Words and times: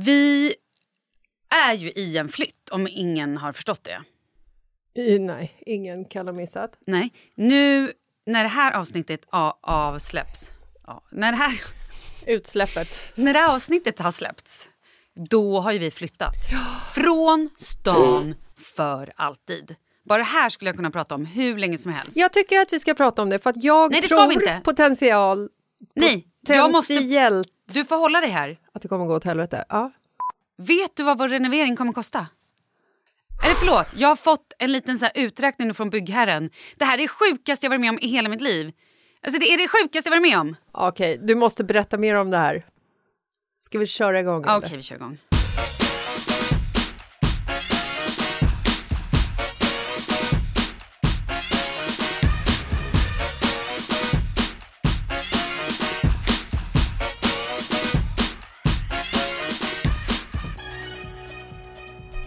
Vi 0.00 0.54
är 1.66 1.74
ju 1.74 1.90
i 1.90 2.16
en 2.16 2.28
flytt, 2.28 2.68
om 2.68 2.88
ingen 2.90 3.36
har 3.36 3.52
förstått 3.52 3.84
det. 3.84 4.02
I, 5.02 5.18
nej, 5.18 5.62
ingen 5.66 6.04
kan 6.04 6.26
ha 6.26 6.32
missat. 6.34 6.78
Nej. 6.86 7.12
Nu 7.34 7.92
när 8.26 8.42
det 8.42 8.48
här 8.48 8.72
avsnittet 8.72 9.20
avsläpps... 9.60 10.50
Ja, 10.86 11.02
när, 11.10 11.32
det 11.32 11.38
här, 11.38 11.60
Utsläppet. 12.26 13.12
när 13.14 13.32
det 13.32 13.38
här 13.38 13.54
avsnittet 13.54 13.98
har 13.98 14.12
släppts, 14.12 14.68
då 15.30 15.60
har 15.60 15.72
ju 15.72 15.78
vi 15.78 15.90
flyttat. 15.90 16.34
Från 16.94 17.50
stan 17.56 18.34
för 18.56 19.12
alltid. 19.16 19.74
Bara 20.04 20.18
det 20.18 20.24
här 20.24 20.48
skulle 20.48 20.68
jag 20.68 20.76
kunna 20.76 20.90
prata 20.90 21.14
om 21.14 21.24
hur 21.26 21.58
länge 21.58 21.78
som 21.78 21.92
helst. 21.92 22.16
Jag 22.16 22.32
tycker 22.32 22.58
att 22.58 22.72
vi 22.72 22.80
ska 22.80 22.94
prata 22.94 23.22
om 23.22 23.30
det 23.30 23.38
för 23.38 23.50
att 23.50 23.64
jag 23.64 23.90
Nej, 23.90 24.00
det 24.00 24.08
ska 24.08 24.16
tror 24.16 24.28
vi 24.28 24.34
inte. 24.34 24.60
potential, 24.64 25.48
Nej, 25.94 26.26
jag 26.48 26.72
måste, 26.72 26.94
potentiellt 26.94 27.48
du 27.66 27.84
får 27.84 27.96
hålla 27.96 28.20
dig 28.20 28.30
här. 28.30 28.58
att 28.72 28.82
det 28.82 28.88
kommer 28.88 29.06
gå 29.06 29.16
åt 29.16 29.24
helvete. 29.24 29.64
Ja. 29.68 29.92
Vet 30.58 30.96
du 30.96 31.02
vad 31.02 31.18
vår 31.18 31.28
renovering 31.28 31.76
kommer 31.76 31.92
kosta? 31.92 32.26
Eller 33.44 33.54
förlåt, 33.54 33.86
jag 33.94 34.08
har 34.08 34.16
fått 34.16 34.52
en 34.58 34.72
liten 34.72 34.98
så 34.98 35.04
här 35.04 35.12
uträkning 35.14 35.74
från 35.74 35.90
byggherren. 35.90 36.50
Det 36.76 36.84
här 36.84 36.94
är 36.94 37.02
det 37.02 37.08
sjukaste 37.08 37.66
jag 37.66 37.70
varit 37.70 37.80
med 37.80 37.90
om 37.90 37.98
i 37.98 38.06
hela 38.08 38.28
mitt 38.28 38.40
liv. 38.40 38.72
Alltså 39.22 39.40
det 39.40 39.46
är 39.46 39.58
det 39.58 39.68
sjukaste 39.68 40.10
jag 40.10 40.20
varit 40.20 40.30
med 40.30 40.38
om. 40.38 40.56
Okej, 40.72 41.18
du 41.22 41.34
måste 41.34 41.64
berätta 41.64 41.98
mer 41.98 42.14
om 42.14 42.30
det 42.30 42.36
här. 42.36 42.64
Ska 43.60 43.78
vi 43.78 43.86
köra 43.86 44.20
igång? 44.20 44.44
Okej, 44.48 44.76
vi 44.76 44.82
kör 44.82 44.96
igång. 44.96 45.18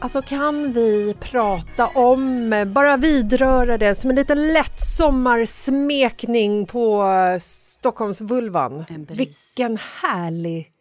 Alltså 0.10 0.22
kan 0.22 0.74
vi 0.74 1.16
prata 1.20 1.88
om, 1.88 2.50
bara 2.68 2.98
vidröra 2.98 3.78
det 3.78 3.96
som 3.96 4.10
en 4.10 4.16
liten 4.16 4.54
lätt 4.54 4.82
sommarsmekning 4.82 6.66
på 6.66 7.04
eh, 7.04 7.40
Stockholmsvulvan. 7.40 8.86
Vilken 9.10 9.78
härlig 10.02 10.72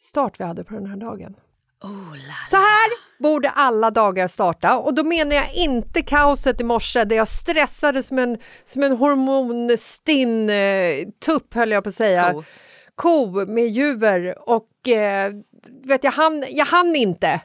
start 0.00 0.40
vi 0.40 0.44
hade 0.44 0.64
på 0.64 0.74
den 0.74 0.86
här 0.86 0.96
dagen. 0.96 1.34
Oh, 1.82 2.16
Så 2.50 2.56
här 2.56 2.90
borde 3.22 3.50
alla 3.50 3.90
dagar 3.90 4.28
starta 4.28 4.78
och 4.78 4.94
då 4.94 5.04
menar 5.04 5.36
jag 5.36 5.54
inte 5.54 6.02
kaoset 6.02 6.60
i 6.60 6.64
morse 6.64 7.04
där 7.04 7.16
jag 7.16 7.28
stressade 7.28 8.02
som 8.02 8.18
en, 8.18 8.38
som 8.64 8.82
en 8.82 8.96
hormonstinn 8.96 10.50
eh, 10.50 11.08
tupp 11.26 11.54
höll 11.54 11.70
jag 11.70 11.82
på 11.82 11.88
att 11.88 11.94
säga. 11.94 12.32
Ko. 12.32 12.44
Ko 12.94 13.46
med 13.46 13.68
juver 13.68 14.48
och 14.48 14.88
eh, 14.88 15.32
vet 15.84 16.04
jag, 16.04 16.12
hann, 16.12 16.44
jag 16.50 16.66
hann 16.66 16.96
inte. 16.96 17.40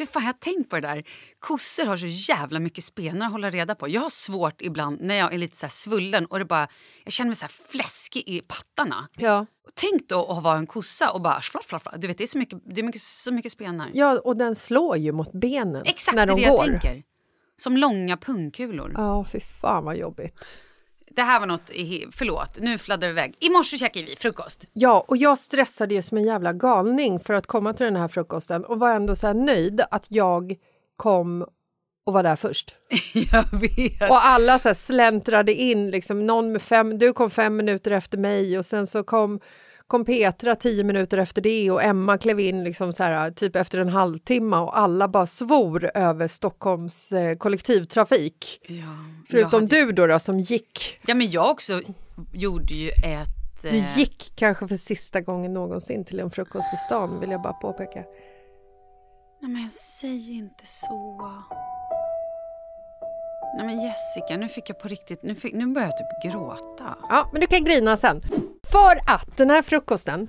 Fy 0.00 0.06
fan, 0.06 0.22
jag 0.22 0.28
har 0.28 0.32
tänkt 0.32 0.70
på 0.70 0.76
det 0.76 0.88
där. 0.88 1.04
Kossor 1.38 1.84
har 1.84 1.96
så 1.96 2.06
jävla 2.06 2.60
mycket 2.60 2.84
spenar 2.84 3.26
att 3.26 3.32
hålla 3.32 3.50
reda 3.50 3.74
på. 3.74 3.88
Jag 3.88 4.00
har 4.00 4.10
svårt 4.10 4.62
ibland 4.62 5.00
när 5.00 5.14
jag 5.14 5.34
är 5.34 5.38
lite 5.38 5.56
så 5.56 5.68
svullen 5.68 6.26
och 6.26 6.38
det 6.38 6.44
bara, 6.44 6.68
jag 7.04 7.12
känner 7.12 7.28
mig 7.28 7.36
så 7.36 7.48
fläskig 7.48 8.22
i 8.26 8.40
pattarna. 8.40 9.08
Ja. 9.16 9.46
Tänk 9.74 10.08
då 10.08 10.26
att 10.32 10.42
vara 10.42 10.58
en 10.58 10.66
kossa 10.66 11.10
och 11.10 11.20
bara 11.20 11.40
flaff, 11.40 11.64
flaff, 11.66 11.82
flaff. 11.82 11.94
Du 11.98 12.06
vet, 12.06 12.18
det 12.18 12.24
är 12.24 12.28
så 12.28 12.38
mycket, 12.38 12.58
det 12.74 12.80
är 12.80 12.82
mycket, 12.82 13.02
så 13.02 13.32
mycket 13.32 13.52
spenar. 13.52 13.90
ja, 13.94 14.20
och 14.24 14.36
den 14.36 14.54
slår 14.54 14.96
ju 14.96 15.12
mot 15.12 15.32
benen 15.32 15.82
Exakt 15.86 16.16
när 16.16 16.26
det 16.26 16.32
är 16.32 16.36
de 16.36 16.42
det 16.42 16.48
jag 16.48 16.56
går. 16.56 16.66
tänker. 16.66 17.02
Som 17.56 17.76
långa 17.76 18.16
pungkulor. 18.16 18.92
Ja, 18.96 19.24
fy 19.32 19.40
fan 19.40 19.84
vad 19.84 19.96
jobbigt. 19.96 20.58
Det 21.16 21.22
här 21.22 21.40
var 21.40 21.46
något, 21.46 21.70
förlåt, 22.12 22.58
nu 22.60 22.78
fladdrar 22.78 23.08
vi 23.08 23.12
iväg. 23.12 23.36
I 23.40 23.50
morse 23.50 23.78
käkade 23.78 24.06
vi 24.06 24.16
frukost. 24.16 24.64
Ja, 24.72 25.04
och 25.08 25.16
jag 25.16 25.38
stressade 25.38 25.94
ju 25.94 26.02
som 26.02 26.18
en 26.18 26.24
jävla 26.24 26.52
galning 26.52 27.20
för 27.20 27.34
att 27.34 27.46
komma 27.46 27.72
till 27.72 27.84
den 27.84 27.96
här 27.96 28.08
frukosten 28.08 28.64
och 28.64 28.78
var 28.78 28.94
ändå 28.94 29.16
så 29.16 29.32
nöjd 29.32 29.82
att 29.90 30.06
jag 30.08 30.56
kom 30.96 31.46
och 32.06 32.12
var 32.12 32.22
där 32.22 32.36
först. 32.36 32.74
jag 33.32 33.44
vet. 33.60 34.10
Och 34.10 34.26
alla 34.26 34.58
så 34.58 34.74
släntrade 34.74 35.54
in, 35.54 35.90
liksom, 35.90 36.26
någon 36.26 36.52
med 36.52 36.62
fem, 36.62 36.98
du 36.98 37.12
kom 37.12 37.30
fem 37.30 37.56
minuter 37.56 37.90
efter 37.90 38.18
mig 38.18 38.58
och 38.58 38.66
sen 38.66 38.86
så 38.86 39.02
kom, 39.02 39.40
kom 39.90 40.04
Petra 40.04 40.56
tio 40.56 40.84
minuter 40.84 41.18
efter 41.18 41.42
det 41.42 41.70
och 41.70 41.82
Emma 41.82 42.18
klev 42.18 42.40
in 42.40 42.64
liksom 42.64 42.92
så 42.92 43.04
här, 43.04 43.30
typ 43.30 43.56
efter 43.56 43.78
en 43.78 43.88
halvtimme 43.88 44.56
och 44.56 44.78
alla 44.78 45.08
bara 45.08 45.26
svor 45.26 45.90
över 45.94 46.28
Stockholms 46.28 47.12
eh, 47.12 47.36
kollektivtrafik. 47.36 48.60
Ja, 48.68 48.84
Förutom 49.28 49.52
hade- 49.62 49.66
du 49.66 49.92
då, 49.92 50.06
då 50.06 50.18
som 50.18 50.40
gick. 50.40 50.98
Ja, 51.06 51.14
men 51.14 51.30
jag 51.30 51.50
också 51.50 51.82
gjorde 52.32 52.74
ju 52.74 52.88
ett... 52.88 53.62
Du 53.62 53.68
eh, 53.68 53.98
gick 53.98 54.32
kanske 54.36 54.68
för 54.68 54.76
sista 54.76 55.20
gången 55.20 55.52
någonsin 55.52 56.04
till 56.04 56.20
en 56.20 56.30
frukost 56.30 56.74
i 56.74 56.76
stan 56.76 57.20
vill 57.20 57.30
jag 57.30 57.42
bara 57.42 57.52
påpeka. 57.52 58.04
Nej, 59.42 59.50
men 59.50 59.70
säg 59.70 60.32
inte 60.32 60.66
så. 60.66 61.20
Nej 63.56 63.66
men 63.66 63.80
Jessica, 63.80 64.36
nu 64.36 64.48
fick 64.48 64.70
jag 64.70 64.78
på 64.78 64.88
riktigt, 64.88 65.22
nu, 65.22 65.34
fick, 65.34 65.54
nu 65.54 65.66
börjar 65.66 65.88
jag 65.88 65.98
typ 65.98 66.32
gråta. 66.32 66.96
Ja, 67.08 67.28
men 67.32 67.40
du 67.40 67.46
kan 67.46 67.64
grina 67.64 67.96
sen. 67.96 68.22
För 68.62 69.00
att 69.06 69.36
den 69.36 69.50
här 69.50 69.62
frukosten, 69.62 70.28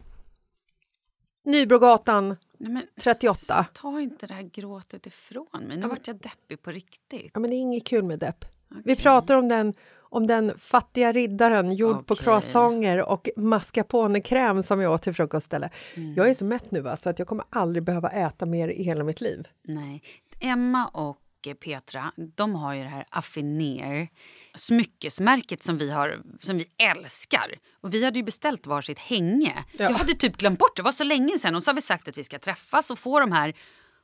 Nybrogatan 1.44 2.28
Nej, 2.58 2.72
men, 2.72 2.84
38. 3.02 3.66
Ta 3.74 4.02
inte 4.02 4.28
det 4.28 4.34
här 4.34 4.42
gråtet 4.42 5.08
ifrån 5.08 5.64
mig. 5.68 5.78
Nu 5.78 5.88
vart 5.88 6.08
jag 6.08 6.16
deppig 6.16 6.62
på 6.62 6.72
riktigt. 6.72 7.32
Ja, 7.34 7.40
men 7.40 7.50
det 7.50 7.56
är 7.56 7.60
inget 7.60 7.88
kul 7.88 8.04
med 8.04 8.20
depp. 8.20 8.46
Vi 8.70 8.80
Okej. 8.82 8.96
pratar 8.96 9.36
om 9.36 9.48
den, 9.48 9.74
om 10.00 10.28
den 10.28 10.58
fattiga 10.58 11.12
riddaren 11.12 11.74
gjord 11.74 12.08
på 12.08 12.14
Okej. 12.14 12.24
croissanter 12.24 13.10
och 13.10 13.30
mascarponekräm 13.36 14.64
som 14.64 14.82
jag 14.82 14.94
åt 14.94 15.02
till 15.04 15.14
frukost 15.14 15.44
istället. 15.44 15.72
Mm. 15.96 16.14
Jag 16.14 16.30
är 16.30 16.34
så 16.34 16.46
mätt 16.46 16.72
nu 16.72 16.82
va, 16.82 16.98
så 16.98 17.10
att 17.10 17.20
jag 17.20 17.28
kommer 17.28 17.46
aldrig 17.50 17.84
behöva 17.84 18.10
äta 18.10 18.46
mer 18.46 18.68
i 18.68 18.84
hela 18.84 19.04
mitt 19.04 19.22
liv. 19.22 19.48
Nej. 19.62 20.04
Emma 20.40 20.88
och 20.88 21.18
eh, 21.48 21.54
Petra, 21.54 22.12
de 22.36 22.56
har 22.56 22.74
ju 22.74 22.84
det 22.84 22.90
här 22.90 23.06
Affiner, 23.10 24.08
smyckesmärket 24.56 25.64
som 25.64 25.78
vi, 25.78 25.92
har, 25.92 26.22
som 26.40 26.58
vi 26.58 26.66
älskar. 26.78 27.56
Och 27.82 27.94
vi 27.94 28.06
hade 28.06 28.20
ju 28.20 28.24
beställt 28.24 28.68
varsitt 28.68 29.00
hänge. 29.00 29.66
Ja. 29.72 29.84
Jag 29.84 29.94
hade 29.94 30.14
typ 30.14 30.38
glömt 30.38 30.60
bort 30.60 30.76
det, 30.76 30.82
var 30.82 30.92
så 30.92 31.04
länge 31.04 31.40
sedan. 31.40 31.56
Och 31.56 31.64
så 31.64 31.70
har 31.70 31.76
vi 31.76 31.82
sagt 31.82 32.08
att 32.08 32.18
vi 32.18 32.24
ska 32.24 32.40
träffas 32.40 32.92
och 32.92 33.00
få 33.00 33.20
de 33.20 33.32
här. 33.32 33.54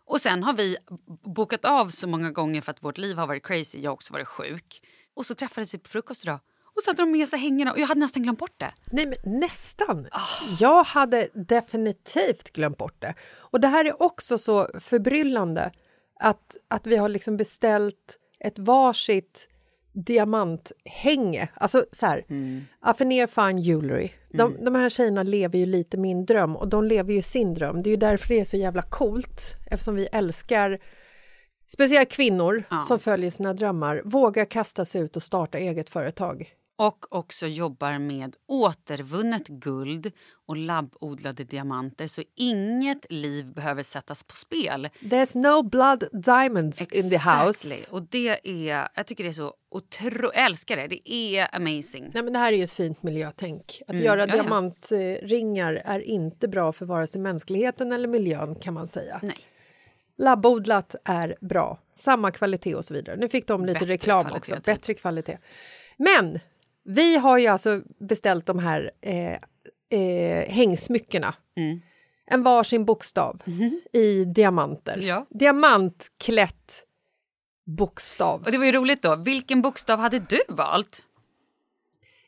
Och 0.05 0.21
sen 0.21 0.43
har 0.43 0.53
vi 0.53 0.77
bokat 1.23 1.65
av 1.65 1.89
så 1.89 2.07
många 2.07 2.31
gånger 2.31 2.61
för 2.61 2.71
att 2.71 2.83
vårt 2.83 2.97
liv 2.97 3.17
har 3.17 3.27
varit 3.27 3.45
crazy. 3.45 3.79
Jag 3.79 3.91
har 3.91 3.93
också 3.93 4.13
varit 4.13 4.27
sjuk. 4.27 4.81
Och 5.15 5.25
så 5.25 5.35
träffades 5.35 5.73
vi 5.73 5.77
på 5.77 5.89
frukost 5.89 6.23
idag. 6.23 6.39
Och 6.77 6.83
så 6.83 6.89
hade 6.89 7.01
de 7.01 7.11
med 7.11 7.29
sig 7.29 7.39
hängena 7.39 7.71
och 7.71 7.79
jag 7.79 7.87
hade 7.87 7.99
nästan 7.99 8.23
glömt 8.23 8.39
bort 8.39 8.59
det. 8.59 8.73
Nej, 8.91 9.05
men 9.05 9.39
nästan. 9.39 10.07
Ah. 10.11 10.21
Jag 10.59 10.83
hade 10.83 11.27
definitivt 11.33 12.53
glömt 12.53 12.77
bort 12.77 13.01
det. 13.01 13.13
Och 13.35 13.59
det 13.59 13.67
här 13.67 13.85
är 13.85 14.03
också 14.03 14.37
så 14.37 14.67
förbryllande 14.79 15.71
att, 16.19 16.57
att 16.67 16.87
vi 16.87 16.95
har 16.95 17.09
liksom 17.09 17.37
beställt 17.37 18.19
ett 18.39 18.59
varsitt 18.59 19.47
diamanthänge. 19.93 21.49
Alltså 21.53 21.85
så 21.91 22.05
här, 22.05 22.25
Mm. 22.29 22.65
Affineer 22.79 23.27
Fine 23.27 23.57
Jewelry. 23.57 24.09
De, 24.33 24.63
de 24.65 24.75
här 24.75 24.89
tjejerna 24.89 25.23
lever 25.23 25.59
ju 25.59 25.65
lite 25.65 25.97
min 25.97 26.25
dröm 26.25 26.55
och 26.55 26.67
de 26.67 26.83
lever 26.83 27.13
ju 27.13 27.21
sin 27.21 27.53
dröm. 27.53 27.81
Det 27.83 27.89
är 27.89 27.91
ju 27.91 27.97
därför 27.97 28.27
det 28.27 28.39
är 28.39 28.45
så 28.45 28.57
jävla 28.57 28.81
coolt 28.81 29.55
eftersom 29.71 29.95
vi 29.95 30.05
älskar 30.05 30.79
speciellt 31.67 32.09
kvinnor 32.09 32.63
Ja. 32.69 32.79
som 32.79 32.99
följer 32.99 33.31
sina 33.31 33.53
drömmar, 33.53 34.01
våga 34.05 34.45
kasta 34.45 34.85
sig 34.85 35.01
ut 35.01 35.15
och 35.15 35.23
starta 35.23 35.57
eget 35.57 35.89
företag. 35.89 36.53
Och 36.79 37.15
också 37.15 37.47
jobbar 37.47 37.99
med 37.99 38.35
återvunnet 38.47 39.47
guld 39.47 40.11
och 40.47 40.57
labbodlade 40.57 41.43
diamanter 41.43 42.07
så 42.07 42.23
inget 42.35 43.11
liv 43.11 43.45
behöver 43.53 43.83
sättas 43.83 44.23
på 44.23 44.35
spel. 44.35 44.89
There's 45.01 45.37
no 45.37 45.63
blood 45.69 46.03
diamonds 46.13 46.81
in 46.81 47.09
the 47.09 47.17
house. 47.17 47.49
Exactly. 47.49 47.77
Och 47.89 48.01
det 48.01 48.27
är, 48.67 48.89
jag 48.95 49.07
tycker 49.07 49.23
det 49.23 49.29
är 49.29 49.33
så 49.33 49.53
otro, 49.71 50.31
jag 50.33 50.45
älskar 50.45 50.75
det. 50.77 50.87
Det 50.87 51.11
är 51.11 51.55
amazing. 51.55 52.11
Nej, 52.13 52.23
men 52.23 52.33
det 52.33 52.39
här 52.39 52.53
är 52.53 52.57
ju 52.57 52.63
ett 52.63 52.71
fint 52.71 53.03
miljötänk. 53.03 53.81
Att 53.87 53.93
Mm, 53.93 54.03
göra 54.05 54.19
ja, 54.19 54.27
ja. 54.27 54.33
diamantringar 54.33 55.73
är 55.85 55.99
inte 55.99 56.47
bra 56.47 56.71
för 56.71 56.85
vare 56.85 57.07
sig 57.07 57.21
mänskligheten 57.21 57.91
eller 57.91 58.07
miljön 58.07 58.55
kan 58.55 58.73
man 58.73 58.87
säga. 58.87 59.19
Nej. 59.23 59.37
Labbodlat 60.17 60.95
är 61.03 61.35
bra, 61.41 61.79
samma 61.95 62.31
kvalitet 62.31 62.75
och 62.75 62.85
så 62.85 62.93
vidare. 62.93 63.15
Nu 63.15 63.29
fick 63.29 63.47
de 63.47 63.65
lite 63.65 63.73
Bättre 63.79 63.93
reklam 63.93 64.23
kvalitet, 64.25 64.37
också, 64.37 64.55
typ. 64.55 64.63
bättre 64.65 64.93
kvalitet. 64.93 65.37
Men 65.97 66.39
vi 66.87 67.17
har 67.17 67.37
ju 67.37 67.47
alltså 67.47 67.81
beställt 67.99 68.45
de 68.45 68.59
här 68.59 68.91
eh, 69.01 69.33
eh, 69.99 70.49
hängsmyckena. 70.49 71.35
Mm. 71.57 71.81
En 72.31 72.43
varsin 72.43 72.85
bokstav 72.85 73.41
i 73.93 74.25
diamanter. 74.25 74.97
Ja. 74.97 75.25
Diamantklätt 75.29 76.83
bokstav. 77.65 78.43
Och 78.45 78.51
det 78.51 78.57
var 78.57 78.65
ju 78.65 78.71
roligt 78.71 79.01
då. 79.01 79.15
Vilken 79.15 79.61
bokstav 79.61 79.99
hade 79.99 80.19
du 80.19 80.39
valt? 80.49 81.03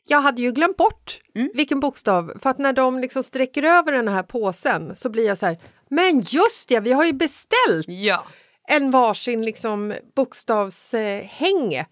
Jag 0.08 0.20
hade 0.20 0.42
ju 0.42 0.52
glömt 0.52 0.76
bort 0.76 1.20
Mm. 1.34 1.50
vilken 1.54 1.80
bokstav, 1.80 2.32
för 2.42 2.50
att 2.50 2.58
när 2.58 2.72
de 2.72 2.98
liksom 2.98 3.22
sträcker 3.22 3.62
över 3.62 3.92
den 3.92 4.08
här 4.08 4.22
påsen 4.22 4.96
så 4.96 5.08
blir 5.08 5.26
jag 5.26 5.38
så 5.38 5.46
här, 5.46 5.58
men 5.88 6.20
just 6.20 6.68
det, 6.68 6.80
vi 6.80 6.92
har 6.92 7.04
ju 7.04 7.12
beställt 7.12 7.86
Ja. 7.88 8.24
en 8.68 8.90
varsin 8.90 9.44
liksom 9.44 9.94
bokstavshänge. 10.16 11.86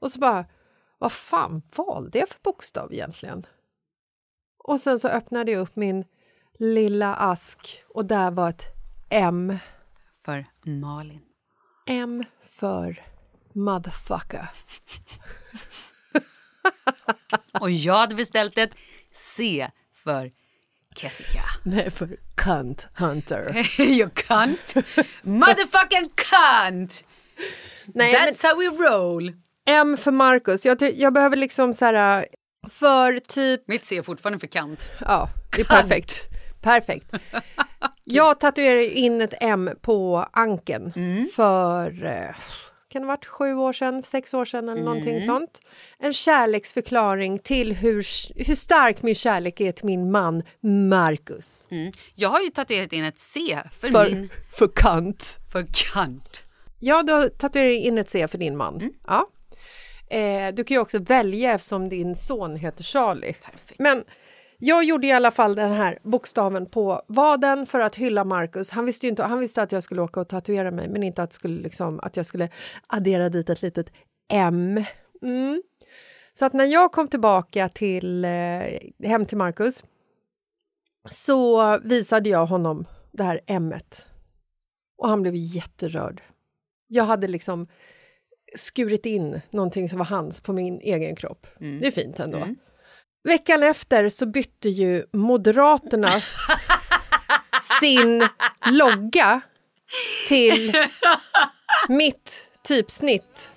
Och 0.00 0.10
så 0.10 0.18
bara, 0.18 0.44
vad 0.98 1.12
fan 1.12 1.62
valde 1.76 2.18
jag 2.18 2.28
för 2.28 2.38
bokstav 2.42 2.92
egentligen? 2.92 3.46
Och 4.58 4.80
sen 4.80 4.98
så 4.98 5.08
öppnade 5.08 5.52
jag 5.52 5.60
upp 5.60 5.76
min 5.76 6.04
lilla 6.58 7.14
ask 7.14 7.82
och 7.88 8.06
där 8.06 8.30
var 8.30 8.50
ett 8.50 8.64
M. 9.10 9.58
För 10.24 10.46
Malin. 10.64 11.20
M 11.86 12.24
för 12.42 13.04
motherfucker. 13.52 14.48
Och 17.60 17.70
jag 17.70 17.94
hade 17.94 18.14
beställt 18.14 18.58
ett 18.58 18.70
C 19.12 19.70
för 19.92 20.32
Jessica. 20.96 21.42
Nej, 21.62 21.90
för 21.90 22.16
cunt 22.34 22.88
hunter. 22.94 23.66
you 23.80 24.10
cunt. 24.10 24.74
Motherfucking 25.22 26.10
cunt! 26.14 27.04
Nej, 27.86 28.12
men 28.12 28.28
That's 28.28 28.42
how 28.42 28.58
we 28.58 28.88
roll. 28.88 29.32
M 29.66 29.96
för 29.96 30.12
Marcus. 30.12 30.64
Jag, 30.66 30.82
jag 30.94 31.12
behöver 31.12 31.36
liksom 31.36 31.74
så 31.74 31.84
här... 31.84 32.26
För 32.70 33.18
typ... 33.18 33.68
Mitt 33.68 33.84
C 33.84 33.96
är 33.96 34.02
fortfarande 34.02 34.38
för 34.38 34.46
kant. 34.46 34.90
Ja, 35.00 35.28
det 35.56 35.60
är 35.60 35.64
perfekt. 35.64 36.22
Perfekt. 36.62 37.06
Jag 38.04 38.40
tatuerade 38.40 38.86
in 38.86 39.20
ett 39.20 39.34
M 39.40 39.70
på 39.82 40.26
ankeln 40.32 40.92
för... 41.34 42.04
eh, 42.04 42.34
Kan 42.88 43.02
det 43.02 43.08
ha 43.08 43.12
varit 43.12 43.26
sju 43.26 43.54
år 43.54 43.72
sedan, 43.72 44.02
sex 44.02 44.34
år 44.34 44.44
sedan 44.44 44.68
eller 44.68 44.82
någonting 44.82 45.22
sånt. 45.22 45.60
En 45.98 46.12
kärleksförklaring 46.12 47.38
till 47.38 47.72
hur, 47.72 48.06
hur 48.48 48.54
stark 48.56 49.02
min 49.02 49.14
kärlek 49.14 49.60
är 49.60 49.72
till 49.72 49.86
min 49.86 50.10
man 50.10 50.42
Marcus. 50.88 51.66
Mm. 51.70 51.92
Jag 52.14 52.28
har 52.28 52.40
ju 52.40 52.50
tatuerat 52.50 52.92
in 52.92 53.04
ett 53.04 53.18
C 53.18 53.58
för, 53.80 53.88
För, 53.88 54.10
min... 54.10 54.30
för 54.52 54.68
kant. 54.76 55.38
För 55.52 55.66
kant. 55.92 56.42
Ja, 56.80 57.02
du 57.02 57.12
har 57.12 57.28
tatuerat 57.28 57.74
in 57.84 57.98
ett 57.98 58.10
C 58.10 58.28
för 58.28 58.38
din 58.38 58.56
man. 58.56 58.90
Ja. 59.06 59.26
Eh, 60.10 60.54
du 60.54 60.64
kan 60.64 60.74
ju 60.74 60.80
också 60.80 60.98
välja 60.98 61.52
eftersom 61.52 61.88
din 61.88 62.14
son 62.14 62.56
heter 62.56 62.84
Charlie. 62.84 63.32
Perfekt. 63.32 63.80
Men 63.80 64.04
jag 64.58 64.84
gjorde 64.84 65.06
i 65.06 65.12
alla 65.12 65.30
fall 65.30 65.54
den 65.54 65.72
här 65.72 65.98
bokstaven 66.02 66.66
på 66.66 67.02
vaden 67.06 67.66
för 67.66 67.80
att 67.80 67.94
hylla 67.94 68.24
Marcus. 68.24 68.70
Han 68.70 68.84
visste, 68.84 69.08
inte, 69.08 69.22
han 69.22 69.38
visste 69.38 69.62
att 69.62 69.72
jag 69.72 69.82
skulle 69.82 70.02
åka 70.02 70.20
och 70.20 70.28
tatuera 70.28 70.70
mig 70.70 70.88
men 70.88 71.02
inte 71.02 71.22
att, 71.22 71.32
skulle 71.32 71.62
liksom, 71.62 72.00
att 72.02 72.16
jag 72.16 72.26
skulle 72.26 72.48
addera 72.86 73.28
dit 73.28 73.50
ett 73.50 73.62
litet 73.62 73.92
M. 74.32 74.84
Mm. 75.22 75.62
Så 76.32 76.46
att 76.46 76.52
när 76.52 76.64
jag 76.64 76.92
kom 76.92 77.08
tillbaka 77.08 77.68
till, 77.68 78.24
eh, 78.24 78.30
hem 79.08 79.26
till 79.26 79.38
Marcus 79.38 79.84
så 81.10 81.78
visade 81.78 82.28
jag 82.28 82.46
honom 82.46 82.86
det 83.12 83.24
här 83.24 83.40
M. 83.46 83.74
Och 84.98 85.08
han 85.08 85.22
blev 85.22 85.34
jätterörd. 85.34 86.22
Jag 86.86 87.04
hade 87.04 87.28
liksom 87.28 87.68
skurit 88.54 89.06
in 89.06 89.40
någonting 89.50 89.88
som 89.88 89.98
var 89.98 90.06
hans 90.06 90.40
på 90.40 90.52
min 90.52 90.80
egen 90.80 91.16
kropp. 91.16 91.46
Det 91.58 91.86
är 91.86 91.90
fint 91.90 92.20
ändå. 92.20 92.48
Veckan 93.24 93.62
efter 93.62 94.08
så 94.08 94.26
bytte 94.26 94.68
ju 94.68 95.04
Moderaterna 95.12 96.22
sin 97.80 98.28
logga 98.70 99.40
till 100.28 100.74
mitt 101.88 102.46
typsnitt 102.68 103.50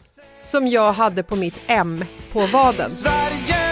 som 0.43 0.67
jag 0.67 0.93
hade 0.93 1.23
på 1.23 1.35
mitt 1.35 1.59
M 1.67 2.05
på 2.31 2.45
vaden. 2.45 2.89
Sverige 2.89 3.68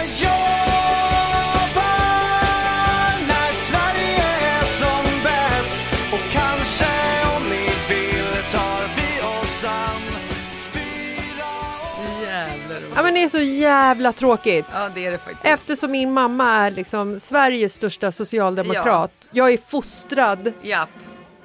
är 13.36 13.38
så 13.38 13.44
jävla 13.60 14.12
tråkigt. 14.12 14.66
Ja, 14.72 14.90
det 14.94 15.06
är 15.06 15.10
det 15.10 15.18
faktiskt. 15.18 15.44
Eftersom 15.44 15.90
min 15.92 16.12
mamma 16.12 16.52
är 16.52 16.70
liksom 16.70 17.20
Sveriges 17.20 17.74
största 17.74 18.12
socialdemokrat. 18.12 19.28
Jag 19.30 19.52
är 19.52 19.58
fostrad 19.68 20.52
Japp. 20.62 20.88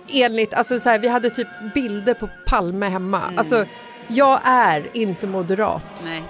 enligt, 0.09 0.53
alltså 0.53 0.79
så 0.79 0.89
här, 0.89 0.99
vi 0.99 1.07
hade 1.07 1.29
typ 1.29 1.47
bilder 1.73 2.13
på 2.13 2.29
Palme 2.45 2.85
hemma. 2.89 3.21
Alltså, 3.37 3.65
jag 4.07 4.39
är 4.43 4.89
inte 4.93 5.27
moderat. 5.27 6.03
Nej. 6.05 6.23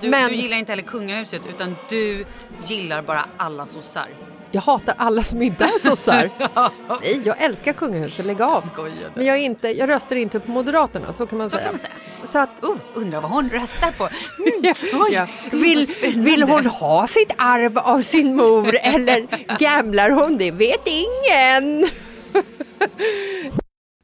Du, 0.00 0.08
Men- 0.08 0.28
du 0.30 0.36
gillar 0.36 0.56
inte 0.56 0.72
heller 0.72 0.82
kungahuset 0.82 1.42
utan 1.48 1.76
du 1.88 2.24
gillar 2.66 3.02
bara 3.02 3.24
alla 3.36 3.66
sossar. 3.66 4.08
Jag 4.52 4.60
hatar 4.60 4.94
alla 4.98 5.22
som 5.22 5.42
inte 5.42 5.64
är 5.64 5.78
sossar. 5.78 6.30
Nej, 7.02 7.20
jag 7.24 7.42
älskar 7.42 7.72
kungahuset, 7.72 8.26
lägg 8.26 8.42
av. 8.42 8.60
Skojade. 8.60 9.10
Men 9.14 9.26
jag, 9.26 9.38
inte, 9.38 9.68
jag 9.68 9.88
röstar 9.88 10.16
inte 10.16 10.40
på 10.40 10.50
Moderaterna, 10.50 11.12
så 11.12 11.26
kan 11.26 11.38
man 11.38 11.50
Så 11.50 11.56
säga. 11.56 11.64
kan 11.64 11.72
man 11.72 11.80
säga. 11.80 11.92
Så 12.24 12.38
att, 12.38 12.64
Oh, 12.64 12.76
undrar 12.94 13.20
vad 13.20 13.30
hon 13.30 13.50
röstar 13.50 13.90
på. 13.90 14.08
Mm. 14.62 14.74
Oj, 15.02 15.12
ja. 15.12 15.26
vill, 15.52 15.86
vill 16.16 16.42
hon 16.42 16.66
ha 16.66 17.06
sitt 17.06 17.32
arv 17.36 17.78
av 17.78 18.00
sin 18.02 18.36
mor 18.36 18.76
eller 18.82 19.26
gamlar 19.58 20.10
hon? 20.10 20.38
Det 20.38 20.50
vet 20.50 20.86
ingen. 20.86 21.88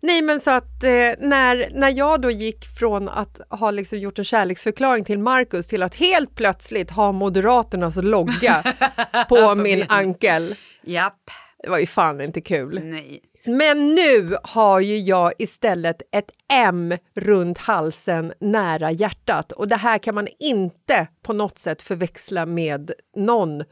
Nej 0.00 0.22
men 0.22 0.40
så 0.40 0.50
att 0.50 0.84
eh, 0.84 0.90
när, 1.18 1.70
när 1.74 1.90
jag 1.90 2.20
då 2.20 2.30
gick 2.30 2.64
från 2.78 3.08
att 3.08 3.40
ha 3.50 3.70
liksom 3.70 3.98
gjort 3.98 4.18
en 4.18 4.24
kärleksförklaring 4.24 5.04
till 5.04 5.18
Marcus 5.18 5.66
till 5.66 5.82
att 5.82 5.94
helt 5.94 6.34
plötsligt 6.34 6.90
ha 6.90 7.12
Moderaternas 7.12 7.96
logga 7.96 8.74
på 9.28 9.54
min 9.54 9.84
ankel. 9.88 10.54
Japp. 10.84 11.30
Det 11.62 11.70
var 11.70 11.78
ju 11.78 11.86
fan 11.86 12.20
inte 12.20 12.40
kul. 12.40 12.80
Nej. 12.84 13.22
Men 13.46 13.94
nu 13.94 14.36
har 14.42 14.80
ju 14.80 14.98
jag 14.98 15.32
istället 15.38 16.02
ett 16.12 16.30
M 16.52 16.94
runt 17.14 17.58
halsen 17.58 18.32
nära 18.40 18.90
hjärtat 18.90 19.52
och 19.52 19.68
det 19.68 19.76
här 19.76 19.98
kan 19.98 20.14
man 20.14 20.28
inte 20.38 21.06
på 21.22 21.32
något 21.32 21.58
sätt 21.58 21.82
förväxla 21.82 22.46
med 22.46 22.90
någon 23.16 23.64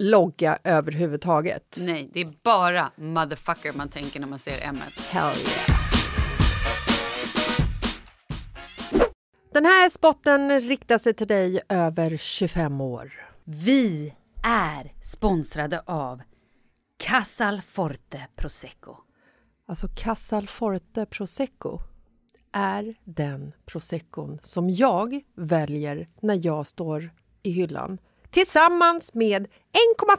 logga 0.00 0.58
överhuvudtaget. 0.64 1.78
Nej, 1.80 2.10
det 2.12 2.20
är 2.20 2.32
bara 2.42 2.92
motherfucker 2.96 3.72
man 3.72 3.88
tänker 3.88 4.20
när 4.20 4.26
man 4.26 4.38
ser 4.38 4.60
M. 4.62 4.78
Hell 5.10 5.36
yeah. 5.36 5.80
Den 9.52 9.64
här 9.64 9.90
spotten 9.90 10.60
riktar 10.60 10.98
sig 10.98 11.14
till 11.14 11.26
dig 11.26 11.60
över 11.68 12.16
25 12.16 12.80
år. 12.80 13.12
Vi 13.44 14.14
är 14.42 14.92
sponsrade 15.02 15.82
av 15.86 16.22
Casal 16.98 17.62
Forte 17.62 18.26
Prosecco. 18.36 18.96
Alltså 19.66 19.88
Casal 19.96 20.48
Forte 20.48 21.06
Prosecco 21.06 21.78
är 22.52 22.94
den 23.04 23.52
proseccon 23.66 24.38
som 24.42 24.70
jag 24.70 25.20
väljer 25.36 26.08
när 26.20 26.46
jag 26.46 26.66
står 26.66 27.10
i 27.42 27.50
hyllan 27.50 27.98
tillsammans 28.30 29.14
med 29.14 29.46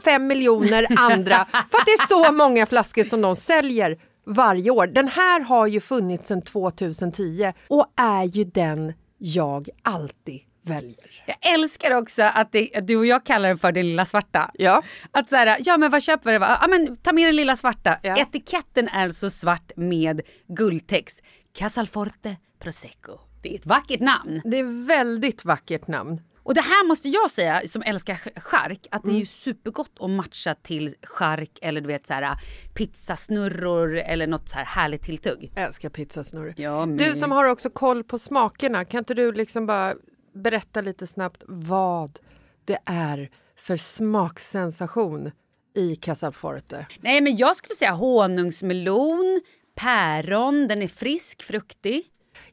1,5 0.04 0.18
miljoner 0.18 0.86
andra 0.98 1.46
för 1.52 1.78
att 1.78 1.86
det 1.86 1.92
är 1.92 2.06
så 2.06 2.32
många 2.32 2.66
flaskor 2.66 3.04
som 3.04 3.20
de 3.20 3.36
säljer 3.36 3.98
varje 4.26 4.70
år. 4.70 4.86
Den 4.86 5.08
här 5.08 5.40
har 5.40 5.66
ju 5.66 5.80
funnits 5.80 6.28
sedan 6.28 6.42
2010 6.42 7.52
och 7.68 7.86
är 7.96 8.24
ju 8.24 8.44
den 8.44 8.92
jag 9.18 9.68
alltid 9.82 10.40
väljer. 10.62 11.24
Jag 11.26 11.54
älskar 11.54 11.94
också 11.94 12.22
att, 12.22 12.52
det, 12.52 12.70
att 12.74 12.86
du 12.86 12.96
och 12.96 13.06
jag 13.06 13.24
kallar 13.24 13.48
den 13.48 13.58
för 13.58 13.72
den 13.72 13.88
lilla 13.88 14.04
svarta. 14.04 14.50
Ja. 14.54 14.82
Att 15.10 15.28
så 15.28 15.36
här, 15.36 15.56
ja 15.60 15.76
men 15.76 15.90
vad 15.90 16.02
köper 16.02 16.32
du? 16.32 16.46
Ja 16.46 16.66
men 16.70 16.96
ta 16.96 17.12
med 17.12 17.28
den 17.28 17.36
lilla 17.36 17.56
svarta. 17.56 17.98
Ja. 18.02 18.16
Etiketten 18.18 18.88
är 18.88 19.10
så 19.10 19.30
svart 19.30 19.72
med 19.76 20.20
guldtext. 20.48 21.22
Casalforte 21.54 22.36
Prosecco. 22.58 23.18
Det 23.42 23.54
är 23.54 23.58
ett 23.58 23.66
vackert 23.66 24.00
namn. 24.00 24.42
Det 24.44 24.58
är 24.58 24.86
väldigt 24.86 25.44
vackert 25.44 25.86
namn. 25.86 26.20
Och 26.44 26.54
det 26.54 26.60
här 26.60 26.86
måste 26.88 27.08
jag 27.08 27.30
säga 27.30 27.62
som 27.66 27.82
älskar 27.82 28.14
ch- 28.14 28.40
chark 28.40 28.86
att 28.90 29.02
det 29.04 29.10
är 29.10 29.18
ju 29.18 29.26
supergott 29.26 29.90
att 30.00 30.10
matcha 30.10 30.54
till 30.54 30.94
chark 31.02 31.58
eller 31.62 31.80
du 31.80 31.86
vet 31.86 32.06
så 32.06 32.12
här 32.12 32.36
pizzasnurror 32.74 33.96
eller 33.98 34.26
något 34.26 34.48
så 34.48 34.56
här 34.56 34.64
härligt 34.64 35.02
tilltugg. 35.02 35.52
Jag 35.54 35.64
älskar 35.64 35.88
pizzasnurr. 35.88 36.54
Ja, 36.56 36.86
men- 36.86 36.96
Du 36.96 37.12
som 37.14 37.30
har 37.30 37.44
också 37.44 37.70
koll 37.70 38.04
på 38.04 38.18
smakerna, 38.18 38.84
kan 38.84 38.98
inte 38.98 39.14
du 39.14 39.32
liksom 39.32 39.66
bara 39.66 39.94
berätta 40.34 40.80
lite 40.80 41.06
snabbt 41.06 41.42
vad 41.46 42.18
det 42.64 42.78
är 42.84 43.30
för 43.56 43.76
smaksensation 43.76 45.30
i 45.76 45.96
Casalforte? 45.96 46.86
Nej 47.00 47.20
men 47.20 47.36
jag 47.36 47.56
skulle 47.56 47.74
säga 47.74 47.92
honungsmelon, 47.92 49.40
päron, 49.74 50.68
den 50.68 50.82
är 50.82 50.88
frisk, 50.88 51.42
fruktig. 51.42 52.02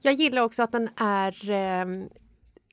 Jag 0.01 0.13
gillar 0.13 0.41
också 0.41 0.63
att 0.63 0.72
den 0.72 0.89
är 0.98 1.50
ehm, 1.50 2.10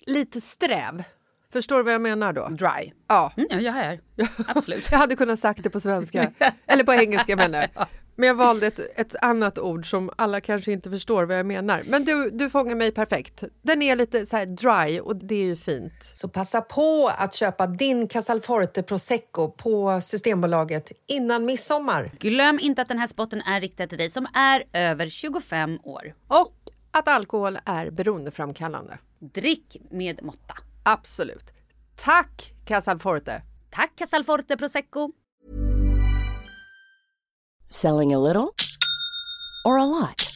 lite 0.07 0.41
sträv. 0.41 1.05
Förstår 1.53 1.77
du 1.77 1.83
vad 1.83 1.95
jag 1.95 2.01
menar 2.01 2.33
då? 2.33 2.49
Dry. 2.49 2.93
Ja. 3.09 3.33
Mm, 3.37 3.49
ja, 3.51 3.61
jag 3.61 3.77
är. 3.77 4.01
Absolut. 4.47 4.89
Jag 4.91 4.99
hade 4.99 5.17
kunnat 5.17 5.41
sagt 5.41 5.63
det 5.63 5.71
på 5.71 5.81
svenska, 5.81 6.33
eller 6.67 6.85
på 6.85 6.93
engelska 6.93 7.37
menar 7.37 7.69
jag. 7.75 7.87
Men 8.19 8.27
jag 8.27 8.35
valde 8.35 8.67
ett, 8.67 8.79
ett 8.79 9.17
annat 9.23 9.59
ord 9.59 9.91
som 9.91 10.11
alla 10.17 10.41
kanske 10.41 10.73
inte 10.73 10.91
förstår 10.91 11.25
vad 11.25 11.39
jag 11.39 11.47
menar. 11.47 11.83
Men 11.87 12.05
du, 12.05 12.31
du 12.31 12.51
fångar 12.51 12.75
mig 12.75 12.91
perfekt. 12.91 13.45
Den 13.63 13.83
är 13.83 13.97
lite 13.97 14.27
så 14.27 14.37
här 14.37 14.47
dry 14.47 15.01
och 15.01 15.17
det 15.17 15.35
är 15.35 15.45
ju 15.45 15.57
fint. 15.57 15.93
Så 16.15 16.29
passa 16.29 16.61
på 16.61 17.13
att 17.19 17.35
köpa 17.35 17.67
din 17.67 18.09
Casalforte 18.09 18.83
Prosecco 18.83 19.51
på 19.51 20.01
Systembolaget 20.01 20.93
innan 21.07 21.45
midsommar. 21.45 22.11
Glöm 22.19 22.59
inte 22.63 22.83
att 22.83 22.89
den 22.89 22.99
här 22.99 23.07
spotten 23.07 23.41
är 23.41 23.61
riktad 23.61 23.87
till 23.87 23.99
dig 23.99 24.11
som 24.11 24.27
är 24.35 24.65
över 24.73 25.09
25 25.09 25.79
år. 25.83 26.15
Och 26.29 26.66
att 26.99 27.09
alkohol 27.09 27.59
är 27.65 27.91
beroendeframkallande. 27.91 28.99
Drick 29.19 29.77
med 29.91 30.23
måtta. 30.23 30.55
Absolut. 30.83 31.53
Tack 31.97 32.53
Casalforte! 32.65 33.43
Tack 33.71 33.93
Casalforte 33.97 34.57
Prosecco. 34.57 35.13
Selling 37.71 38.15
a 38.15 38.19
little 38.19 38.49
or 39.65 39.79
a 39.79 39.87
lot? 39.87 40.36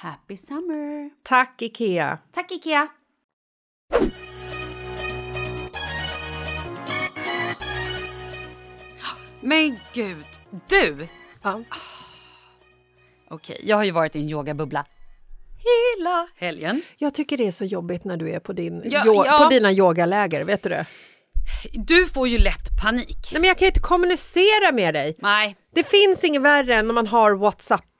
Happy 0.00 0.36
summer! 0.36 1.10
Tack, 1.22 1.62
Ikea! 1.62 2.18
Tack 2.32 2.52
Ikea! 2.52 2.88
Men 9.40 9.78
gud, 9.92 10.24
du! 10.68 11.08
Ja. 11.42 11.60
Okej, 13.30 13.60
jag 13.64 13.76
har 13.76 13.84
ju 13.84 13.90
varit 13.90 14.16
i 14.16 14.20
en 14.20 14.28
yogabubbla 14.28 14.86
hela 15.58 16.28
helgen. 16.36 16.82
Jag 16.98 17.14
tycker 17.14 17.36
det 17.38 17.46
är 17.46 17.52
så 17.52 17.64
jobbigt 17.64 18.04
när 18.04 18.16
du 18.16 18.30
är 18.30 18.40
på, 18.40 18.52
din 18.52 18.82
Ja, 18.84 19.24
ja. 19.26 19.38
på 19.44 19.50
dina 19.50 19.72
yogaläger. 19.72 20.44
Vet 20.44 20.62
du 20.62 20.68
det? 20.68 20.86
Du 21.72 22.06
får 22.06 22.28
ju 22.28 22.38
lätt 22.38 22.82
panik. 22.82 23.28
Nej, 23.32 23.40
men 23.40 23.48
jag 23.48 23.58
kan 23.58 23.66
ju 23.66 23.68
inte 23.68 23.80
kommunicera 23.80 24.72
med 24.72 24.94
dig. 24.94 25.16
Nej, 25.18 25.56
Det 25.74 25.84
finns 25.86 26.24
inget 26.24 26.42
värre 26.42 26.74
än 26.74 26.86
när 26.86 26.94
man 26.94 27.06
har 27.06 27.34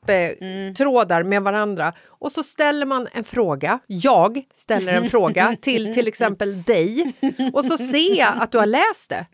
Whatsapp-trådar 0.07 1.23
med 1.23 1.43
varandra 1.43 1.93
och 2.07 2.33
så 2.33 2.43
ställer 2.43 2.87
man 2.87 3.09
en 3.13 3.25
fråga. 3.25 3.79
Jag 3.87 4.45
ställer 4.55 4.95
en 4.95 5.11
fråga 5.11 5.57
till 5.61 5.95
till 5.95 6.09
exempel 6.09 6.63
dig 6.63 7.15
och 7.53 7.65
så 7.65 7.79
ser 7.79 8.19
jag 8.19 8.35
att 8.43 8.53
du 8.53 8.59
har 8.59 8.67
läst 8.67 9.11
det. 9.11 9.27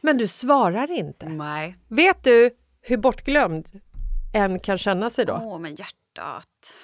Men 0.00 0.18
du 0.18 0.28
svarar 0.28 0.90
inte. 0.90 1.28
nej. 1.28 1.76
Vet 1.88 2.24
du 2.24 2.50
hur 2.80 2.96
bortglömd 2.96 3.66
en 4.34 4.60
kan 4.60 4.78
känna 4.78 5.10
sig 5.10 5.26
då? 5.26 5.40
Åh, 5.42 5.58
men 5.58 5.74
hjärtat. 5.74 6.74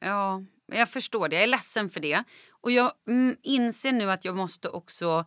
Ja, 0.00 0.42
jag 0.72 0.88
förstår 0.88 1.28
det. 1.28 1.36
Jag 1.36 1.42
är 1.42 1.46
ledsen 1.46 1.90
för 1.90 2.00
det. 2.00 2.24
Och 2.50 2.70
jag 2.70 2.92
mm, 3.08 3.36
inser 3.42 3.92
nu 3.92 4.10
att 4.10 4.24
jag 4.24 4.36
måste 4.36 4.68
också 4.68 5.24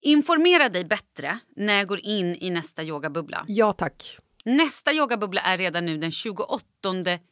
informera 0.00 0.68
dig 0.68 0.84
bättre 0.84 1.38
när 1.56 1.74
jag 1.74 1.86
går 1.86 2.00
in 2.00 2.36
i 2.40 2.50
nästa 2.50 2.82
yogabubbla. 2.82 3.44
Ja 3.48 3.72
tack. 3.72 4.18
Nästa 4.44 4.92
yogabubbla 4.92 5.40
är 5.40 5.58
redan 5.58 5.86
nu 5.86 5.98
den 5.98 6.10
28 6.10 6.64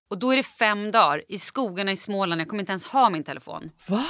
och 0.08 0.18
då 0.18 0.32
är 0.32 0.36
det 0.36 0.42
fem 0.42 0.90
dagar 0.90 1.22
i 1.28 1.38
skogarna 1.38 1.92
i 1.92 1.96
Småland. 1.96 2.40
Jag 2.40 2.48
kommer 2.48 2.62
inte 2.62 2.72
ens 2.72 2.84
ha 2.84 3.10
min 3.10 3.24
telefon. 3.24 3.70
Va? 3.86 4.04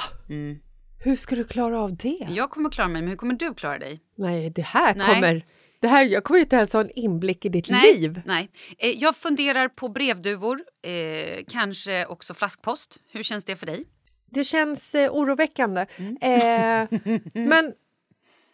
Hur 1.03 1.15
ska 1.15 1.35
du 1.35 1.43
klara 1.43 1.79
av 1.79 1.95
det? 1.95 2.27
Jag 2.29 2.49
kommer 2.49 2.69
klara 2.69 2.87
mig, 2.87 3.01
men 3.01 3.09
hur 3.09 3.17
kommer 3.17 3.33
du 3.33 3.53
klara 3.53 3.79
dig? 3.79 4.01
Nej, 4.15 4.49
det 4.49 4.61
här 4.61 4.95
Nej. 4.95 5.13
kommer... 5.13 5.45
Det 5.79 5.87
här, 5.87 6.03
jag 6.03 6.23
kommer 6.23 6.39
inte 6.39 6.55
ens 6.55 6.73
ha 6.73 6.81
en 6.81 6.89
inblick 6.95 7.45
i 7.45 7.49
ditt 7.49 7.69
Nej, 7.69 7.95
liv. 7.95 8.21
nej. 8.25 8.49
Eh, 8.77 8.89
jag 8.89 9.15
funderar 9.15 9.67
på 9.67 9.89
brevduvor, 9.89 10.63
eh, 10.83 11.43
kanske 11.47 12.05
också 12.05 12.33
flaskpost. 12.33 12.99
Hur 13.11 13.23
känns 13.23 13.45
det 13.45 13.55
för 13.55 13.65
dig? 13.65 13.85
Det 14.29 14.43
känns 14.43 14.95
eh, 14.95 15.11
oroväckande. 15.11 15.85
Mm. 15.97 16.17
Eh, 16.21 16.99
men 17.33 17.73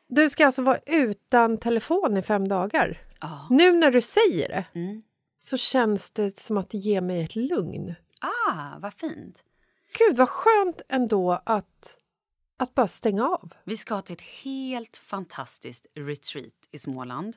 du 0.10 0.30
ska 0.30 0.46
alltså 0.46 0.62
vara 0.62 0.80
utan 0.86 1.58
telefon 1.58 2.18
i 2.18 2.22
fem 2.22 2.48
dagar. 2.48 3.02
Ja. 3.22 3.48
Nu 3.50 3.72
när 3.72 3.92
du 3.92 4.02
säger 4.02 4.48
det 4.48 4.66
Mm. 4.80 5.02
så 5.40 5.58
känns 5.58 6.12
det 6.12 6.38
som 6.38 6.58
att 6.58 6.70
det 6.70 6.78
ger 6.78 7.02
mig 7.02 7.24
ett 7.24 7.36
lugn. 7.36 7.96
Ah, 8.22 8.80
vad 8.80 8.94
fint. 8.94 9.44
Gud, 9.98 10.18
vad 10.18 10.30
skönt 10.30 10.82
ändå 10.90 11.42
att, 11.46 12.00
att 12.58 12.76
bara 12.76 12.88
stänga 12.88 13.28
av. 13.28 13.54
Vi 13.64 13.78
ska 13.78 14.02
till 14.02 14.14
ett 14.14 14.22
helt 14.44 14.98
fantastiskt 14.98 15.86
retreat 15.96 16.54
i 16.72 16.80
Småland. 16.80 17.36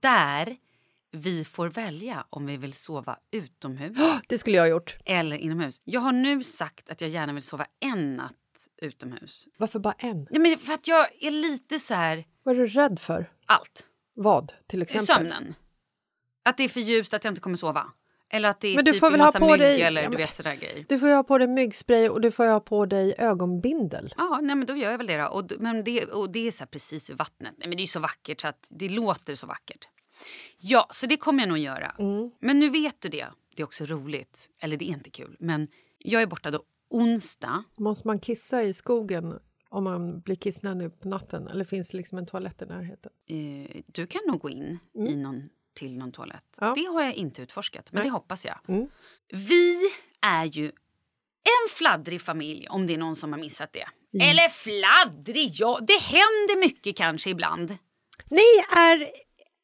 Där 0.00 0.56
vi 1.12 1.44
får 1.44 1.68
välja 1.68 2.26
om 2.30 2.46
vi 2.46 2.56
vill 2.56 2.72
sova 2.72 3.18
utomhus 3.30 3.98
Det 4.28 4.38
skulle 4.38 4.56
jag 4.56 4.62
ha 4.64 4.68
gjort. 4.68 4.96
eller 5.04 5.36
inomhus. 5.36 5.80
Jag 5.84 6.00
har 6.00 6.12
nu 6.12 6.42
sagt 6.44 6.90
att 6.90 7.00
jag 7.00 7.10
gärna 7.10 7.32
vill 7.32 7.42
sova 7.42 7.66
en 7.80 8.14
natt 8.14 8.34
utomhus. 8.82 9.48
Varför 9.58 9.78
bara 9.78 9.94
en? 9.98 10.26
Ja, 10.30 10.40
men 10.40 10.58
för 10.58 10.72
att 10.72 10.88
jag 10.88 11.22
är 11.22 11.30
lite 11.30 11.78
så 11.78 11.94
här... 11.94 12.24
Vad 12.42 12.54
är 12.54 12.58
du 12.60 12.66
rädd 12.66 13.00
för? 13.00 13.32
Allt. 13.46 13.86
Vad, 14.14 14.52
till 14.66 14.82
exempel? 14.82 15.06
Sömnen. 15.06 15.54
Att 16.44 16.56
det 16.56 16.64
är 16.64 16.68
för 16.68 16.80
ljust 16.80 17.14
att 17.14 17.24
jag 17.24 17.30
inte 17.30 17.40
kommer 17.40 17.56
sova. 17.56 17.92
Eller 18.32 18.48
att 18.48 18.60
det 18.60 18.68
är 18.68 18.76
Men 18.76 18.84
du 18.84 18.92
typ 18.92 19.00
får 19.00 19.10
väl 19.10 19.20
ha 19.20 19.32
på 19.32 19.46
mygg 19.46 19.58
dig- 19.60 19.82
eller 19.82 20.02
ja, 20.02 20.08
du 20.08 20.16
vet 20.16 20.34
sådär 20.34 20.54
grejer. 20.54 20.84
Du 20.88 20.98
får 20.98 21.08
ha 21.08 21.22
på 21.22 21.38
dig 21.38 21.48
myggspray 21.48 22.08
och 22.08 22.20
du 22.20 22.30
får 22.30 22.46
ha 22.46 22.60
på 22.60 22.86
dig 22.86 23.14
ögonbindel. 23.18 24.14
Ja, 24.16 24.38
nej, 24.42 24.56
men 24.56 24.66
då 24.66 24.76
gör 24.76 24.90
jag 24.90 24.98
väl 24.98 25.06
det 25.06 25.16
då. 25.16 25.26
Och, 25.26 25.52
men 25.58 25.84
det, 25.84 26.04
och 26.06 26.30
det 26.32 26.46
är 26.46 26.50
så 26.52 26.66
precis 26.66 27.10
vid 27.10 27.16
vattnet. 27.16 27.54
Nej, 27.58 27.68
men 27.68 27.76
det 27.76 27.82
är 27.82 27.86
så 27.86 28.00
vackert 28.00 28.40
så 28.40 28.48
att 28.48 28.66
det 28.70 28.88
låter 28.88 29.34
så 29.34 29.46
vackert. 29.46 29.88
Ja, 30.60 30.86
så 30.90 31.06
det 31.06 31.16
kommer 31.16 31.42
jag 31.42 31.48
nog 31.48 31.58
göra. 31.58 31.94
Mm. 31.98 32.30
Men 32.40 32.58
nu 32.58 32.68
vet 32.70 33.00
du 33.00 33.08
det. 33.08 33.26
Det 33.56 33.62
är 33.62 33.64
också 33.64 33.84
roligt. 33.84 34.48
Eller 34.60 34.76
det 34.76 34.84
är 34.84 34.92
inte 34.92 35.10
kul. 35.10 35.36
Men 35.40 35.68
jag 35.98 36.22
är 36.22 36.26
borta 36.26 36.50
då 36.50 36.62
onsdag. 36.90 37.64
Måste 37.78 38.06
man 38.06 38.18
kissa 38.18 38.62
i 38.62 38.74
skogen 38.74 39.38
om 39.70 39.84
man 39.84 40.20
blir 40.20 40.36
kissnödig 40.36 41.00
på 41.00 41.08
natten? 41.08 41.48
Eller 41.48 41.64
finns 41.64 41.88
det 41.88 41.96
liksom 41.96 42.18
en 42.18 42.26
toalett 42.26 42.62
i 42.62 42.66
närheten? 42.66 43.12
Eh, 43.28 43.82
du 43.86 44.06
kan 44.06 44.20
nog 44.26 44.40
gå 44.40 44.50
in 44.50 44.78
i 44.94 45.16
någon, 45.16 45.48
till 45.74 45.98
någon 45.98 46.12
toalett. 46.12 46.58
Mm. 46.60 46.68
Ja. 46.68 46.74
Det 46.74 46.92
har 46.92 47.02
jag 47.02 47.14
inte 47.14 47.42
utforskat, 47.42 47.92
men 47.92 48.04
det 48.04 48.10
hoppas 48.10 48.44
jag. 48.44 48.58
Mm. 48.68 48.88
Vi 49.32 49.80
är 50.20 50.44
ju 50.44 50.64
en 51.42 51.68
fladdrig 51.70 52.20
familj, 52.22 52.66
om 52.70 52.86
det 52.86 52.94
är 52.94 52.98
någon 52.98 53.16
som 53.16 53.32
har 53.32 53.40
missat 53.40 53.72
det. 53.72 53.86
Eller 54.24 54.48
fladdrig, 54.48 55.50
ja. 55.54 55.78
Det 55.82 56.00
händer 56.00 56.60
mycket 56.60 56.96
kanske 56.96 57.30
ibland. 57.30 57.76
Ni 58.30 58.76
är 58.76 59.10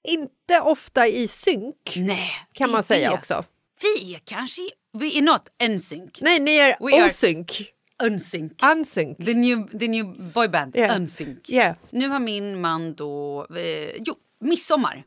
inte 0.09 0.61
ofta 0.61 1.07
i 1.09 1.29
synk, 1.29 1.93
Nej, 1.97 2.31
kan 2.53 2.71
man 2.71 2.79
är 2.79 2.83
säga 2.83 3.11
det. 3.11 3.17
också. 3.17 3.45
Vi 3.83 4.15
är 4.15 4.19
kanske... 4.19 4.63
We 4.93 5.07
are 5.07 5.21
not 5.21 5.43
unsync. 5.63 6.19
Nej, 6.21 6.41
ni 6.41 6.57
är 6.57 6.77
osynk. 6.81 7.73
Unsync. 8.03 8.53
Unsynk. 8.63 9.19
The 9.19 9.35
new, 9.35 9.79
the 9.79 9.89
new 9.89 10.05
boyband. 10.35 10.77
Yeah. 10.77 10.97
Unsync. 10.97 11.51
Yeah. 11.51 11.77
Nu 11.91 12.09
har 12.09 12.19
min 12.19 12.61
man 12.61 12.95
då... 12.95 13.47
Eh, 13.57 13.91
jo, 13.99 14.15
midsommar 14.41 15.05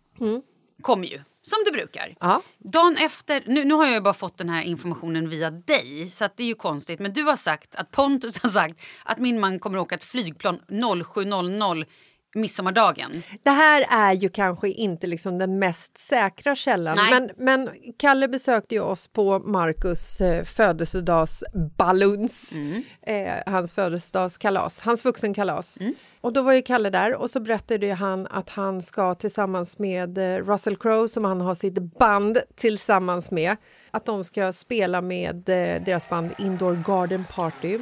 kommer 0.81 1.07
ju, 1.07 1.21
som 1.43 1.57
det 1.65 1.71
brukar. 1.71 2.05
Mm. 2.05 2.15
Ja. 2.19 2.41
Dagen 2.57 2.97
efter... 2.97 3.43
Nu, 3.45 3.65
nu 3.65 3.73
har 3.73 3.85
jag 3.85 3.93
ju 3.93 4.01
bara 4.01 4.13
fått 4.13 4.37
den 4.37 4.49
här 4.49 4.63
informationen 4.63 5.29
via 5.29 5.51
dig, 5.51 6.09
så 6.09 6.25
att 6.25 6.37
det 6.37 6.43
är 6.43 6.47
ju 6.47 6.55
konstigt. 6.55 6.99
Men 6.99 7.13
du 7.13 7.23
har 7.23 7.35
sagt 7.35 7.75
att 7.75 7.91
Pontus 7.91 8.37
har 8.37 8.49
sagt 8.49 8.79
att 9.03 9.17
min 9.17 9.39
man 9.39 9.59
kommer 9.59 9.77
åka 9.77 9.95
ett 9.95 10.03
flygplan 10.03 10.59
07.00 10.67 11.85
midsommardagen. 12.35 13.23
Det 13.43 13.49
här 13.49 13.85
är 13.89 14.13
ju 14.13 14.29
kanske 14.29 14.69
inte 14.69 15.07
liksom 15.07 15.37
den 15.37 15.59
mest 15.59 15.97
säkra 15.97 16.55
källan 16.55 16.95
Nej. 16.95 17.11
men, 17.11 17.29
men 17.37 17.69
Kalle 17.97 18.27
besökte 18.27 18.75
ju 18.75 18.81
oss 18.81 19.07
på 19.07 19.39
Marcus 19.39 20.21
eh, 20.21 20.43
födelsedagsbaluns, 20.43 22.53
eh, 23.01 23.33
hans 23.45 23.73
födelsedagskalas, 23.73 24.79
hans 24.79 25.05
vuxenkalas. 25.05 25.79
Och 26.21 26.33
då 26.33 26.41
var 26.41 26.53
ju 26.53 26.61
Kalle 26.61 26.89
där 26.89 27.15
och 27.15 27.29
så 27.29 27.39
berättade 27.39 27.85
ju 27.85 27.93
han 27.93 28.27
att 28.27 28.49
han 28.49 28.81
ska 28.81 29.15
tillsammans 29.15 29.79
med 29.79 30.17
eh, 30.17 30.37
Russell 30.45 30.77
Crowe 30.77 31.07
som 31.07 31.23
han 31.23 31.41
har 31.41 31.55
sitt 31.55 31.97
band 31.99 32.37
tillsammans 32.55 33.31
med 33.31 33.57
att 33.91 34.05
de 34.05 34.23
ska 34.23 34.53
spela 34.53 35.01
med 35.01 35.49
eh, 35.49 35.83
deras 35.83 36.09
band 36.09 36.31
Indoor 36.37 36.83
Garden 36.85 37.25
Party 37.35 37.79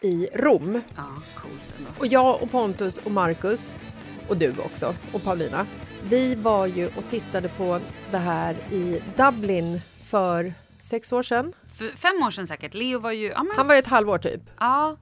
i 0.00 0.28
Rom. 0.34 0.80
Ja. 0.96 1.08
Och 1.98 2.06
jag 2.06 2.42
och 2.42 2.50
Pontus 2.50 2.98
och 2.98 3.10
Marcus 3.10 3.78
och 4.28 4.36
du 4.36 4.54
också 4.58 4.94
och 5.12 5.22
Paulina. 5.24 5.66
Vi 6.08 6.34
var 6.34 6.66
ju 6.66 6.86
och 6.86 7.04
tittade 7.10 7.48
på 7.48 7.80
det 8.10 8.18
här 8.18 8.56
i 8.70 9.00
Dublin 9.16 9.80
för 10.02 10.54
sex 10.82 11.12
år 11.12 11.22
sedan. 11.22 11.52
För 11.72 11.88
fem 11.88 12.22
år 12.26 12.30
sedan 12.30 12.46
säkert. 12.46 12.74
Leo 12.74 12.98
var 12.98 13.12
ju... 13.12 13.26
Ja, 13.28 13.42
men, 13.42 13.56
Han 13.56 13.68
var 13.68 13.74
ju 13.74 13.78
ett 13.78 13.86
halvår 13.86 14.18
typ. 14.18 14.40
Ja, 14.58 14.96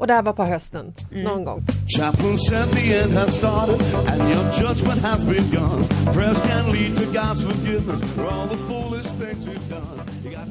Och 0.00 0.06
det 0.06 0.12
här 0.12 0.22
var 0.22 0.32
på 0.32 0.44
hösten 0.44 0.92
någon 1.10 1.44
gång. 1.44 1.64
Chaplain 1.98 2.38
said 2.38 2.72
the 2.72 2.94
end 2.94 3.12
has 3.12 3.36
started 3.36 3.80
and 4.08 4.20
your 4.32 4.44
judgment 4.60 5.00
has 5.02 5.24
begun. 5.24 5.84
Prayers 6.14 6.40
can 6.40 6.72
lead 6.72 6.96
to 6.96 7.02
God's 7.02 7.42
forgiveness 7.42 8.02
for 8.14 8.26
all 8.32 8.48
the 8.48 8.56
foolish 8.56 9.06
things 9.20 9.46
we've 9.46 9.68
done. 9.70 10.02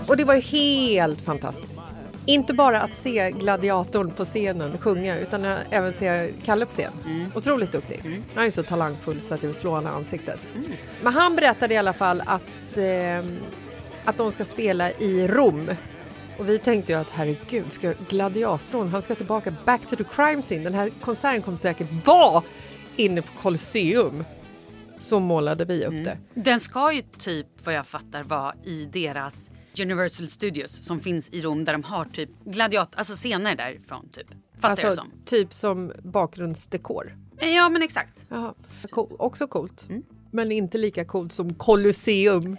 Och 0.07 0.17
det 0.17 0.23
var 0.25 0.35
ju 0.35 0.41
helt 0.41 1.21
fantastiskt. 1.21 1.81
Inte 2.25 2.53
bara 2.53 2.81
att 2.81 2.95
se 2.95 3.31
gladiatorn 3.31 4.11
på 4.11 4.25
scenen 4.25 4.77
sjunga 4.77 5.19
utan 5.19 5.45
även 5.69 5.93
se 5.93 6.31
Kalle 6.45 6.65
på 6.65 6.71
scen. 6.71 6.91
Otroligt 7.35 7.71
duktig. 7.71 8.21
Han 8.35 8.45
är 8.45 8.51
så 8.51 8.63
talangfull 8.63 9.21
så 9.21 9.33
att 9.33 9.41
det 9.41 9.47
vill 9.47 9.55
slå 9.55 9.71
honom 9.71 9.93
i 9.93 9.95
ansiktet. 9.95 10.53
Men 11.03 11.13
han 11.13 11.35
berättade 11.35 11.73
i 11.73 11.77
alla 11.77 11.93
fall 11.93 12.23
att, 12.25 12.77
eh, 12.77 13.29
att 14.05 14.17
de 14.17 14.31
ska 14.31 14.45
spela 14.45 14.91
i 14.91 15.27
Rom. 15.27 15.69
Och 16.39 16.49
vi 16.49 16.59
tänkte 16.59 16.91
ju 16.91 16.97
att 16.97 17.09
herregud, 17.09 17.73
ska 17.73 17.93
gladiatorn, 18.09 18.87
han 18.87 19.01
ska 19.01 19.15
tillbaka 19.15 19.53
back 19.65 19.81
to 19.89 19.95
the 19.95 20.03
crime 20.03 20.41
scene. 20.41 20.63
Den 20.63 20.73
här 20.73 20.89
konserten 21.01 21.41
kommer 21.41 21.57
säkert 21.57 22.05
vara 22.05 22.43
inne 22.95 23.21
på 23.21 23.31
Colosseum. 23.41 24.23
Så 24.95 25.19
målade 25.19 25.65
vi 25.65 25.85
upp 25.85 26.05
det. 26.05 26.17
Den 26.33 26.59
ska 26.59 26.93
ju 26.93 27.01
typ 27.17 27.47
vad 27.63 27.73
jag 27.73 27.87
fattar 27.87 28.23
vara 28.23 28.53
i 28.63 28.85
deras 28.85 29.51
Universal 29.81 30.27
Studios 30.27 30.83
som 30.85 30.99
finns 30.99 31.29
i 31.29 31.41
Rom 31.41 31.65
där 31.65 31.73
de 31.73 31.83
har 31.83 32.05
typ 32.05 32.29
gladiat, 32.45 32.95
alltså 32.95 33.15
scener 33.15 33.55
därifrån 33.55 34.09
typ. 34.09 34.27
Fattar 34.59 34.83
jag 34.83 34.89
Alltså 34.89 35.01
som. 35.01 35.11
typ 35.25 35.53
som 35.53 35.91
bakgrundsdekor. 36.03 37.17
Ja 37.39 37.69
men 37.69 37.81
exakt. 37.83 38.13
Jaha. 38.29 38.53
Cool. 38.89 39.15
Också 39.19 39.47
coolt. 39.47 39.87
Men 40.31 40.51
inte 40.51 40.77
lika 40.77 41.05
coolt 41.05 41.31
som 41.31 41.53
Colosseum. 41.53 42.57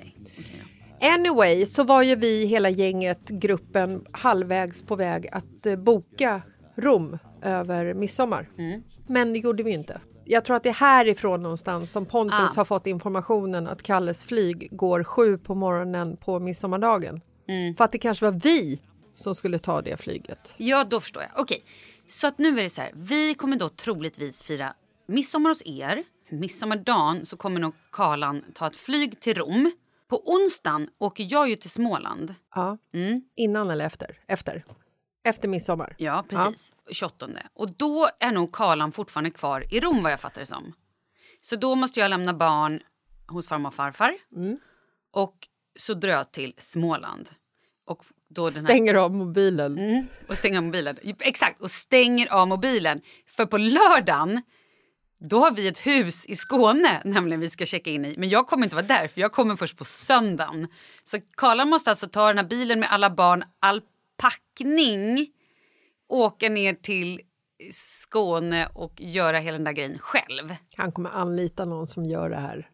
Anyway, 1.01 1.67
så 1.67 1.85
var 1.85 2.03
ju 2.03 2.15
vi 2.17 2.45
hela 2.47 2.71
gänget, 2.71 3.29
gruppen, 3.29 4.05
halvvägs 4.13 4.83
på 4.83 4.97
väg 4.97 5.29
att 5.33 5.67
eh, 5.67 5.77
boka 5.77 6.43
Rom 6.77 7.19
över 7.43 7.95
midsommar. 7.95 8.49
Men 9.07 9.33
det 9.33 9.39
gjorde 9.39 9.63
vi 9.63 9.71
inte. 9.71 10.01
Jag 10.25 10.45
tror 10.45 10.57
att 10.57 10.63
det 10.63 10.69
är 10.69 10.73
härifrån 10.75 11.43
någonstans 11.43 11.91
som 11.93 12.07
Pontus 12.07 12.39
Ah. 12.41 12.53
har 12.57 12.65
fått 12.65 12.87
informationen 12.87 13.67
att 13.67 13.83
Kalles 13.83 14.25
flyg 14.25 14.69
går 14.71 15.05
sju 15.05 15.39
på 15.39 15.55
morgonen 15.55 16.17
på 16.17 16.39
midsommardagen. 16.39 17.21
För 17.77 17.85
att 17.85 17.93
det 17.93 17.99
kanske 17.99 18.25
var 18.25 18.41
vi 18.45 18.81
som 19.17 19.35
skulle 19.35 19.59
ta 19.59 19.83
det 19.83 19.97
flyget. 19.97 20.55
Ja 20.57 20.85
då 20.85 21.01
förstår 21.01 21.23
jag. 21.23 21.33
Okej. 21.41 21.65
Så 22.09 22.27
att 22.27 22.39
nu 22.39 22.59
är 22.59 22.63
det 22.63 22.71
så 22.71 22.81
här. 22.81 22.91
Vi 22.95 23.35
kommer 23.35 23.57
då 23.57 23.69
troligtvis 23.69 24.43
fira 24.43 24.75
midsommar 25.09 25.51
hos 25.51 25.63
er. 25.67 26.05
Midsommardagen 26.31 27.27
så 27.27 27.37
kommer 27.37 27.61
nog 27.61 27.73
Karlan 27.93 28.45
ta 28.55 28.67
ett 28.67 28.77
flyg 28.77 29.21
till 29.21 29.35
Rom. 29.35 29.73
På 30.11 30.23
onsdagen 30.25 30.89
åker 30.99 31.27
jag 31.31 31.49
ju 31.49 31.57
till 31.57 31.71
Småland. 31.71 32.35
Ja. 32.55 32.79
Innan 33.37 33.71
eller 33.71 33.87
efter? 33.87 34.19
Efter. 34.27 34.65
Efter 35.25 35.49
midsommar. 35.49 35.95
Ja, 35.99 36.25
precis. 36.29 36.77
28. 36.93 37.29
Och 37.55 37.71
då 37.77 38.09
är 38.21 38.33
nog 38.33 38.53
Karlan 38.53 38.93
fortfarande 38.93 39.31
kvar 39.31 39.65
i 39.75 39.81
Rom 39.81 40.03
vad 40.03 40.13
jag 40.13 40.21
fattar 40.21 40.41
det 40.41 40.47
som. 40.47 40.73
Så 41.41 41.57
då 41.57 41.75
måste 41.75 42.01
jag 42.01 42.09
lämna 42.09 42.35
barn 42.35 42.81
hos 43.29 43.49
farmor 43.49 43.69
och 43.69 43.75
farfar. 43.75 44.17
Och 45.13 45.37
så 45.79 45.95
drar 45.95 46.11
jag 46.11 46.33
till 46.33 46.55
Småland. 46.59 47.31
Och 47.87 48.05
då 48.29 48.51
den 48.51 48.59
här, 48.59 48.65
Stänger 48.65 48.95
av 48.95 49.15
mobilen. 49.15 50.07
och 50.29 50.37
stänger 50.39 50.59
av 50.59 50.65
mobilen. 50.65 50.97
Exakt, 51.21 51.61
och 51.61 51.71
stänger 51.71 52.33
av 52.33 52.49
mobilen. 52.49 53.01
För 53.27 53.47
på 53.47 53.59
lördagen 53.59 54.43
då 55.21 55.41
har 55.41 55.51
vi 55.51 55.69
ett 55.69 55.87
hus 55.87 56.27
i 56.27 56.37
Skåne 56.37 57.03
nämligen 57.05 57.41
vi 57.41 57.51
ska 57.51 57.67
checka 57.67 57.91
in 57.91 58.05
i. 58.05 58.15
Men 58.19 58.29
jag 58.29 58.47
kommer 58.47 58.65
inte 58.65 58.77
vara 58.77 58.87
där 58.87 59.09
för 59.09 59.21
jag 59.21 59.33
kommer 59.33 59.57
först 59.57 59.77
på 59.77 59.85
söndagen. 59.85 60.69
Så 61.03 61.19
Karlan 61.37 61.69
måste 61.69 61.91
alltså 61.91 62.09
ta 62.09 62.29
den 62.29 62.39
här 62.39 62.45
bilen 62.45 62.81
med 62.81 62.93
alla 62.93 63.11
barn, 63.11 63.45
all 63.61 63.83
packning, 64.17 65.29
åka 66.09 66.49
ner 66.49 66.75
till 66.75 67.21
Skåne 67.73 68.69
och 68.75 68.93
göra 69.01 69.39
hela 69.39 69.57
den 69.57 69.65
där 69.65 69.73
grejen 69.73 69.99
själv. 69.99 70.57
Han 70.77 70.93
kommer 70.93 71.11
anlita 71.11 71.65
någon 71.65 71.87
som 71.87 72.05
gör 72.05 72.31
det 72.31 72.41
här. 72.41 72.69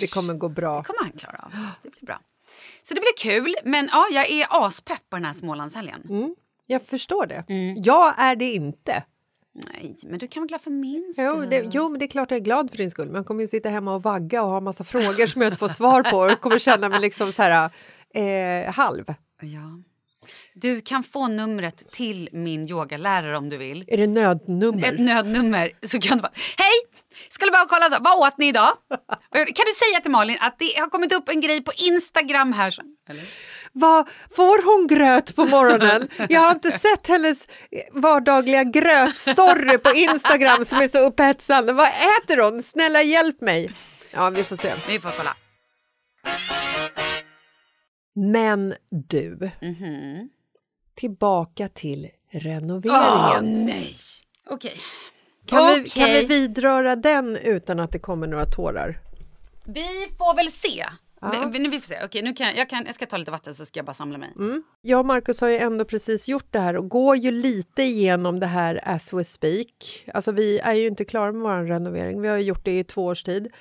Det 0.00 0.06
kommer 0.06 0.34
gå 0.34 0.48
bra. 0.48 0.82
kommer 0.82 1.02
han 1.02 1.12
klara 1.12 1.38
av. 1.44 1.50
Det 1.82 1.90
blir 1.90 2.06
bra. 2.06 2.20
Så 2.82 2.94
det 2.94 3.00
blir 3.00 3.16
kul. 3.18 3.54
Men 3.64 3.88
ja, 3.92 4.08
jag 4.12 4.30
är 4.30 4.46
aspepp 4.66 5.10
på 5.10 5.16
den 5.16 5.24
här 5.24 5.32
Smålandshelgen. 5.32 6.34
Jag 6.66 6.82
förstår 6.82 7.26
det. 7.26 7.44
Mm. 7.48 7.82
Jag 7.82 8.14
är 8.18 8.36
det 8.36 8.54
inte. 8.54 9.04
Nej, 9.72 9.96
men 10.02 10.18
du 10.18 10.28
kan 10.28 10.40
vara 10.40 10.46
glad 10.48 10.60
för 10.60 10.70
min 10.70 11.12
skull. 11.12 11.24
Jo, 11.26 11.44
det, 11.50 11.68
jo, 11.72 11.88
men 11.88 11.98
det 11.98 12.04
är 12.04 12.08
klart 12.08 12.30
jag 12.30 12.40
är 12.40 12.44
glad 12.44 12.70
för 12.70 12.76
din 12.76 12.90
skull. 12.90 13.06
Men 13.06 13.16
jag 13.16 13.26
kommer 13.26 13.40
ju 13.40 13.48
sitta 13.48 13.68
hemma 13.68 13.94
och 13.94 14.02
vagga 14.02 14.42
och 14.42 14.48
ha 14.48 14.60
massa 14.60 14.84
frågor 14.84 15.26
som 15.26 15.42
jag 15.42 15.48
inte 15.48 15.58
får 15.58 15.68
svar 15.68 16.02
på. 16.02 16.18
Och 16.18 16.40
kommer 16.40 16.58
känna 16.58 16.88
mig 16.88 17.00
liksom 17.00 17.32
så 17.32 17.42
här 17.42 17.70
eh, 18.14 18.72
halv. 18.74 19.04
Ja. 19.40 19.82
Du 20.54 20.80
kan 20.80 21.02
få 21.02 21.28
numret 21.28 21.92
till 21.92 22.28
min 22.32 22.68
yogalärare 22.68 23.36
om 23.36 23.48
du 23.48 23.56
vill. 23.56 23.84
Är 23.88 23.96
det 23.96 24.06
nödnummer? 24.06 24.92
Ett 24.92 25.00
nödnummer. 25.00 25.70
Så 25.82 26.00
kan 26.00 26.16
du 26.16 26.22
bara, 26.22 26.32
hej! 26.34 26.72
Skulle 27.28 27.50
bara 27.52 27.66
kolla, 27.66 27.90
så, 27.90 28.02
vad 28.02 28.28
åt 28.28 28.38
ni 28.38 28.48
idag? 28.48 28.68
Kan 29.32 29.66
du 29.66 29.72
säga 29.72 30.00
till 30.02 30.10
Malin 30.10 30.36
att 30.40 30.58
det 30.58 30.78
har 30.80 30.90
kommit 30.90 31.12
upp 31.12 31.28
en 31.28 31.40
grej 31.40 31.64
på 31.64 31.72
Instagram 31.76 32.52
här? 32.52 32.74
Eller? 33.08 33.24
Vad 33.72 34.08
får 34.36 34.62
hon 34.64 34.86
gröt 34.86 35.36
på 35.36 35.44
morgonen? 35.46 36.08
Jag 36.28 36.40
har 36.40 36.50
inte 36.50 36.78
sett 36.78 37.06
hennes 37.06 37.46
vardagliga 37.92 38.64
grötstory 38.64 39.78
på 39.78 39.90
Instagram 39.94 40.64
som 40.64 40.78
är 40.78 40.88
så 40.88 40.98
upphetsande. 41.06 41.72
Vad 41.72 41.88
äter 41.88 42.42
hon? 42.50 42.62
Snälla 42.62 43.02
hjälp 43.02 43.40
mig. 43.40 43.70
Ja, 44.10 44.30
vi 44.30 44.44
får 44.44 44.56
se. 44.56 44.72
Vi 44.88 45.00
får 45.00 45.10
kolla. 45.16 45.34
Men 48.14 48.74
du, 48.90 49.50
Mhm. 49.62 50.28
tillbaka 50.94 51.68
till 51.68 52.08
Åh, 52.32 52.40
renoveringen. 52.40 53.64
nej! 53.66 53.96
Okej. 54.50 54.80
Kan, 55.46 55.66
vi, 55.84 55.90
kan 55.90 56.04
vi 56.10 56.24
vidröra 56.26 56.96
den 56.96 57.36
utan 57.36 57.80
att 57.80 57.92
det 57.92 57.98
kommer 57.98 58.26
några 58.26 58.44
tårar? 58.44 58.98
Vi 59.66 60.08
får 60.18 60.36
väl 60.36 60.52
se. 60.52 60.86
Ja. 61.20 61.50
Vi, 61.52 61.58
nu 61.58 61.68
vi 61.68 61.80
får 61.80 61.86
se. 61.86 62.04
Okej, 62.04 62.22
nu 62.22 62.32
kan 62.32 62.46
jag, 62.46 62.56
jag, 62.56 62.70
kan, 62.70 62.86
jag 62.86 62.94
ska 62.94 63.06
ta 63.06 63.16
lite 63.16 63.30
vatten 63.30 63.54
så 63.54 63.66
ska 63.66 63.78
jag 63.78 63.86
bara 63.86 63.94
samla 63.94 64.18
mig. 64.18 64.32
Jag 64.80 65.00
och 65.00 65.06
Markus 65.06 65.40
har 65.40 65.48
ju 65.48 65.56
ändå 65.56 65.84
precis 65.84 66.28
gjort 66.28 66.46
det 66.50 66.60
här 66.60 66.76
och 66.76 66.88
går 66.88 67.16
ju 67.16 67.30
lite 67.30 67.82
igenom 67.82 68.40
det 68.40 68.46
här 68.46 68.80
as 68.84 69.12
we 69.12 69.24
speak. 69.24 70.04
Alltså 70.14 70.32
vi 70.32 70.58
är 70.58 70.74
ju 70.74 70.86
inte 70.86 71.04
klara 71.04 71.32
med 71.32 71.42
vår 71.42 71.64
renovering, 71.64 72.20
vi 72.20 72.28
har 72.28 72.38
gjort 72.38 72.64
det 72.64 72.78
i 72.78 72.84
två 72.84 73.04
års 73.06 73.22
tid. 73.22 73.52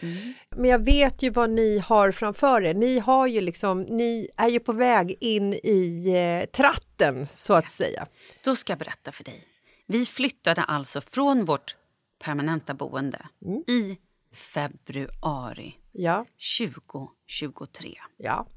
Men 0.56 0.70
jag 0.70 0.80
vet 0.80 1.22
ju 1.22 1.30
vad 1.30 1.50
ni 1.50 1.80
har 1.80 2.12
framför 2.12 2.62
er. 2.62 2.74
Ni, 2.74 3.00
har 3.00 3.28
ju 3.28 3.42
liksom, 3.42 3.82
ni 3.82 4.30
är 4.38 4.48
ju 4.48 4.60
på 4.60 4.72
väg 4.72 5.18
in 5.20 5.54
i 5.54 6.14
eh, 6.44 6.50
tratten, 6.52 7.28
så 7.28 7.54
att 7.54 7.72
säga. 7.72 8.08
Då 8.44 8.56
ska 8.56 8.72
jag 8.72 8.80
berätta 8.80 9.12
för 9.12 9.24
dig. 9.24 9.44
Vi 9.88 10.06
flyttade 10.06 10.64
alltså 10.64 11.02
från 11.02 11.46
vårt 11.46 11.76
permanenta 12.24 12.74
boende 12.74 13.20
i 13.68 13.98
februari 14.34 15.76
Ja, 16.00 16.26
2023. 16.60 18.00
ja. 18.18 18.48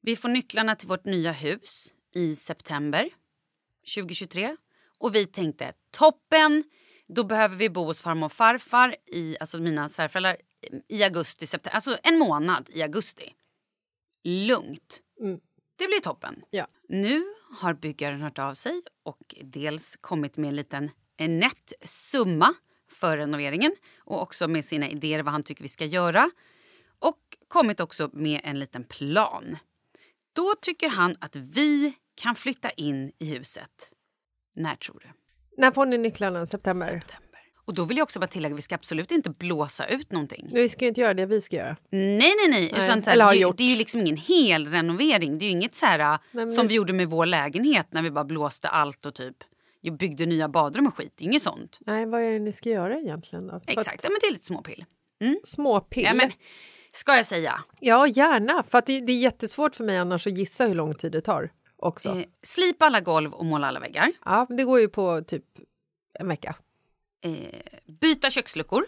Vi 0.00 0.16
får 0.16 0.28
nycklarna 0.28 0.76
till 0.76 0.88
vårt 0.88 1.04
nya 1.04 1.32
hus 1.32 1.92
i 2.14 2.36
september 2.36 3.08
2023. 3.94 4.56
Och 4.98 5.14
vi 5.14 5.26
tänkte 5.26 5.72
toppen, 5.90 6.64
då 7.06 7.24
behöver 7.24 7.56
vi 7.56 7.70
bo 7.70 7.84
hos 7.84 8.02
farmor 8.02 8.26
och 8.26 8.32
farfar, 8.32 8.96
i, 9.06 9.36
alltså 9.40 9.58
mina 9.58 9.88
svärföräldrar, 9.88 10.36
i 10.88 11.02
augusti, 11.02 11.46
september. 11.46 11.74
Alltså 11.74 11.98
en 12.02 12.18
månad 12.18 12.70
i 12.72 12.82
augusti. 12.82 13.34
Lugnt. 14.24 15.00
Det 15.76 15.86
blir 15.86 16.00
toppen. 16.00 16.42
Ja. 16.50 16.66
Nu 16.88 17.24
har 17.50 17.74
byggaren 17.74 18.20
hört 18.20 18.38
av 18.38 18.54
sig 18.54 18.82
och 19.02 19.34
dels 19.42 19.96
kommit 19.96 20.36
med 20.36 20.48
en 20.48 20.56
liten 20.56 20.90
en 21.16 21.38
nätt 21.38 21.72
summa 21.84 22.54
för 23.02 23.16
renoveringen 23.16 23.72
och 23.98 24.22
också 24.22 24.48
med 24.48 24.64
sina 24.64 24.88
idéer 24.88 25.22
vad 25.22 25.32
han 25.32 25.42
tycker 25.42 25.62
vi 25.62 25.68
ska 25.68 25.84
göra. 25.84 26.30
Och 26.98 27.18
kommit 27.48 27.80
också 27.80 28.10
med 28.12 28.40
en 28.44 28.58
liten 28.58 28.84
plan. 28.84 29.56
Då 30.32 30.54
tycker 30.62 30.88
han 30.88 31.16
att 31.20 31.36
vi 31.36 31.94
kan 32.14 32.34
flytta 32.34 32.70
in 32.70 33.12
i 33.18 33.24
huset. 33.34 33.70
När 34.56 34.76
tror 34.76 35.00
du? 35.04 35.08
När 35.62 35.70
får 35.72 35.86
ni 35.86 35.98
nycklarna? 35.98 36.46
September? 36.46 36.86
September. 36.86 37.28
Och 37.64 37.74
då 37.74 37.84
vill 37.84 37.96
jag 37.96 38.02
också 38.04 38.20
bara 38.20 38.26
tillägga, 38.26 38.54
vi 38.54 38.62
ska 38.62 38.74
absolut 38.74 39.10
inte 39.10 39.30
blåsa 39.30 39.86
ut 39.86 40.12
någonting. 40.12 40.50
Vi 40.52 40.68
ska 40.68 40.86
inte 40.86 41.00
göra 41.00 41.14
det 41.14 41.26
vi 41.26 41.40
ska 41.40 41.56
göra. 41.56 41.76
Nej, 41.90 42.18
nej, 42.18 42.34
nej. 42.48 42.72
Nej, 42.72 42.84
Utan 42.84 43.02
här, 43.02 43.12
eller 43.12 43.24
har 43.24 43.32
det, 43.32 43.38
gjort. 43.38 43.56
det 43.56 43.62
är 43.62 43.68
ju 43.68 43.76
liksom 43.76 44.00
ingen 44.00 44.16
hel 44.16 44.68
renovering. 44.68 45.38
Det 45.38 45.44
är 45.44 45.46
ju 45.46 45.52
inget 45.52 45.74
så 45.74 45.86
här 45.86 46.18
men- 46.30 46.48
som 46.50 46.68
vi 46.68 46.74
gjorde 46.74 46.92
med 46.92 47.10
vår 47.10 47.26
lägenhet 47.26 47.86
när 47.92 48.02
vi 48.02 48.10
bara 48.10 48.24
blåste 48.24 48.68
allt 48.68 49.06
och 49.06 49.14
typ 49.14 49.36
ju 49.82 49.90
byggde 49.90 50.26
nya 50.26 50.48
badrum 50.48 50.86
och 50.86 50.96
skit. 50.96 51.20
Inget 51.20 51.42
sånt. 51.42 51.78
Nej, 51.80 52.06
vad 52.06 52.20
är 52.22 52.32
det 52.32 52.38
ni 52.38 52.52
ska 52.52 52.68
göra 52.70 52.98
egentligen? 52.98 53.46
Då? 53.46 53.50
För 53.50 53.56
att- 53.56 53.70
Exakt, 53.70 54.00
ja, 54.04 54.10
men 54.10 54.18
det 54.22 54.26
är 54.26 54.32
lite 54.32 54.46
småpill. 54.46 54.84
Småpill? 55.44 56.02
Ja, 56.04 56.14
men, 56.14 56.30
ska 56.92 57.16
jag 57.16 57.26
säga. 57.26 57.64
Ja, 57.80 58.06
gärna. 58.06 58.62
För 58.68 58.78
att 58.78 58.86
det, 58.86 59.00
det 59.00 59.12
är 59.12 59.18
jättesvårt 59.18 59.76
för 59.76 59.84
mig 59.84 59.96
annars 59.98 60.26
att 60.26 60.38
gissa 60.38 60.66
hur 60.66 60.74
lång 60.74 60.94
tid 60.94 61.12
det 61.12 61.20
tar 61.20 61.50
också. 61.76 62.08
Eh, 62.08 62.24
slipa 62.42 62.86
alla 62.86 63.00
golv 63.00 63.32
och 63.32 63.44
måla 63.44 63.66
alla 63.66 63.80
väggar. 63.80 64.12
Ja, 64.24 64.46
det 64.48 64.64
går 64.64 64.80
ju 64.80 64.88
på 64.88 65.20
typ 65.26 65.44
en 66.20 66.28
vecka. 66.28 66.56
Eh, 67.24 67.92
byta 68.00 68.30
köksluckor. 68.30 68.84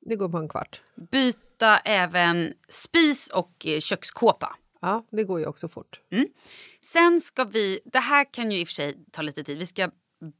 Det 0.00 0.16
går 0.16 0.28
på 0.28 0.36
en 0.38 0.48
kvart. 0.48 0.80
Byta 1.10 1.78
även 1.78 2.52
spis 2.68 3.28
och 3.28 3.66
eh, 3.66 3.80
kökskåpa. 3.80 4.56
Ja, 4.80 5.06
det 5.10 5.24
går 5.24 5.40
ju 5.40 5.46
också 5.46 5.68
fort. 5.68 6.00
Sen 6.80 7.20
ska 7.20 7.44
vi, 7.44 7.80
det 7.84 7.98
här 7.98 8.32
kan 8.32 8.50
ju 8.50 8.58
i 8.60 8.64
och 8.64 8.68
för 8.68 8.74
sig 8.74 8.96
ta 9.12 9.22
lite 9.22 9.44
tid. 9.44 9.58
Vi 9.58 9.66
ska 9.66 9.90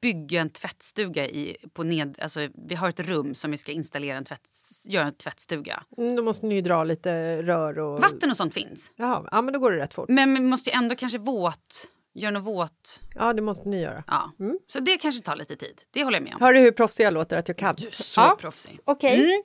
bygga 0.01 0.41
en 0.41 0.51
tvättstuga 0.51 1.27
i, 1.29 1.57
på 1.73 1.83
ned, 1.83 2.19
alltså 2.23 2.49
vi 2.69 2.75
har 2.75 2.89
ett 2.89 3.01
rum 3.01 3.35
som 3.35 3.51
vi 3.51 3.57
ska 3.57 3.73
installera 3.73 4.17
en 4.17 4.25
tvätt, 4.25 4.49
göra 4.85 5.07
en 5.07 5.15
tvättstuga. 5.15 5.83
Mm, 5.99 6.17
då 6.17 6.23
måste 6.23 6.47
ni 6.47 6.61
dra 6.61 6.85
lite 6.85 7.43
rör 7.43 7.79
och... 7.79 8.01
Vatten 8.01 8.31
och 8.31 8.37
sånt 8.37 8.55
finns. 8.55 8.93
Jaha, 8.97 9.29
ja, 9.33 9.43
men 9.43 9.53
då 9.53 9.61
går 9.61 9.73
det 9.73 9.79
rätt 9.79 9.95
fort. 9.95 10.09
Men 10.09 10.35
vi 10.35 10.41
måste 10.41 10.71
ju 10.71 10.77
ändå 10.77 10.95
kanske 10.95 11.19
våt, 11.19 11.89
göra 12.15 12.31
något 12.31 12.45
våt. 12.45 13.01
Ja, 13.15 13.33
det 13.33 13.43
måste 13.43 13.69
ni 13.69 13.81
göra. 13.81 14.05
Ja. 14.07 14.33
Så 14.67 14.81
det 14.81 14.97
kanske 14.99 15.23
tar 15.23 15.37
lite 15.37 15.57
tid. 15.57 15.83
Det 15.91 16.05
håller 16.05 16.17
jag 16.19 16.25
med 16.25 16.35
om. 16.35 16.41
Hör 16.41 16.53
du 16.53 16.61
hur 16.61 16.71
proffsig 16.73 17.05
jag 17.05 17.15
låter 17.15 17.39
att 17.39 17.49
jag 17.49 17.57
kan? 17.57 17.75
Du 17.79 17.87
är 17.87 17.91
så 17.91 18.21
ja, 18.21 18.37
proffsig. 18.41 18.79
Okej. 18.85 19.21
Mm. 19.21 19.43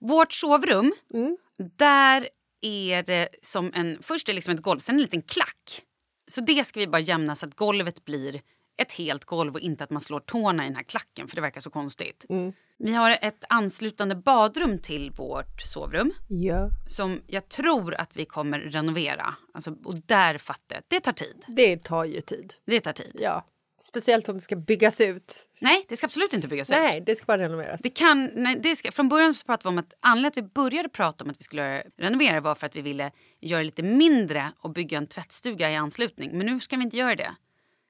Vårt 0.00 0.32
sovrum, 0.32 0.92
Mm. 1.14 1.36
där 1.78 2.28
är 2.62 3.02
det 3.02 3.28
som 3.42 3.72
en... 3.74 3.98
Först 4.02 4.28
är 4.28 4.32
det 4.32 4.34
liksom 4.34 4.54
ett 4.54 4.62
golv, 4.62 4.78
sen 4.78 4.94
en 4.94 5.02
liten 5.02 5.22
klack. 5.22 5.82
Så 6.30 6.40
det 6.40 6.64
ska 6.66 6.80
vi 6.80 6.86
bara 6.86 7.00
jämna 7.00 7.36
så 7.36 7.46
att 7.46 7.56
golvet 7.56 8.04
blir 8.04 8.40
ett 8.82 8.92
helt 8.92 9.24
golv 9.24 9.54
och 9.54 9.60
inte 9.60 9.84
att 9.84 9.90
man 9.90 10.00
slår 10.00 10.20
tårna 10.20 10.64
i 10.64 10.66
den 10.66 10.76
här 10.76 10.82
klacken 10.82 11.28
för 11.28 11.36
det 11.36 11.42
verkar 11.42 11.60
så 11.60 11.70
konstigt. 11.70 12.26
Mm. 12.28 12.52
Vi 12.78 12.94
har 12.94 13.18
ett 13.22 13.44
anslutande 13.48 14.14
badrum 14.14 14.78
till 14.78 15.10
vårt 15.10 15.60
sovrum 15.60 16.12
Ja, 16.28 16.68
som 16.88 17.20
jag 17.26 17.48
tror 17.48 17.94
att 17.94 18.16
vi 18.16 18.24
kommer 18.24 18.58
renovera. 18.58 19.34
Alltså, 19.54 19.76
och 19.84 19.98
där 20.06 20.38
fattar 20.38 20.76
jag, 20.76 20.82
det 20.88 21.00
tar 21.00 21.12
tid. 21.12 21.44
det 21.46 21.76
tar 21.76 22.04
ju 22.04 22.20
tid. 22.20 22.54
Det 22.66 22.80
tar 22.80 22.92
tid. 22.92 23.16
Ja, 23.20 23.44
speciellt 23.82 24.28
om 24.28 24.34
det 24.34 24.40
ska 24.40 24.56
byggas 24.56 25.00
ut. 25.00 25.48
Nej, 25.60 25.84
det 25.88 25.96
ska 25.96 26.06
absolut 26.06 26.32
inte 26.32 26.48
byggas 26.48 26.70
ut. 26.70 26.76
Nej, 26.76 27.02
det 27.06 27.16
ska 27.16 27.26
bara 27.26 27.38
renoveras. 27.38 27.80
Det 27.82 27.90
kan, 27.90 28.30
nej, 28.34 28.60
det 28.62 28.76
ska, 28.76 28.92
från 28.92 29.08
början 29.08 29.34
så 29.34 29.46
pratade 29.46 29.68
vi 29.68 29.68
om 29.68 29.78
att 29.78 29.94
anledningen 30.00 30.32
till 30.32 30.42
att 30.42 30.46
vi 30.46 30.52
började 30.52 30.88
prata 30.88 31.24
om 31.24 31.30
att 31.30 31.36
vi 31.38 31.44
skulle 31.44 31.82
renovera 31.98 32.40
var 32.40 32.54
för 32.54 32.66
att 32.66 32.76
vi 32.76 32.82
ville 32.82 33.10
göra 33.40 33.62
lite 33.62 33.82
mindre 33.82 34.52
och 34.58 34.70
bygga 34.70 34.98
en 34.98 35.06
tvättstuga 35.06 35.70
i 35.70 35.76
anslutning. 35.76 36.38
Men 36.38 36.46
nu 36.46 36.60
ska 36.60 36.76
vi 36.76 36.82
inte 36.82 36.96
göra 36.96 37.16
det. 37.16 37.34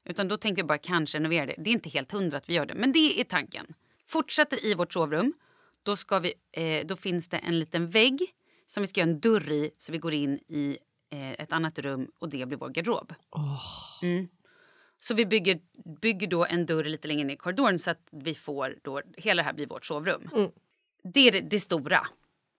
Utan 0.04 0.28
då 0.28 0.36
tänker 0.36 0.62
vi 0.62 0.66
bara 0.66 0.78
kanske 0.78 1.18
renovera 1.18 1.46
det. 1.46 1.54
Det 1.58 1.70
är 1.70 1.72
inte 1.72 1.88
helt 1.88 2.12
hundra 2.12 2.36
att 2.38 2.48
vi 2.48 2.54
gör 2.54 2.66
det, 2.66 2.74
men 2.74 2.92
det 2.92 3.20
är 3.20 3.24
tanken. 3.24 3.74
Fortsätter 4.06 4.66
i 4.66 4.74
vårt 4.74 4.92
sovrum. 4.92 5.32
Då, 5.82 5.96
ska 5.96 6.18
vi, 6.18 6.34
eh, 6.52 6.86
då 6.86 6.96
finns 6.96 7.28
det 7.28 7.36
en 7.36 7.58
liten 7.58 7.90
vägg 7.90 8.20
som 8.66 8.80
vi 8.80 8.86
ska 8.86 9.00
göra 9.00 9.10
en 9.10 9.20
dörr 9.20 9.50
i 9.52 9.70
så 9.76 9.92
vi 9.92 9.98
går 9.98 10.12
in 10.12 10.38
i 10.48 10.78
eh, 11.10 11.32
ett 11.32 11.52
annat 11.52 11.78
rum 11.78 12.10
och 12.18 12.28
det 12.28 12.46
blir 12.46 12.58
vår 12.58 12.68
garderob. 12.68 13.14
Mm. 14.02 14.28
Så 14.98 15.14
vi 15.14 15.26
bygger, 15.26 15.60
bygger 16.00 16.26
då 16.26 16.44
en 16.44 16.66
dörr 16.66 16.84
lite 16.84 17.08
längre 17.08 17.24
ner 17.24 17.34
i 17.34 17.36
korridoren 17.36 17.78
så 17.78 17.90
att 17.90 18.08
vi 18.10 18.34
får 18.34 18.78
då, 18.82 19.02
hela 19.16 19.42
det 19.42 19.46
här 19.46 19.52
blir 19.52 19.66
vårt 19.66 19.86
sovrum. 19.86 20.28
Det 21.04 21.28
är 21.28 21.32
det, 21.32 21.40
det 21.40 21.60
stora. 21.60 22.06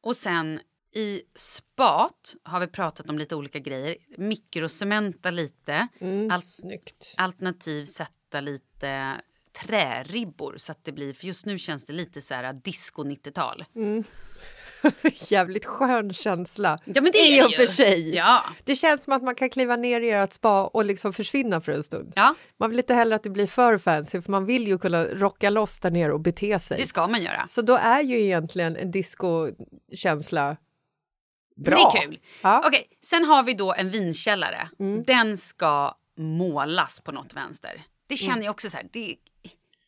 Och 0.02 0.16
sen 0.16 0.60
i 0.96 1.22
spat 1.36 2.36
har 2.44 2.60
vi 2.60 2.68
pratat 2.68 3.10
om 3.10 3.18
lite 3.18 3.36
olika 3.36 3.60
grejer. 3.60 3.96
Mikrocementa 4.18 5.32
lite. 5.32 5.88
Mm, 6.02 6.32
Al- 6.32 6.42
Snyggt. 6.42 7.14
alternativ 7.18 7.86
sätta 7.86 8.42
lite 8.42 9.22
träribbor 9.66 10.56
så 10.58 10.72
att 10.72 10.86
det 10.86 10.92
blir, 10.92 11.14
för 11.14 11.28
just 11.28 11.46
nu 11.46 11.58
känns 11.60 11.86
det 11.86 11.94
lite 11.94 12.22
så 12.22 12.34
här 12.34 12.54
disco 12.54 13.04
90-tal. 13.04 13.66
Jävligt 15.30 15.66
skön 15.66 16.14
känsla. 16.14 16.78
Ja 16.86 17.02
men 17.02 17.12
det 17.12 17.18
I 17.18 17.40
är 17.40 17.44
och 17.46 17.52
det 17.52 17.58
för 17.58 17.66
sig. 17.68 18.16
Ja. 18.16 18.44
Det 18.64 18.76
känns 18.76 19.04
som 19.04 19.14
att 19.14 19.24
man 19.24 19.36
kan 19.36 19.50
kliva 19.50 19.76
ner 19.76 20.02
i 20.02 20.10
ert 20.12 20.34
spa 20.34 20.66
och 20.66 20.86
liksom 20.86 21.14
försvinna 21.14 21.62
för 21.62 21.72
en 21.72 21.84
stund. 21.84 22.14
ja, 22.16 22.36
Man 22.58 22.70
vill 22.70 22.80
inte 22.80 22.94
heller 22.94 23.16
att 23.16 23.24
det 23.24 23.30
blir 23.30 23.48
för 23.48 23.78
fancy 23.78 24.22
för 24.22 24.32
man 24.32 24.46
vill 24.46 24.68
ju 24.68 24.78
kunna 24.78 25.04
rocka 25.06 25.50
loss 25.50 25.80
där 25.80 25.92
nere 25.92 26.14
och 26.14 26.20
bete 26.20 26.60
sig. 26.60 26.78
det 26.78 26.86
ska 26.86 27.08
man 27.08 27.22
göra. 27.24 27.48
Så 27.48 27.62
då 27.62 27.76
är 27.76 28.02
ju 28.02 28.20
egentligen 28.22 28.76
en 28.76 28.92
discokänsla 28.92 30.58
bra. 31.56 31.92
Det 31.94 31.98
är 32.00 32.02
kul. 32.02 32.20
Ja. 32.42 32.50
Mm. 32.58 32.64
Okej, 32.68 32.88
sen 33.02 33.26
har 33.26 33.44
vi 33.44 33.54
då 33.54 33.74
en 33.74 33.90
vinkällare. 33.90 34.70
Den 35.06 35.38
ska 35.38 35.96
målas 36.18 37.02
på 37.02 37.12
något 37.12 37.34
vänster. 37.36 37.82
Det 38.08 38.16
känner 38.16 38.34
Mm. 38.34 38.46
jag 38.46 38.52
också 38.52 38.70
så 38.70 38.78
här, 38.78 38.88
det, 38.92 39.16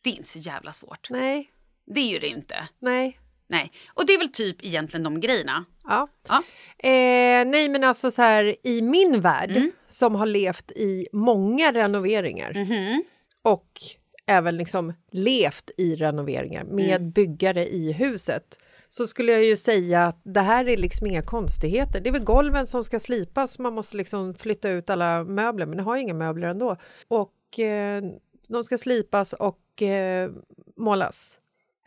det 0.02 0.10
är 0.10 0.14
inte 0.14 0.28
så 0.28 0.38
jävla 0.38 0.72
svårt. 0.72 1.10
Nej, 1.10 1.50
Det 1.86 2.00
är 2.00 2.12
ju 2.12 2.18
det 2.18 2.28
inte. 2.28 2.68
nej. 2.78 3.18
Nej. 3.48 3.72
Och 3.94 4.06
det 4.06 4.12
är 4.12 4.18
väl 4.18 4.32
typ 4.32 4.64
egentligen 4.64 5.04
de 5.04 5.20
grejerna. 5.20 5.64
Ja. 5.84 6.08
Ja. 6.28 6.42
Eh, 6.88 7.44
nej, 7.46 7.68
men 7.68 7.84
alltså 7.84 8.10
så 8.10 8.22
här 8.22 8.56
i 8.66 8.82
min 8.82 9.20
värld 9.20 9.50
Mm. 9.50 9.72
som 9.88 10.14
har 10.14 10.26
levt 10.26 10.70
i 10.70 11.08
många 11.12 11.72
renoveringar 11.72 12.52
Mhm. 12.54 13.02
och 13.42 13.80
även 14.26 14.56
liksom 14.56 14.92
levt 15.10 15.70
i 15.76 15.96
renoveringar 15.96 16.64
med 16.64 16.96
Mm. 16.96 17.10
byggare 17.10 17.66
i 17.68 17.92
huset 17.92 18.58
så 18.88 19.06
skulle 19.06 19.32
jag 19.32 19.44
ju 19.44 19.56
säga 19.56 20.06
att 20.06 20.20
det 20.24 20.40
här 20.40 20.68
är 20.68 20.76
liksom 20.76 21.06
inga 21.06 21.22
konstigheter. 21.22 22.00
Det 22.00 22.08
är 22.10 22.12
väl 22.12 22.24
golven 22.24 22.66
som 22.66 22.84
ska 22.84 23.00
slipas, 23.00 23.58
man 23.58 23.72
måste 23.74 23.96
liksom 23.96 24.34
flytta 24.34 24.68
ut 24.70 24.90
alla 24.90 25.24
möbler, 25.24 25.66
men 25.66 25.76
ni 25.76 25.82
har 25.82 25.96
ju 25.96 26.02
inga 26.02 26.14
möbler 26.14 26.48
ändå. 26.48 26.76
Och 27.08 27.58
eh, 27.60 28.02
de 28.48 28.64
ska 28.64 28.78
slipas 28.78 29.32
och 29.32 29.82
eh, 29.82 30.30
målas. 30.76 31.38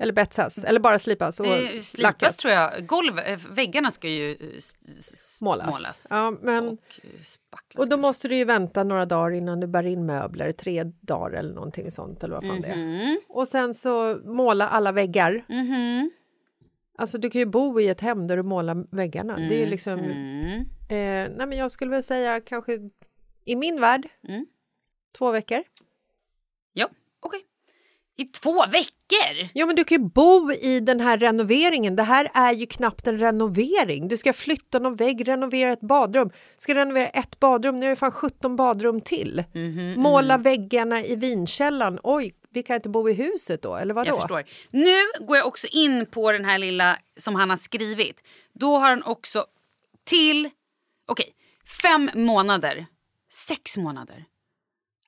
Eller 0.02 0.14
betsas, 0.14 0.64
eller 0.64 0.80
bara 0.80 1.00
slipas 1.00 1.40
och 1.40 1.46
Eh, 1.46 1.60
Slipas 1.80 1.98
lackas. 1.98 2.38
tror 2.38 2.54
jag. 2.54 2.88
Golv, 2.88 3.20
eh, 3.20 3.40
väggarna 3.52 3.92
ska 3.92 4.08
ju 4.10 4.32
eh, 4.32 4.38
Målas. 5.42 5.68
målas. 5.68 6.08
Ja, 6.10 6.34
men, 6.42 6.68
Och 6.70 6.80
och 7.78 7.90
då 7.90 7.98
måste 7.98 8.28
du 8.28 8.36
ju 8.36 8.46
vänta 8.46 8.84
några 8.84 9.06
dagar 9.06 9.32
innan 9.32 9.60
du 9.60 9.68
bär 9.68 9.84
in 9.86 10.06
möbler, 10.06 10.52
tre 10.52 10.84
dagar 11.02 11.40
eller 11.40 11.54
någonting 11.54 11.92
sånt. 11.92 12.24
Eller 12.24 12.36
vad 12.36 12.46
fan 12.48 12.62
det 12.62 12.68
är. 12.68 13.18
Och 13.30 13.48
sen 13.48 13.74
så 13.74 14.20
måla 14.26 14.68
alla 14.70 14.92
väggar. 14.92 15.46
Mhm. 15.50 16.12
Alltså 17.00 17.18
du 17.18 17.30
kan 17.30 17.40
ju 17.40 17.46
bo 17.46 17.80
i 17.80 17.88
ett 17.90 18.02
hem 18.02 18.28
där 18.28 18.38
du 18.38 18.44
målar 18.44 18.96
väggarna. 18.96 19.36
Det 19.38 19.56
är 19.56 19.60
ju 19.60 19.66
liksom... 19.66 20.00
Mm. 20.00 20.60
Eh, 20.90 21.36
nej 21.38 21.48
men 21.48 21.52
jag 21.52 21.72
skulle 21.72 21.92
väl 21.92 22.04
säga 22.04 22.40
kanske 22.42 22.78
i 23.46 23.56
min 23.56 23.82
värld 23.82 24.08
Mm. 24.28 24.46
två 25.18 25.32
veckor. 25.32 25.64
Ja, 26.74 26.90
okej. 27.20 27.40
I 28.18 28.26
två 28.26 28.66
veckor? 28.66 29.50
Jo 29.54 29.68
men 29.68 29.76
du 29.76 29.84
kan 29.84 30.02
ju 30.04 30.10
bo 30.10 30.52
i 30.52 30.80
den 30.80 31.00
här 31.00 31.18
renoveringen. 31.18 31.96
Det 31.96 32.04
här 32.04 32.32
är 32.34 32.52
ju 32.54 32.66
knappt 32.66 33.08
en 33.08 33.18
renovering. 33.20 34.08
Du 34.08 34.18
ska 34.18 34.34
flytta 34.34 34.80
någon 34.80 34.96
vägg, 34.96 35.28
renovera 35.28 35.72
ett 35.72 35.82
badrum. 35.82 36.30
Ska 36.58 36.76
renovera 36.76 37.08
ett 37.08 37.40
badrum, 37.40 37.80
nu 37.80 37.86
är 37.86 37.90
det 37.90 37.96
fan 37.96 38.12
17 38.12 38.56
badrum 38.56 39.02
till. 39.02 39.44
Mhm, 39.54 40.02
Måla 40.02 40.38
väggarna 40.38 41.04
i 41.04 41.16
vinkällaren. 41.16 42.00
Oj, 42.04 42.34
vi 42.50 42.64
kan 42.64 42.76
inte 42.76 42.90
bo 42.90 43.10
i 43.10 43.14
huset 43.14 43.62
då, 43.62 43.76
eller 43.76 43.94
vadå? 43.94 44.08
Jag 44.08 44.22
förstår. 44.22 44.44
Nu 44.70 45.26
går 45.26 45.38
jag 45.38 45.48
också 45.48 45.68
in 45.68 46.06
på 46.06 46.32
den 46.32 46.46
här 46.46 46.58
lilla 46.58 46.98
som 47.18 47.36
han 47.36 47.50
har 47.50 47.58
skrivit. 47.58 48.24
Då 48.54 48.78
har 48.78 48.90
han 48.90 49.04
också 49.04 49.46
till... 50.04 50.50
Okej, 51.06 51.36
fem 51.82 52.10
månader. 52.14 52.86
Sex 53.32 53.78
månader. 53.78 54.26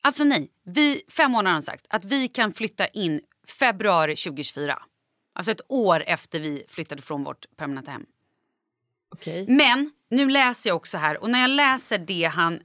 Alltså 0.01 0.23
nej, 0.23 0.51
vi, 0.63 1.01
fem 1.09 1.31
månader 1.31 1.49
har 1.49 1.53
han 1.53 1.63
sagt 1.63 1.85
att 1.89 2.05
vi 2.05 2.27
kan 2.27 2.53
flytta 2.53 2.87
in 2.87 3.21
februari 3.47 4.15
2024. 4.15 4.83
Alltså 5.33 5.51
ett 5.51 5.61
år 5.67 6.03
efter 6.07 6.39
vi 6.39 6.65
flyttade 6.69 7.01
från 7.01 7.23
vårt 7.23 7.45
permanenta 7.57 7.91
hem. 7.91 8.05
Okej. 9.13 9.45
Men 9.47 9.91
nu 10.09 10.29
läser 10.29 10.69
jag 10.69 10.77
också 10.77 10.97
här 10.97 11.21
och 11.21 11.29
när 11.29 11.41
jag 11.41 11.49
läser 11.49 11.97
det 11.97 12.23
han 12.23 12.59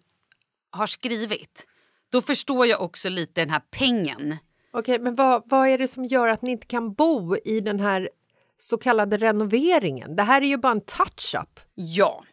har 0.71 0.87
skrivit 0.87 1.67
då 2.11 2.23
förstår 2.23 2.67
jag 2.67 2.81
också 2.83 3.09
lite 3.09 3.41
den 3.41 3.51
här 3.51 3.63
pengen. 3.71 4.37
Okej, 4.79 4.99
men 4.99 5.15
vad, 5.15 5.43
vad 5.47 5.69
är 5.69 5.79
det 5.79 5.89
som 5.89 6.05
gör 6.05 6.29
att 6.29 6.43
ni 6.43 6.51
inte 6.51 6.67
kan 6.67 6.95
bo 6.95 7.37
i 7.37 7.61
den 7.61 7.81
här 7.81 8.11
så 8.59 8.79
kallade 8.79 9.17
renoveringen? 9.17 10.17
Det 10.17 10.23
här 10.23 10.43
är 10.43 10.47
ju 10.47 10.57
bara 10.57 10.73
en 10.73 10.81
touch-up. 10.81 11.61
Ja. 11.75 12.25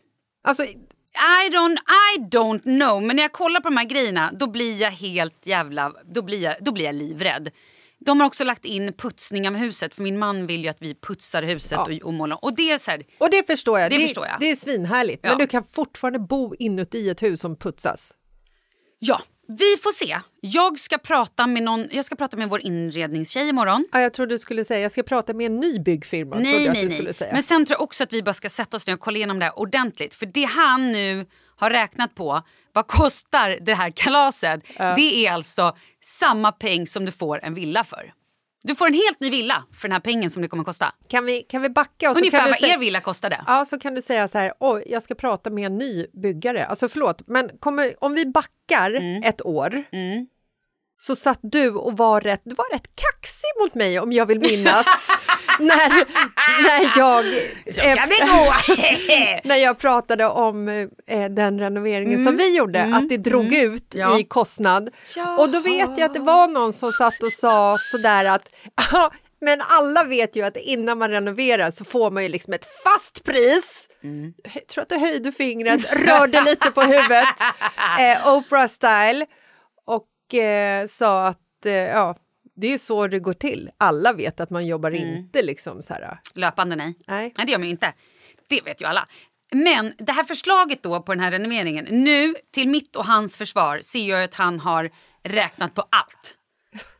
Alltså, 0.43 0.63
I 0.63 1.49
don't, 1.51 1.77
I 2.17 2.19
don't 2.19 2.61
know, 2.61 3.03
men 3.03 3.15
när 3.15 3.23
jag 3.23 3.31
kollar 3.31 3.61
på 3.61 3.69
de 3.69 3.77
här 3.77 3.85
grejerna 3.85 4.31
då 4.33 4.47
blir 4.47 4.81
jag 4.81 4.91
helt 4.91 5.45
jävla... 5.45 5.93
Då 6.05 6.21
blir 6.21 6.43
jag, 6.43 6.55
då 6.59 6.71
blir 6.71 6.85
jag 6.85 6.95
livrädd. 6.95 7.51
De 7.99 8.19
har 8.19 8.27
också 8.27 8.43
lagt 8.43 8.65
in 8.65 8.93
putsning 8.93 9.47
av 9.47 9.55
huset 9.55 9.95
för 9.95 10.03
min 10.03 10.19
man 10.19 10.47
vill 10.47 10.63
ju 10.63 10.69
att 10.69 10.81
vi 10.81 10.95
putsar 10.95 11.43
huset 11.43 11.71
Ja. 11.71 11.83
och, 11.83 12.07
och 12.07 12.13
målar. 12.13 12.45
Och 12.45 12.55
det 12.55 12.71
är 12.71 12.77
så 12.77 12.91
här, 12.91 13.03
och 13.17 13.29
det 13.29 13.47
förstår 13.47 13.79
jag. 13.79 13.91
Det 13.91 13.99
förstår 13.99 14.25
jag. 14.25 14.39
Det 14.39 14.51
är 14.51 14.55
svinhärligt. 14.55 15.19
Ja. 15.23 15.29
Men 15.29 15.37
du 15.37 15.47
kan 15.47 15.63
fortfarande 15.63 16.19
bo 16.19 16.55
inuti 16.59 17.09
ett 17.09 17.23
hus 17.23 17.39
som 17.39 17.55
putsas. 17.55 18.13
Ja, 19.05 19.21
vi 19.47 19.77
får 19.83 19.91
se. 19.91 20.19
Jag 20.41 20.79
ska 20.79 20.97
prata 20.97 21.47
med 21.47 21.63
någon, 21.63 21.87
jag 21.91 22.05
ska 22.05 22.15
prata 22.15 22.37
med 22.37 22.49
vår 22.49 22.61
inredningstjej 22.61 23.49
imorgon. 23.49 23.85
Ja, 23.91 24.01
jag 24.01 24.13
trodde 24.13 24.35
du 24.35 24.39
skulle 24.39 24.65
säga 24.65 24.79
jag 24.79 24.91
ska 24.91 25.03
prata 25.03 25.33
med 25.33 25.45
en 25.45 25.59
ny 25.59 25.79
byggfirma. 25.79 26.35
Nej, 26.35 26.69
nej, 26.69 27.13
nej. 27.19 27.29
Men 27.33 27.43
sen 27.43 27.65
tror 27.65 27.75
jag 27.75 27.81
också 27.81 28.03
att 28.03 28.13
vi 28.13 28.23
bara 28.23 28.33
ska 28.33 28.49
sätta 28.49 28.77
oss 28.77 28.87
ner 28.87 28.93
och 28.93 28.99
kolla 28.99 29.17
igenom 29.17 29.39
det 29.39 29.45
här 29.45 29.59
ordentligt. 29.59 30.13
För 30.13 30.25
det 30.25 30.43
han 30.43 30.91
nu 30.91 31.25
har 31.55 31.69
räknat 31.69 32.15
på, 32.15 32.41
vad 32.73 32.87
kostar 32.87 33.57
det 33.61 33.73
här 33.73 33.89
kalaset? 33.89 34.61
Det 34.77 35.25
är 35.25 35.31
alltså 35.31 35.75
samma 36.01 36.51
peng 36.51 36.87
som 36.87 37.05
du 37.05 37.11
får 37.11 37.39
en 37.43 37.53
villa 37.53 37.83
för. 37.83 38.13
Du 38.63 38.75
får 38.75 38.87
en 38.87 38.93
helt 38.93 39.19
ny 39.19 39.29
villa 39.29 39.63
för 39.73 39.87
den 39.87 39.91
här 39.91 39.99
pengen 39.99 40.29
som 40.29 40.41
det 40.41 40.47
kommer 40.47 40.63
kosta. 40.63 40.95
Kan, 41.09 41.25
vi, 41.25 41.41
kan 41.41 41.61
vi 41.61 41.69
backa? 41.69 42.11
Och 42.11 42.17
Ungefär 42.17 42.47
vad 42.49 42.57
säga, 42.57 42.73
er 42.73 42.77
villa 42.77 43.01
kostade. 43.01 43.43
Ja, 43.47 43.65
så 43.65 43.79
kan 43.79 43.95
du 43.95 44.01
säga 44.01 44.27
så 44.27 44.37
här, 44.37 44.53
oj, 44.59 44.83
jag 44.87 45.03
ska 45.03 45.15
prata 45.15 45.49
med 45.49 45.65
en 45.65 45.77
ny 45.77 46.05
byggare. 46.13 46.65
Alltså 46.65 46.89
förlåt, 46.89 47.21
men 47.27 47.49
kommer, 47.59 47.93
om 48.03 48.13
vi 48.13 48.25
backar 48.25 48.49
Mm. 48.93 49.23
ett 49.23 49.45
år 49.45 49.83
så 50.97 51.15
satt 51.15 51.39
du 51.41 51.69
och 51.69 51.97
var 51.97 52.21
rätt, 52.21 52.41
du 52.43 52.55
var 52.55 52.73
rätt 52.73 52.87
kaxig 52.95 53.49
mot 53.61 53.75
mig 53.75 53.99
om 53.99 54.11
jag 54.11 54.25
vill 54.25 54.39
minnas. 54.39 54.85
när, 55.59 55.89
när 56.63 56.97
jag... 56.99 57.25
Så 57.73 57.81
kan 57.81 58.09
det 58.09 58.19
gå! 58.19 58.53
när 59.49 59.55
jag 59.55 59.77
pratade 59.77 60.25
om 60.27 60.67
eh, 61.07 61.29
den 61.29 61.59
renoveringen 61.59 62.25
som 62.25 62.37
vi 62.37 62.57
gjorde, 62.57 62.83
att 62.95 63.09
det 63.09 63.17
drog 63.17 63.53
ut 63.53 63.87
Ja. 63.95 64.19
i 64.19 64.23
kostnad. 64.23 64.89
Och 65.37 65.49
då 65.49 65.59
vet 65.59 65.89
jag 65.97 66.01
att 66.01 66.13
det 66.13 66.19
var 66.19 66.47
någon 66.47 66.73
som 66.73 66.91
satt 66.91 67.23
och 67.23 67.31
sa 67.33 67.77
sådär 67.79 68.25
att 68.25 68.49
"Ja, 68.91 69.11
men 69.41 69.61
alla 69.61 70.03
vet 70.03 70.35
ju 70.35 70.45
att 70.45 70.57
innan 70.57 70.97
man 70.97 71.09
renoverar 71.11 71.71
så 71.71 71.85
får 71.85 72.11
man 72.11 72.23
ju 72.23 72.29
liksom 72.29 72.53
ett 72.53 72.65
fast 72.83 73.23
pris. 73.23 73.89
Jag 74.53 74.67
tror 74.67 74.81
att 74.81 74.89
du 74.89 74.97
höjde 74.97 75.31
fingret, 75.31 75.93
rörde 75.93 76.41
lite 76.41 76.71
på 76.71 76.81
huvudet, 76.81 77.27
eh, 77.99 78.27
Oprah-style 78.27 79.21
och 79.21 79.27
eh, 80.33 80.85
sa 80.87 81.27
att 81.27 81.65
eh, 81.65 81.73
ja, 81.73 82.17
det 82.55 82.73
är 82.73 82.77
så 82.77 83.07
det 83.07 83.19
går 83.19 83.33
till. 83.33 83.71
Alla 83.77 84.13
vet 84.13 84.39
att 84.39 84.49
man 84.49 84.65
jobbar 84.65 84.91
inte 84.91 85.41
liksom 85.41 85.81
så 85.81 85.93
här. 85.93 86.19
Löpande 86.35 86.75
nej. 86.75 86.95
Nej. 87.07 87.33
Nej, 87.37 87.45
det 87.45 87.51
gör 87.51 87.59
man 87.59 87.67
ju 87.67 87.71
inte. 87.71 87.93
Det 88.47 88.61
vet 88.61 88.81
ju 88.81 88.85
alla. 88.85 89.05
Men 89.51 89.93
det 89.97 90.11
här 90.11 90.23
förslaget 90.23 90.83
då 90.83 91.01
på 91.01 91.13
den 91.13 91.23
här 91.23 91.31
renoveringen. 91.31 91.85
Nu 91.89 92.35
till 92.53 92.69
mitt 92.69 92.95
och 92.95 93.05
hans 93.05 93.37
försvar 93.37 93.79
ser 93.83 94.09
jag 94.09 94.23
att 94.23 94.35
han 94.35 94.59
har 94.59 94.89
räknat 95.23 95.73
på 95.73 95.81
allt. 95.81 96.37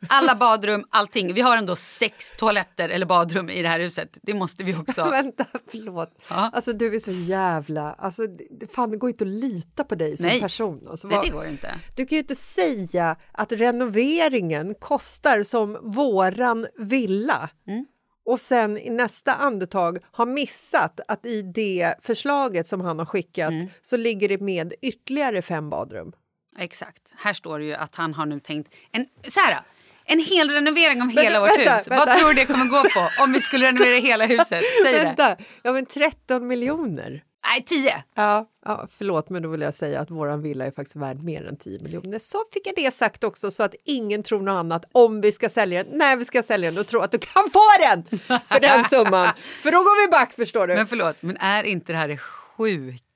Alla 0.10 0.36
badrum, 0.36 0.86
allting. 0.90 1.34
Vi 1.34 1.42
har 1.42 1.58
ändå 1.58 1.76
sex 1.76 2.32
toaletter 2.32 2.90
eller 2.90 3.06
badrum 3.06 3.50
i 3.50 3.62
det 3.62 3.68
här 3.68 3.80
huset. 3.80 4.18
Det 4.22 4.34
måste 4.34 4.64
vi 4.64 4.76
också. 4.76 5.04
Vänta, 5.12 5.46
förlåt. 5.72 6.10
Ja. 6.30 6.50
Alltså 6.54 6.74
du 6.74 6.96
är 6.96 7.00
så 7.00 7.12
jävla... 7.12 7.94
Alltså, 7.94 8.28
det, 8.28 8.68
fan, 8.74 8.92
det 8.92 8.98
går 8.98 9.10
inte 9.10 9.24
att 9.24 9.28
lita 9.30 9.84
på 9.84 9.96
dig 9.96 10.18
som 10.18 10.26
Nej. 10.28 10.42
person. 10.42 10.88
Alltså, 10.90 11.08
Nej, 11.08 11.20
det 11.24 11.30
går 11.30 11.46
inte. 11.46 11.76
Du 11.96 12.06
kan 12.06 12.16
ju 12.16 12.20
inte 12.22 12.36
säga 12.36 13.16
att 13.32 13.52
renoveringen 13.52 14.76
kostar 14.80 15.44
som 15.44 15.78
våran 15.84 16.68
villa 16.78 17.50
Mm. 17.68 17.86
och 18.26 18.40
sen 18.40 18.78
i 18.78 18.90
nästa 18.90 19.34
andetag 19.34 19.98
har 20.12 20.26
missat 20.26 21.00
att 21.08 21.26
i 21.26 21.42
det 21.42 21.96
förslaget 22.02 22.68
som 22.68 22.82
han 22.82 23.00
har 23.00 23.06
skickat 23.06 23.52
Mm. 23.52 23.68
så 23.82 23.98
ligger 23.98 24.30
det 24.30 24.42
med 24.42 24.74
ytterligare 24.82 25.42
fem 25.42 25.70
badrum. 25.70 26.12
Exakt. 26.60 27.14
Här 27.18 27.34
står 27.34 27.60
det 27.60 27.66
ju 27.66 27.74
att 27.74 27.96
han 27.96 28.14
har 28.14 28.26
nu 28.26 28.40
tänkt... 28.40 28.76
En, 28.92 29.06
så 29.28 29.40
här, 29.40 29.62
en 30.06 30.20
hel 30.20 30.50
renovering 30.50 31.02
av 31.02 31.08
Vänta, 31.08 31.22
hela 31.22 31.40
vårt 31.40 31.58
vänta, 31.58 31.74
hus. 31.76 31.88
vänta. 31.88 32.06
Vad 32.06 32.18
tror 32.20 32.28
du 32.28 32.34
det 32.34 32.46
kommer 32.46 32.66
gå 32.66 32.84
på 32.84 33.24
om 33.24 33.32
vi 33.34 33.40
skulle 33.40 33.68
renovera 33.68 33.96
hela 34.00 34.26
huset? 34.26 34.64
Säg 34.84 34.94
det. 34.94 35.04
Vänta, 35.04 35.38
ja 35.64 35.72
men 35.74 35.86
13 35.86 36.48
miljoner. 36.48 37.24
Nej, 37.50 37.64
10. 37.64 38.04
Ja, 38.16 38.50
ja, 38.66 38.88
förlåt, 38.98 39.30
men 39.30 39.42
då 39.44 39.50
vill 39.50 39.62
jag 39.62 39.74
säga 39.74 40.00
att 40.00 40.12
våran 40.12 40.42
villa 40.42 40.66
är 40.66 40.72
faktiskt 40.72 40.96
värd 40.96 41.24
mer 41.24 41.48
än 41.48 41.58
10 41.58 41.80
miljoner. 41.80 42.20
Så 42.20 42.44
fick 42.54 42.68
jag 42.68 42.76
det 42.76 42.94
sagt 42.94 43.24
också 43.24 43.52
så 43.52 43.64
att 43.64 43.76
ingen 43.86 44.24
tror 44.24 44.42
något 44.42 44.54
annat 44.60 44.86
om 44.92 45.22
vi 45.22 45.32
ska 45.32 45.50
sälja 45.50 45.84
den. 45.84 45.98
När 45.98 46.16
vi 46.16 46.26
ska 46.26 46.44
sälja 46.44 46.68
den, 46.68 46.76
då 46.76 46.84
tror 46.84 47.04
att 47.04 47.12
du 47.12 47.18
kan 47.18 47.50
få 47.54 47.60
den 47.80 48.06
för 48.50 48.60
den 48.60 48.86
summan. 48.90 49.34
För 49.62 49.72
då 49.72 49.78
går 49.78 50.06
vi 50.06 50.12
back, 50.12 50.34
förstår 50.34 50.68
du. 50.68 50.76
Men 50.76 50.88
förlåt, 50.88 51.16
men 51.20 51.38
är 51.38 51.64
inte 51.64 51.92
det 51.92 51.98
här 51.98 52.08
det 52.08 52.18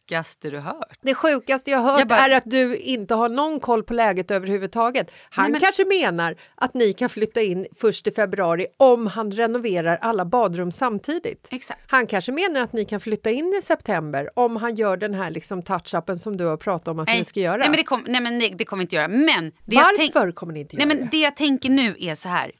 sjukaste 0.10 0.50
du 0.50 0.60
hört? 0.60 0.98
Det 1.02 1.16
sjukaste 1.16 1.72
jag 1.72 1.80
hört 1.80 2.00
Jag 2.00 2.08
bara- 2.08 2.20
är 2.20 2.30
att 2.38 2.44
du 2.46 2.78
inte 2.78 3.16
har 3.16 3.30
någon 3.30 3.60
koll 3.60 3.84
på 3.84 3.94
läget 3.94 4.32
överhuvudtaget. 4.32 5.12
Han 5.30 5.44
Nej, 5.44 5.52
men- 5.52 5.62
kanske 5.62 5.86
menar 5.86 6.36
att 6.56 6.74
ni 6.74 6.94
kan 6.94 7.10
flytta 7.10 7.42
in 7.42 7.68
först 7.80 8.08
i 8.08 8.12
februari 8.12 8.68
om 8.78 9.08
han 9.08 9.32
renoverar 9.32 9.98
alla 10.02 10.26
badrum 10.26 10.72
samtidigt. 10.72 11.48
Exakt. 11.52 11.92
Han 11.92 12.08
kanske 12.08 12.32
menar 12.32 12.62
att 12.62 12.74
ni 12.74 12.86
kan 12.86 13.00
flytta 13.00 13.32
in 13.32 13.54
i 13.60 13.62
september 13.62 14.30
om 14.36 14.56
han 14.56 14.76
gör 14.76 14.98
den 14.98 15.14
här 15.14 15.32
liksom 15.32 15.62
touch-upen 15.64 16.16
som 16.18 16.38
du 16.38 16.46
har 16.46 16.58
pratat 16.58 16.88
om 16.88 17.00
att 17.00 17.08
ni 17.08 17.26
ska 17.26 17.40
göra. 17.40 17.58
Nej, 17.58 17.70
men 17.70 17.78
det, 17.78 17.84
kom, 17.84 18.06
nej, 18.08 18.22
men 18.22 18.40
det, 18.40 18.48
det 18.50 18.66
kommer 18.66 18.84
inte 18.84 18.96
göra. 18.96 19.08
Men 19.08 19.52
Varför 19.66 19.98
tänk- 20.24 20.36
kommer 20.36 20.54
ni 20.54 20.60
inte 20.60 20.76
Nej, 20.78 20.86
göra 20.88 20.96
men 20.96 21.04
det? 21.06 21.12
det 21.12 21.22
jag 21.22 21.36
tänker 21.36 21.70
nu 21.70 21.96
är 22.00 22.16
så 22.16 22.30
här. 22.30 22.52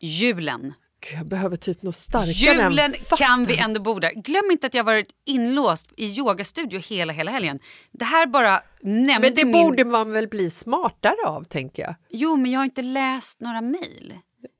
Julen. 0.00 0.74
Jag 1.12 1.26
behöver 1.26 1.56
typ 1.56 1.82
något 1.82 1.96
starkare 1.96 2.30
Julen 2.30 2.78
än 2.78 2.94
kan 3.18 3.44
vi 3.44 3.58
ändå 3.58 3.80
bo 3.80 4.00
där. 4.00 4.12
Glöm 4.14 4.50
inte 4.50 4.66
att 4.66 4.74
jag 4.74 4.84
varit 4.84 5.08
inlåst 5.26 5.92
i 5.96 6.06
yogastudio 6.06 6.80
hela, 6.80 7.12
hela 7.12 7.30
helgen. 7.30 7.58
Det 7.92 8.04
här 8.04 8.26
bara 8.26 8.62
nämnde 8.82 9.28
Men 9.28 9.34
det 9.34 9.44
min... 9.44 9.52
borde 9.52 9.84
man 9.84 10.12
väl 10.12 10.28
bli 10.28 10.50
smartare 10.50 11.26
av, 11.26 11.44
tänker 11.44 11.82
jag. 11.82 11.94
Jo, 12.10 12.36
men 12.36 12.50
jag 12.50 12.60
har 12.60 12.64
inte 12.64 12.82
läst 12.82 13.40
några 13.40 13.60
mejl. 13.60 14.14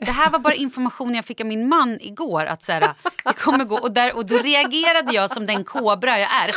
Det 0.06 0.12
här 0.12 0.30
var 0.30 0.38
bara 0.38 0.54
information 0.54 1.14
jag 1.14 1.24
fick 1.24 1.40
av 1.40 1.46
min 1.46 1.68
man 1.68 1.98
igår. 2.00 2.46
Att 2.46 2.62
så 2.62 2.72
här, 2.72 2.80
det 3.24 3.32
kommer 3.36 3.64
gå. 3.64 3.78
Och, 3.78 3.92
där, 3.92 4.16
och 4.16 4.26
då 4.26 4.38
reagerade 4.38 5.14
jag 5.14 5.30
som 5.30 5.46
den 5.46 5.64
kobra 5.64 6.18
jag 6.18 6.30
är. 6.34 6.50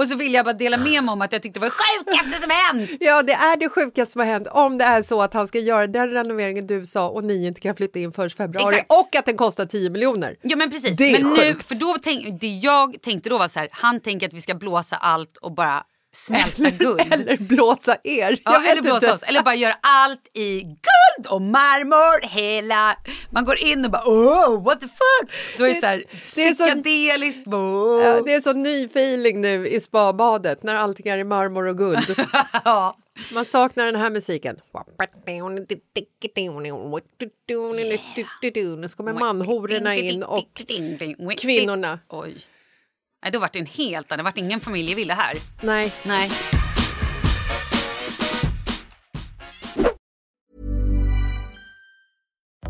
Och 0.00 0.08
så 0.08 0.16
vill 0.16 0.34
jag 0.34 0.44
bara 0.44 0.52
dela 0.52 0.76
med 0.76 1.04
mig 1.04 1.12
om 1.12 1.22
att 1.22 1.32
jag 1.32 1.42
tyckte 1.42 1.60
det 1.60 1.66
var 1.66 1.70
det 1.70 2.04
sjukaste 2.04 2.40
som 2.40 2.50
hänt. 2.50 2.90
Ja, 3.00 3.22
det 3.22 3.32
är 3.32 3.56
det 3.56 3.68
sjukaste 3.68 4.12
som 4.12 4.20
har 4.20 4.26
hänt 4.26 4.48
om 4.50 4.78
det 4.78 4.84
är 4.84 5.02
så 5.02 5.22
att 5.22 5.34
han 5.34 5.48
ska 5.48 5.58
göra 5.58 5.86
den 5.86 6.10
renoveringen 6.10 6.66
du 6.66 6.86
sa 6.86 7.08
och 7.08 7.24
ni 7.24 7.46
inte 7.46 7.60
kan 7.60 7.76
flytta 7.76 7.98
in 7.98 8.12
först 8.12 8.36
februari 8.36 8.74
Exakt. 8.74 8.92
och 8.92 9.16
att 9.16 9.26
den 9.26 9.36
kostar 9.36 9.66
10 9.66 9.90
miljoner. 9.90 10.36
Ja 10.42 10.56
men 10.56 10.70
precis. 10.70 10.96
Det 10.96 11.04
är 11.04 11.22
men 11.22 11.32
nu, 11.32 11.36
sjukt. 11.36 11.68
för 11.68 11.74
då 11.74 11.96
tänk, 12.02 12.40
det 12.40 12.46
jag 12.46 13.02
tänkte 13.02 13.28
då 13.28 13.38
var 13.38 13.48
så 13.48 13.58
här, 13.58 13.68
han 13.72 14.00
tänker 14.00 14.26
att 14.26 14.34
vi 14.34 14.40
ska 14.40 14.54
blåsa 14.54 14.96
allt 14.96 15.36
och 15.36 15.52
bara 15.54 15.82
smälta 16.12 16.70
guld. 16.70 17.00
Eller 17.12 17.36
blåsa 17.36 17.96
er. 18.04 18.38
ja, 18.44 18.62
eller 18.70 18.82
blåsa 18.82 18.96
inte. 18.96 19.12
oss, 19.12 19.22
eller 19.22 19.42
bara 19.42 19.54
göra 19.54 19.74
allt 19.80 20.30
i 20.34 20.60
guld! 20.60 20.99
Guld 21.20 21.26
och 21.26 21.42
marmor 21.42 22.26
hela. 22.26 22.96
Man 23.30 23.44
går 23.44 23.58
in 23.58 23.84
och 23.84 23.90
bara 23.90 24.02
oh 24.06 24.64
what 24.64 24.80
the 24.80 24.86
fuck. 24.86 25.58
Då 25.58 25.64
är 25.64 25.68
det 25.68 25.80
så 25.80 25.86
här 25.86 26.04
det 26.34 26.42
är 26.42 26.54
så- 26.54 26.64
psykedeliskt. 26.64 27.46
Oh. 27.46 28.02
Ja, 28.04 28.22
det 28.22 28.32
är 28.32 28.40
så 28.40 28.52
ny 28.52 28.84
feeling 28.84 29.40
nu 29.40 29.68
i 29.68 29.80
spabadet 29.80 30.62
när 30.62 30.74
allting 30.74 31.08
är 31.08 31.18
i 31.18 31.24
marmor 31.24 31.66
och 31.66 31.78
guld. 31.78 32.16
Ja. 32.64 32.96
Man 33.32 33.44
saknar 33.44 33.84
den 33.86 33.96
här 33.96 34.10
musiken. 34.10 34.56
Nu 38.80 38.88
kommer 38.88 39.12
manhororna 39.12 39.96
in 39.96 40.22
och 40.22 40.62
kvinnorna. 41.38 41.98
Oj. 42.08 42.36
Nej, 43.22 43.32
då 43.32 43.38
vart 43.38 43.52
det 43.52 43.58
en 43.58 43.66
helt 43.66 44.12
annan. 44.12 44.18
Det 44.18 44.22
vart 44.24 44.38
ingen 44.38 44.60
familjevilla 44.60 45.14
här. 45.14 45.36
nej. 45.62 45.92
Nej. 46.04 46.30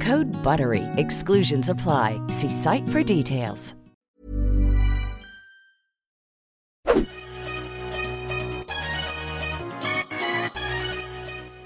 Code 0.00 0.30
BUTTERY. 0.44 0.84
Exclusions 0.96 1.68
apply. 1.70 2.20
See 2.28 2.50
site 2.50 2.86
for 2.88 3.02
details. 3.02 3.74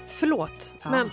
Förlåt, 0.09 0.73
Ja. 0.83 0.89
men... 0.91 1.09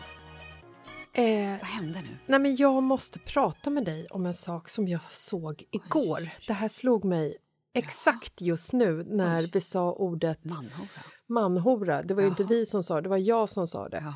Eh, 1.13 1.51
Vad 1.59 1.67
hände 1.69 2.01
nu? 2.03 2.17
nej, 2.27 2.39
men 2.41 2.57
jag 2.57 2.83
måste 2.83 3.19
prata 3.19 3.71
med 3.71 3.85
dig 3.85 4.07
om 4.11 4.27
en 4.27 4.35
sak 4.35 4.69
som 4.69 4.89
jag 4.89 5.01
såg 5.11 5.65
igår. 5.71 6.31
Det 6.47 6.53
här 6.53 6.69
slog 6.69 7.05
mig 7.05 7.37
exakt 7.75 8.41
just 8.41 8.73
nu 8.73 9.05
när 9.09 9.51
vi 9.53 9.61
sa 9.61 9.93
ordet 9.93 10.45
Manhora. 10.45 10.89
manhora. 11.27 12.03
Det 12.03 12.15
var 12.15 12.23
ju 12.23 12.29
inte 12.29 12.45
vi 12.45 12.67
som 12.67 12.83
sa 12.83 12.95
det, 12.95 13.01
det 13.01 13.09
var 13.09 13.17
jag 13.19 13.49
som 13.49 13.67
sa 13.67 13.89
det. 13.89 14.01
Ja. 14.05 14.15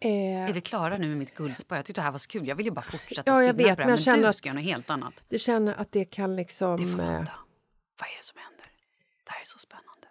Eh, 0.00 0.48
Är 0.48 0.52
vi 0.52 0.60
klara 0.60 0.96
nu 0.98 1.08
med 1.08 1.16
mitt 1.16 1.34
guldspö? 1.34 1.76
Jag 1.76 1.84
tyckte 1.84 2.00
det 2.00 2.04
här 2.04 2.10
var 2.10 2.18
så 2.18 2.28
kul. 2.28 2.48
Jag 2.48 2.56
vill 2.56 2.66
ju 2.66 2.72
bara 2.72 2.82
fortsätta 2.82 3.22
Ja, 3.30 3.44
jag 3.44 3.54
vet, 3.54 3.68
på 3.68 3.74
det 3.74 3.76
men 3.76 3.88
jag 3.88 4.00
känner 4.00 4.28
du 4.28 4.32
ska 4.34 4.48
göra 4.48 4.54
något 4.58 4.64
helt 4.64 4.90
annat. 4.90 5.24
jag 5.28 5.40
känner 5.40 5.74
att 5.74 5.92
det 5.92 6.04
kan 6.04 6.36
liksom... 6.36 6.76
Det 6.76 6.82
får 6.96 7.04
eh, 7.04 7.10
vänta. 7.10 7.32
Vad 8.00 8.08
är 8.08 8.16
det 8.18 8.24
som 8.24 8.38
händer? 8.38 8.66
Det 9.24 9.30
här 9.32 9.40
är 9.40 9.44
så 9.46 9.58
spännande. 9.58 10.06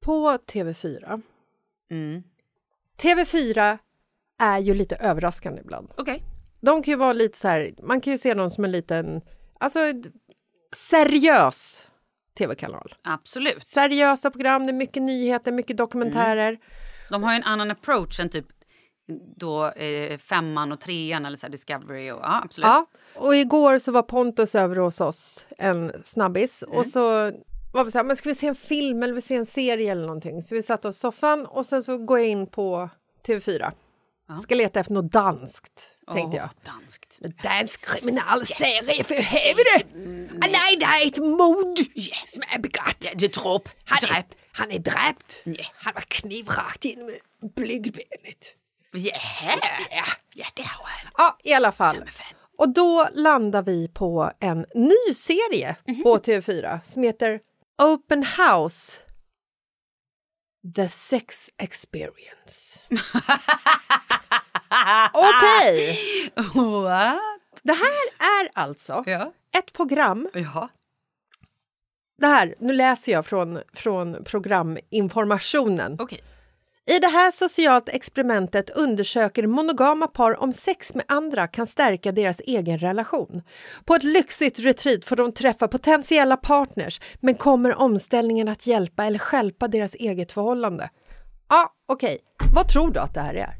på 0.00 0.38
TV4. 0.46 1.22
Mm. 1.90 2.22
TV4 2.98 3.78
är 4.38 4.58
ju 4.58 4.74
lite 4.74 4.96
överraskande 4.96 5.60
ibland. 5.60 5.92
Okej. 5.96 6.22
De 6.60 6.82
kan 6.82 6.92
ju 6.92 6.96
vara 6.96 7.12
lite 7.12 7.38
så 7.38 7.48
här, 7.48 7.74
man 7.82 8.00
kan 8.00 8.12
ju 8.12 8.18
se 8.18 8.34
dem 8.34 8.50
som 8.50 8.64
en 8.64 8.72
liten, 8.72 9.20
alltså 9.60 9.78
seriös 10.76 11.88
tv-kanal. 12.38 12.94
Absolut. 13.02 13.66
Seriösa 13.66 14.30
program, 14.30 14.66
det 14.66 14.72
är 14.72 14.74
mycket 14.74 15.02
nyheter, 15.02 15.52
mycket 15.52 15.76
dokumentärer. 15.76 16.58
De 17.10 17.22
har 17.22 17.32
ju 17.32 17.36
en 17.36 17.42
annan 17.44 17.70
approach 17.70 18.20
än 18.20 18.28
typ 18.28 18.46
då 19.36 19.66
eh, 19.66 20.18
femman 20.18 20.72
och 20.72 20.80
trean 20.80 21.26
eller 21.26 21.36
så 21.36 21.46
här 21.46 21.52
Discovery. 21.52 22.10
Och, 22.10 22.20
ja, 22.22 22.40
absolut. 22.44 22.66
Ja, 22.66 22.86
och 23.14 23.36
igår 23.36 23.78
så 23.78 23.92
var 23.92 24.02
Pontus 24.02 24.54
över 24.54 24.76
hos 24.76 25.00
oss, 25.00 25.46
en 25.58 25.92
snabbis, 26.04 26.62
och 26.62 26.86
så 26.86 27.32
var 27.72 27.84
vi 27.84 27.90
så 27.90 27.98
här, 27.98 28.04
men 28.04 28.16
ska 28.16 28.28
vi 28.28 28.34
se 28.34 28.46
en 28.46 28.54
film 28.54 29.02
eller 29.02 29.14
vi 29.14 29.22
se 29.22 29.34
en 29.34 29.46
serie 29.46 29.92
eller 29.92 30.06
någonting? 30.06 30.42
Så 30.42 30.54
vi 30.54 30.62
satte 30.62 30.88
oss 30.88 30.96
i 30.96 31.00
soffan 31.00 31.46
och 31.46 31.66
sen 31.66 31.82
så 31.82 31.98
går 31.98 32.18
jag 32.18 32.28
in 32.28 32.46
på 32.46 32.88
TV4. 33.26 33.72
Ska 34.42 34.54
leta 34.54 34.80
efter 34.80 34.94
något 34.94 35.12
danskt, 35.12 35.96
tänkte 36.12 36.36
jag. 36.36 36.48
Danskt. 36.64 37.18
Dansk 37.42 37.80
kriminalserie 37.86 39.04
för 39.04 39.14
helvete! 39.14 39.86
Ah, 40.42 40.48
nej, 40.50 40.76
det 40.78 40.84
är 40.84 41.06
ett 41.06 41.18
mord 41.18 41.78
som 42.26 42.42
är 42.54 42.58
begått. 42.58 43.10
Det 43.14 43.26
är 43.26 43.28
trop. 43.28 43.68
Han 43.84 43.98
är, 44.02 44.06
Dräp. 44.06 44.26
han 44.52 44.70
är 44.70 44.78
dräpt. 44.78 45.42
Ja. 45.44 45.64
Han 45.74 45.94
var 45.94 46.00
knivrakt 46.02 46.84
genom 46.84 47.10
blygdbenet. 47.56 48.56
Yeah. 48.94 49.58
Ja. 49.90 50.04
Ja, 50.34 50.46
det 50.54 50.62
har 50.62 50.86
han. 50.86 51.12
ja, 51.18 51.38
i 51.44 51.52
alla 51.54 51.72
fall. 51.72 51.96
Och 52.58 52.68
då 52.74 53.08
landar 53.12 53.62
vi 53.62 53.88
på 53.88 54.30
en 54.40 54.66
ny 54.74 55.14
serie 55.14 55.76
på 56.02 56.18
TV4 56.18 56.80
som 56.86 57.02
heter 57.02 57.40
Open 57.82 58.24
House 58.24 58.98
The 60.76 60.88
Sex 60.88 61.50
Experience. 61.58 62.78
Okej, 65.12 65.98
What? 66.54 67.18
det 67.62 67.72
här 67.72 68.08
är 68.42 68.50
alltså 68.54 69.04
Ja. 69.06 69.32
ett 69.58 69.72
program 69.72 70.28
Jaha. 70.34 70.68
Det 72.18 72.26
här, 72.26 72.54
nu 72.58 72.72
läser 72.72 73.12
jag 73.12 73.26
från, 73.26 73.60
från 73.72 74.24
programinformationen. 74.24 75.96
Okej. 76.00 76.20
I 76.90 76.98
det 76.98 77.08
här 77.08 77.30
socialt 77.30 77.88
experimentet 77.88 78.70
undersöker 78.70 79.46
monogama 79.46 80.06
par 80.06 80.40
om 80.42 80.52
sex 80.52 80.94
med 80.94 81.04
andra 81.08 81.46
kan 81.46 81.66
stärka 81.66 82.12
deras 82.12 82.40
egen 82.40 82.78
relation. 82.78 83.42
På 83.84 83.94
ett 83.94 84.02
lyxigt 84.02 84.58
retreat 84.58 85.04
får 85.04 85.16
de 85.16 85.32
träffa 85.32 85.68
potentiella 85.68 86.36
partners 86.36 87.00
men 87.20 87.34
kommer 87.34 87.74
omställningen 87.74 88.48
att 88.48 88.66
hjälpa 88.66 89.04
eller 89.04 89.18
stjälpa 89.18 89.68
deras 89.68 89.94
eget 89.94 90.32
förhållande? 90.32 90.90
Ja, 91.48 91.72
okej. 91.88 92.18
Vad 92.54 92.68
tror 92.68 92.90
du 92.90 93.00
att 93.00 93.14
det 93.14 93.20
här 93.20 93.34
är? 93.34 93.54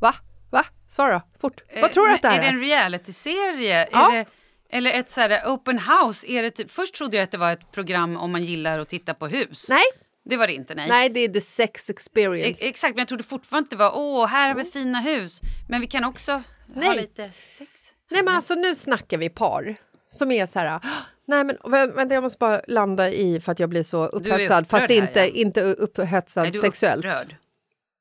Va? 0.00 0.14
Va? 0.50 0.64
Svara 0.88 1.22
fort. 1.40 1.60
Vad 1.80 1.92
tror 1.92 2.04
du 2.04 2.10
Eh, 2.10 2.14
att 2.14 2.22
det 2.22 2.28
här 2.28 2.38
är? 2.38 2.40
det 2.40 2.46
är? 2.46 2.52
en 2.52 2.60
realityserie? 2.60 3.88
Ja. 3.92 4.12
Är 4.12 4.16
det, 4.16 4.26
eller 4.70 4.92
ett 4.92 5.10
så 5.10 5.20
här 5.20 5.42
open 5.46 5.78
house? 5.78 6.26
Är 6.26 6.42
det 6.42 6.50
typ, 6.50 6.70
först 6.70 6.94
trodde 6.94 7.16
jag 7.16 7.24
att 7.24 7.30
det 7.30 7.38
var 7.38 7.52
ett 7.52 7.72
program 7.72 8.16
om 8.16 8.32
man 8.32 8.44
gillar 8.44 8.78
att 8.78 8.88
titta 8.88 9.14
på 9.14 9.26
hus. 9.26 9.66
Nej, 9.68 9.84
Det 10.24 10.36
var 10.36 10.46
det 10.46 10.52
inte, 10.52 10.74
nej. 10.74 10.88
nej, 10.88 11.08
det 11.08 11.20
är 11.20 11.28
the 11.28 11.40
sex 11.40 11.90
Ex- 11.90 11.90
experience. 11.90 12.66
exakt, 12.68 12.94
men 12.94 13.00
jag 13.00 13.08
trodde 13.08 13.24
fortfarande 13.24 13.70
det 13.70 13.76
var 13.76 13.92
åh, 13.96 14.26
här 14.26 14.48
har 14.48 14.54
vi 14.56 14.64
fina 14.64 15.00
hus. 15.00 15.40
Men 15.68 15.80
vi 15.80 15.86
kan 15.86 16.04
också 16.04 16.32
ha 16.32 16.42
Nej. 16.74 16.96
lite 17.00 17.30
sex. 17.58 17.92
Nej 18.10 18.22
men 18.22 18.34
alltså 18.34 18.54
nu 18.54 18.74
snackar 18.74 19.18
vi 19.18 19.28
par 19.28 19.76
som 20.10 20.32
är 20.32 20.46
så 20.46 20.58
här, 20.58 20.76
"Ah, 20.76 20.80
nej 21.26 21.44
men 21.44 21.56
vä- 21.56 21.94
vänta 21.94 22.14
jag 22.14 22.22
måste 22.22 22.38
bara 22.38 22.60
landa 22.68 23.10
i 23.10 23.40
för 23.40 23.52
att 23.52 23.58
jag 23.58 23.68
blir 23.68 23.82
så 23.82 24.06
upphetsad 24.06 24.68
fast 24.68 24.88
här, 24.88 24.96
inte, 24.96 25.20
ja. 25.20 25.26
inte 25.26 25.62
upphetsad 25.62 26.42
Nej, 26.42 26.52
sexuellt. 26.52 27.04
upprörd. 27.04 27.36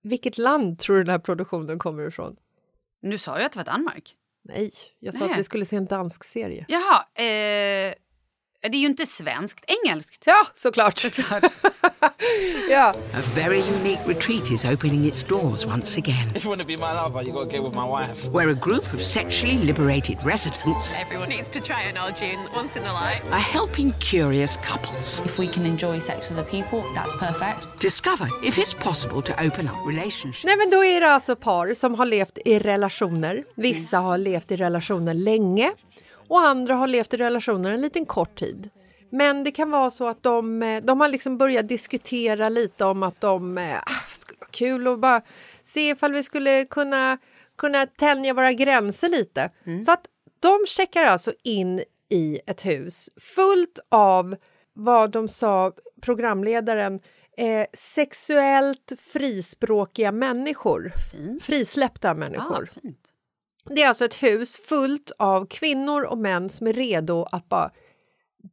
Vilket 0.04 0.38
land 0.38 0.80
tror 0.80 0.96
du 0.98 1.04
den 1.04 1.12
här 1.12 1.20
produktionen 1.20 1.80
kommer 1.80 2.08
ifrån? 2.08 2.36
Nu 3.02 3.18
sa 3.18 3.38
jag 3.38 3.46
att 3.46 3.52
det 3.52 3.58
var 3.60 3.64
Danmark. 3.66 4.16
Nej, 4.44 4.72
jag 5.00 5.14
sa 5.16 5.24
Nej. 5.26 5.34
att 5.34 5.40
vi 5.40 5.44
skulle 5.44 5.66
se 5.66 5.76
en 5.76 5.86
dansk 5.86 6.24
serie. 6.24 6.66
Jaha, 6.68 7.06
eh, 7.26 7.94
Det 8.70 8.78
är 8.78 8.82
ju 8.82 8.88
inte 8.88 9.06
svenskt, 9.06 9.66
engelskt. 9.68 10.24
Ja, 10.26 10.48
såklart. 10.56 11.00
Såklart. 11.00 11.44
ja. 12.70 12.94
A 13.14 13.22
very 13.36 13.62
unique 13.62 14.00
retreat 14.08 14.52
is 14.52 14.66
opening 14.66 15.06
its 15.06 15.24
doors 15.24 15.66
once 15.66 15.98
again. 15.98 16.30
If 16.36 16.46
you 16.46 16.50
want 16.50 16.62
to 16.62 16.68
be 16.68 16.78
my 16.78 16.94
lover, 16.94 17.24
you 17.24 17.34
got 17.34 17.50
to 17.50 17.56
get 17.58 17.64
with 17.64 17.74
my 17.76 17.86
wife. 17.88 18.30
Where 18.32 18.50
a 18.52 18.54
group 18.54 18.94
of 18.94 19.02
sexually 19.02 19.58
liberated 19.66 20.18
residents 20.26 21.00
Everyone 21.00 21.30
needs 21.30 21.50
to 21.50 21.60
try 21.60 21.82
an 21.92 21.98
Arjun 21.98 22.40
once 22.56 22.80
in 22.80 22.86
a 22.86 22.94
life. 22.94 23.22
are 23.32 23.52
helping 23.60 23.94
curious 24.00 24.58
couples 24.58 25.22
If 25.26 25.40
we 25.40 25.48
can 25.48 25.66
enjoy 25.66 26.00
sex 26.00 26.30
with 26.30 26.38
the 26.38 26.52
people, 26.62 26.84
that's 26.96 27.14
perfect. 27.20 27.80
discover 27.82 28.28
if 28.44 28.58
it's 28.58 28.74
possible 28.84 29.22
to 29.22 29.34
open 29.46 29.68
up 29.68 29.88
relationships. 29.88 30.44
Nej, 30.46 30.58
men 30.58 30.70
då 30.70 30.86
är 30.86 31.02
det 31.02 31.08
alltså 31.14 31.36
par 31.36 31.74
som 31.74 31.96
har 31.96 32.06
levt 32.06 32.38
i 32.46 32.60
relationer. 32.60 33.44
Vissa 33.56 33.98
har 33.98 34.18
levt 34.18 34.52
i 34.52 34.56
relationer 34.56 35.14
länge 35.14 35.72
och 36.32 36.42
andra 36.42 36.76
har 36.76 36.88
levt 36.88 37.14
i 37.14 37.18
relationer 37.18 37.72
en 37.72 37.82
liten 37.82 38.06
kort 38.06 38.40
tid. 38.40 38.70
Men 39.10 39.44
det 39.44 39.52
kan 39.52 39.72
vara 39.72 39.92
så 39.92 40.08
att 40.08 40.24
de, 40.24 40.64
eh, 40.64 40.84
de 40.84 41.02
har 41.02 41.08
liksom 41.08 41.38
börjat 41.38 41.68
diskutera 41.68 42.50
lite 42.50 42.86
om 42.86 43.04
att 43.04 43.22
de 43.22 43.58
eh, 43.58 43.78
ah, 43.78 44.08
skulle 44.10 44.40
vara 44.40 44.50
kul 44.52 44.88
att 44.88 45.00
bara 45.00 45.22
se 45.64 45.90
ifall 45.90 46.14
vi 46.14 46.24
skulle 46.24 46.66
kunna, 46.66 47.18
kunna 47.58 47.86
tänja 47.86 48.34
våra 48.34 48.54
gränser 48.54 49.10
lite. 49.10 49.52
Så 49.86 49.92
att 49.92 50.06
de 50.40 50.66
checkar 50.68 51.04
alltså 51.04 51.34
in 51.44 51.84
i 52.10 52.40
ett 52.48 52.66
hus 52.66 53.10
fullt 53.36 53.80
av 53.90 54.36
vad 54.74 55.12
de 55.12 55.28
sa, 55.28 55.74
programledaren, 56.02 57.00
eh, 57.38 57.66
sexuellt 57.74 58.92
frispråkiga 59.00 60.12
människor. 60.12 60.92
Frisläppta 61.42 62.14
människor. 62.14 62.70
Ah. 62.76 62.80
Det 63.76 63.82
är 63.82 63.88
alltså 63.88 64.06
ett 64.06 64.24
hus 64.24 64.58
fullt 64.58 65.12
av 65.18 65.46
kvinnor 65.46 66.04
och 66.04 66.18
män 66.18 66.50
som 66.50 66.68
är 66.68 66.74
redo 66.74 67.24
att 67.32 67.50
bara 67.50 67.72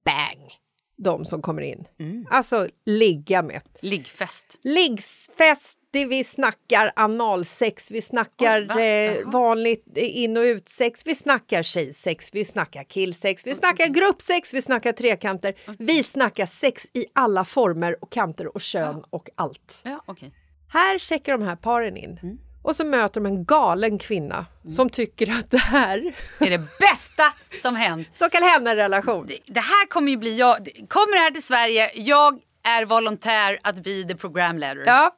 bang, 0.04 0.52
de 0.96 1.24
som 1.24 1.42
kommer 1.42 1.62
in. 1.62 1.86
Alltså 2.30 2.68
ligga 2.86 3.42
med. 3.42 3.60
Liggfest. 3.80 4.58
Liggsfest, 4.62 5.78
det 5.90 6.04
vi 6.06 6.24
snackar 6.24 6.92
analsex, 6.96 7.90
vi 7.90 8.02
snackar 8.02 8.60
Oj, 8.60 8.66
va? 8.66 8.82
eh, 8.82 9.28
vanligt 9.30 9.96
in 9.96 10.36
och 10.36 10.42
utsex, 10.42 11.06
vi 11.06 11.14
snackar 11.14 11.62
tjejsex, 11.62 12.30
vi 12.34 12.44
snackar 12.44 12.84
killsex, 12.84 13.46
vi 13.46 13.54
snackar 13.54 13.86
gruppsex, 13.86 14.54
vi 14.54 14.62
snackar 14.62 14.92
trekanter. 14.92 15.54
Vi 15.78 16.02
snackar 16.02 16.46
sex 16.46 16.86
i 16.92 17.06
alla 17.12 17.44
former 17.44 17.96
och 18.04 18.12
kanter 18.12 18.54
och 18.54 18.60
kön 18.60 19.04
och 19.10 19.30
allt. 19.34 19.82
Ja, 19.84 20.02
okej. 20.06 20.32
Här 20.72 20.98
checkar 20.98 21.32
de 21.38 21.44
här 21.44 21.56
paren 21.56 21.96
in. 21.96 22.18
Mm. 22.22 22.38
Och 22.62 22.76
så 22.76 22.84
möter 22.84 23.20
de 23.20 23.26
en 23.26 23.44
galen 23.44 23.98
kvinna 23.98 24.46
som 24.76 24.90
tycker 24.90 25.38
att 25.38 25.50
det 25.50 25.58
här 25.58 26.14
är 26.38 26.50
det 26.50 26.78
bästa 26.80 27.32
som 27.62 27.76
hänt. 27.76 28.08
så 28.14 28.28
kan 28.28 28.42
hända 28.42 28.70
en 28.70 28.76
relation. 28.76 29.26
Det, 29.26 29.38
det 29.46 29.60
här 29.60 29.86
kommer 29.86 30.10
ju 30.10 30.16
bli 30.16 30.38
jag. 30.38 30.68
Kommer 30.88 31.12
det 31.12 31.20
här 31.20 31.30
till 31.30 31.42
Sverige, 31.42 31.90
jag 31.94 32.40
är 32.64 32.84
volontär 32.84 33.58
att 33.62 33.82
bli 33.82 34.04
the 34.04 34.14
program 34.14 34.58
leader. 34.58 34.82
Ja. 34.86 35.14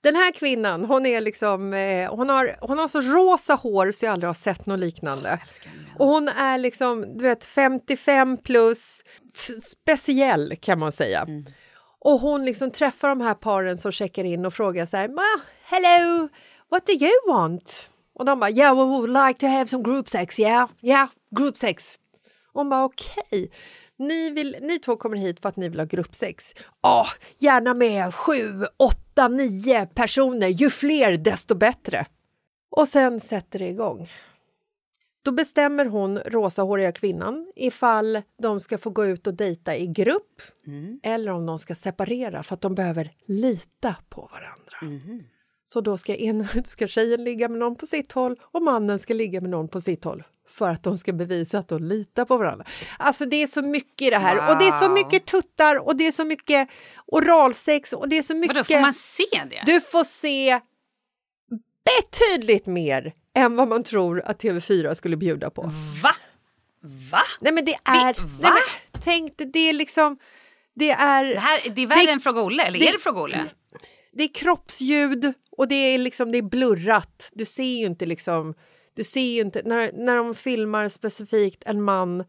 Den 0.00 0.16
här 0.16 0.32
kvinnan, 0.32 0.84
hon 0.84 1.06
är 1.06 1.20
liksom, 1.20 1.74
eh, 1.74 2.14
hon 2.14 2.28
har, 2.28 2.56
hon 2.60 2.78
har 2.78 2.88
så 2.88 3.00
rosa 3.00 3.54
hår 3.54 3.92
så 3.92 4.04
jag 4.04 4.12
aldrig 4.12 4.28
har 4.28 4.34
sett 4.34 4.66
något 4.66 4.78
liknande. 4.78 5.38
Och 5.98 6.06
hon 6.06 6.28
är 6.28 6.58
liksom, 6.58 7.18
du 7.18 7.24
vet, 7.24 7.44
55 7.44 8.36
plus, 8.36 9.04
speciell 9.62 10.56
kan 10.60 10.78
man 10.78 10.92
säga. 10.92 11.26
Och 12.00 12.20
hon 12.20 12.44
liksom 12.44 12.70
träffar 12.70 13.08
de 13.08 13.20
här 13.20 13.34
paren 13.34 13.78
som 13.78 13.92
checkar 13.92 14.24
in 14.24 14.46
och 14.46 14.54
frågar 14.54 14.86
så 14.86 14.96
här, 14.96 15.10
hello, 15.64 16.28
what 16.70 16.86
do 16.86 16.92
you 16.92 17.12
want? 17.28 17.90
Och 18.14 18.24
de 18.24 18.40
bara, 18.40 18.50
yeah, 18.50 18.76
we 18.76 18.84
would 18.84 19.26
like 19.26 19.40
to 19.40 19.46
have 19.46 19.66
some 19.66 19.82
group 19.82 20.08
sex, 20.08 20.38
yeah, 20.38 20.68
yeah, 20.80 21.08
group 21.30 21.56
sex. 21.56 21.98
Och 22.52 22.60
hon 22.60 22.68
bara, 22.68 22.84
okej. 22.84 23.50
Ni, 23.96 24.30
vill, 24.30 24.56
ni 24.60 24.78
två 24.78 24.96
kommer 24.96 25.16
hit 25.16 25.40
för 25.40 25.48
att 25.48 25.56
ni 25.56 25.68
vill 25.68 25.78
ha 25.78 25.86
gruppsex. 25.86 26.54
Ja, 26.82 27.06
gärna 27.38 27.74
med 27.74 28.14
sju, 28.14 28.66
åtta, 28.76 29.28
nio 29.28 29.86
personer. 29.86 30.48
Ju 30.48 30.70
fler, 30.70 31.16
desto 31.16 31.54
bättre. 31.54 32.06
Och 32.70 32.88
sen 32.88 33.20
sätter 33.20 33.58
det 33.58 33.68
igång. 33.68 34.10
Då 35.22 35.32
bestämmer 35.32 35.84
hon, 35.86 36.18
rosahåriga 36.18 36.92
kvinnan, 36.92 37.52
ifall 37.56 38.22
de 38.42 38.60
ska 38.60 38.78
få 38.78 38.90
gå 38.90 39.06
ut 39.06 39.26
och 39.26 39.34
dejta 39.34 39.76
i 39.76 39.86
grupp 39.86 40.42
eller 41.02 41.32
om 41.32 41.46
de 41.46 41.58
ska 41.58 41.74
separera 41.74 42.42
för 42.42 42.54
att 42.54 42.60
de 42.60 42.74
behöver 42.74 43.10
lita 43.26 43.96
på 44.08 44.30
varandra. 44.32 45.02
Så 45.70 45.80
då 45.80 45.96
ska, 45.98 46.16
en, 46.16 46.48
ska 46.66 46.88
tjejen 46.88 47.24
ligga 47.24 47.48
med 47.48 47.58
någon 47.58 47.76
på 47.76 47.86
sitt 47.86 48.12
håll 48.12 48.36
och 48.42 48.62
mannen 48.62 48.98
ska 48.98 49.14
ligga 49.14 49.40
med 49.40 49.50
någon 49.50 49.68
på 49.68 49.80
sitt 49.80 50.04
håll 50.04 50.22
för 50.48 50.68
att 50.70 50.82
de 50.82 50.98
ska 50.98 51.12
bevisa 51.12 51.58
att 51.58 51.68
de 51.68 51.82
litar 51.84 52.24
på 52.24 52.36
varandra. 52.36 52.66
Alltså 52.98 53.24
det 53.24 53.42
är 53.42 53.46
så 53.46 53.62
mycket 53.62 54.02
i 54.06 54.10
det 54.10 54.18
här 54.18 54.50
och 54.52 54.58
det 54.58 54.68
är 54.68 54.72
så 54.72 54.84
Wow. 54.84 54.94
mycket 54.94 55.26
tuttar 55.26 55.76
och 55.76 55.96
det 55.96 56.06
är 56.06 56.12
så 56.12 56.24
mycket 56.24 56.68
oralsex 57.06 57.92
och 57.92 58.08
det 58.08 58.18
är 58.18 58.22
så 58.22 58.34
mycket... 58.34 58.56
Vadå, 58.56 58.64
får 58.64 58.80
man 58.80 58.92
se 58.92 59.24
det? 59.50 59.62
Du 59.66 59.80
får 59.80 60.04
se 60.04 60.60
betydligt 61.84 62.66
mer 62.66 63.12
än 63.34 63.56
vad 63.56 63.68
man 63.68 63.82
tror 63.82 64.22
att 64.24 64.42
TV4 64.42 64.94
skulle 64.94 65.16
bjuda 65.16 65.50
på. 65.50 65.62
Va? 66.02 66.14
Va? 67.12 67.22
Nej 67.40 67.52
men 67.52 67.64
det 67.64 67.74
är... 67.84 68.14
va? 68.14 68.28
Nej, 68.40 68.52
men, 68.92 69.02
tänk 69.02 69.32
det 69.52 69.58
är 69.58 69.72
liksom... 69.72 70.18
Det 70.74 70.90
är, 70.90 71.24
Det, 71.24 71.40
här, 71.40 71.60
det 71.74 71.82
är 71.82 71.86
värre 71.86 72.04
Det- 72.04 72.10
än 72.12 72.20
Fråga 72.20 72.42
Olle, 72.42 72.62
eller 72.62 72.78
det- 72.78 72.88
är 72.88 72.92
det 72.92 72.98
Fråga 72.98 73.20
Olle? 73.20 73.44
Det 74.18 74.24
är 74.24 74.34
kroppsljud 74.34 75.32
och 75.50 75.68
det 75.68 75.74
är 75.74 75.98
liksom 75.98 76.32
det 76.32 76.38
är 76.38 76.42
blurrat. 76.42 77.30
Du 77.32 77.44
ser 77.44 77.78
ju 77.78 77.86
inte 77.86 78.06
liksom... 78.06 78.54
Du 78.94 79.04
ser 79.04 79.20
ju 79.20 79.40
inte... 79.40 79.62
När, 79.64 79.92
när 79.92 80.16
de 80.16 80.34
filmar 80.34 80.88
specifikt 80.88 81.62
en 81.66 81.82
man 81.82 82.24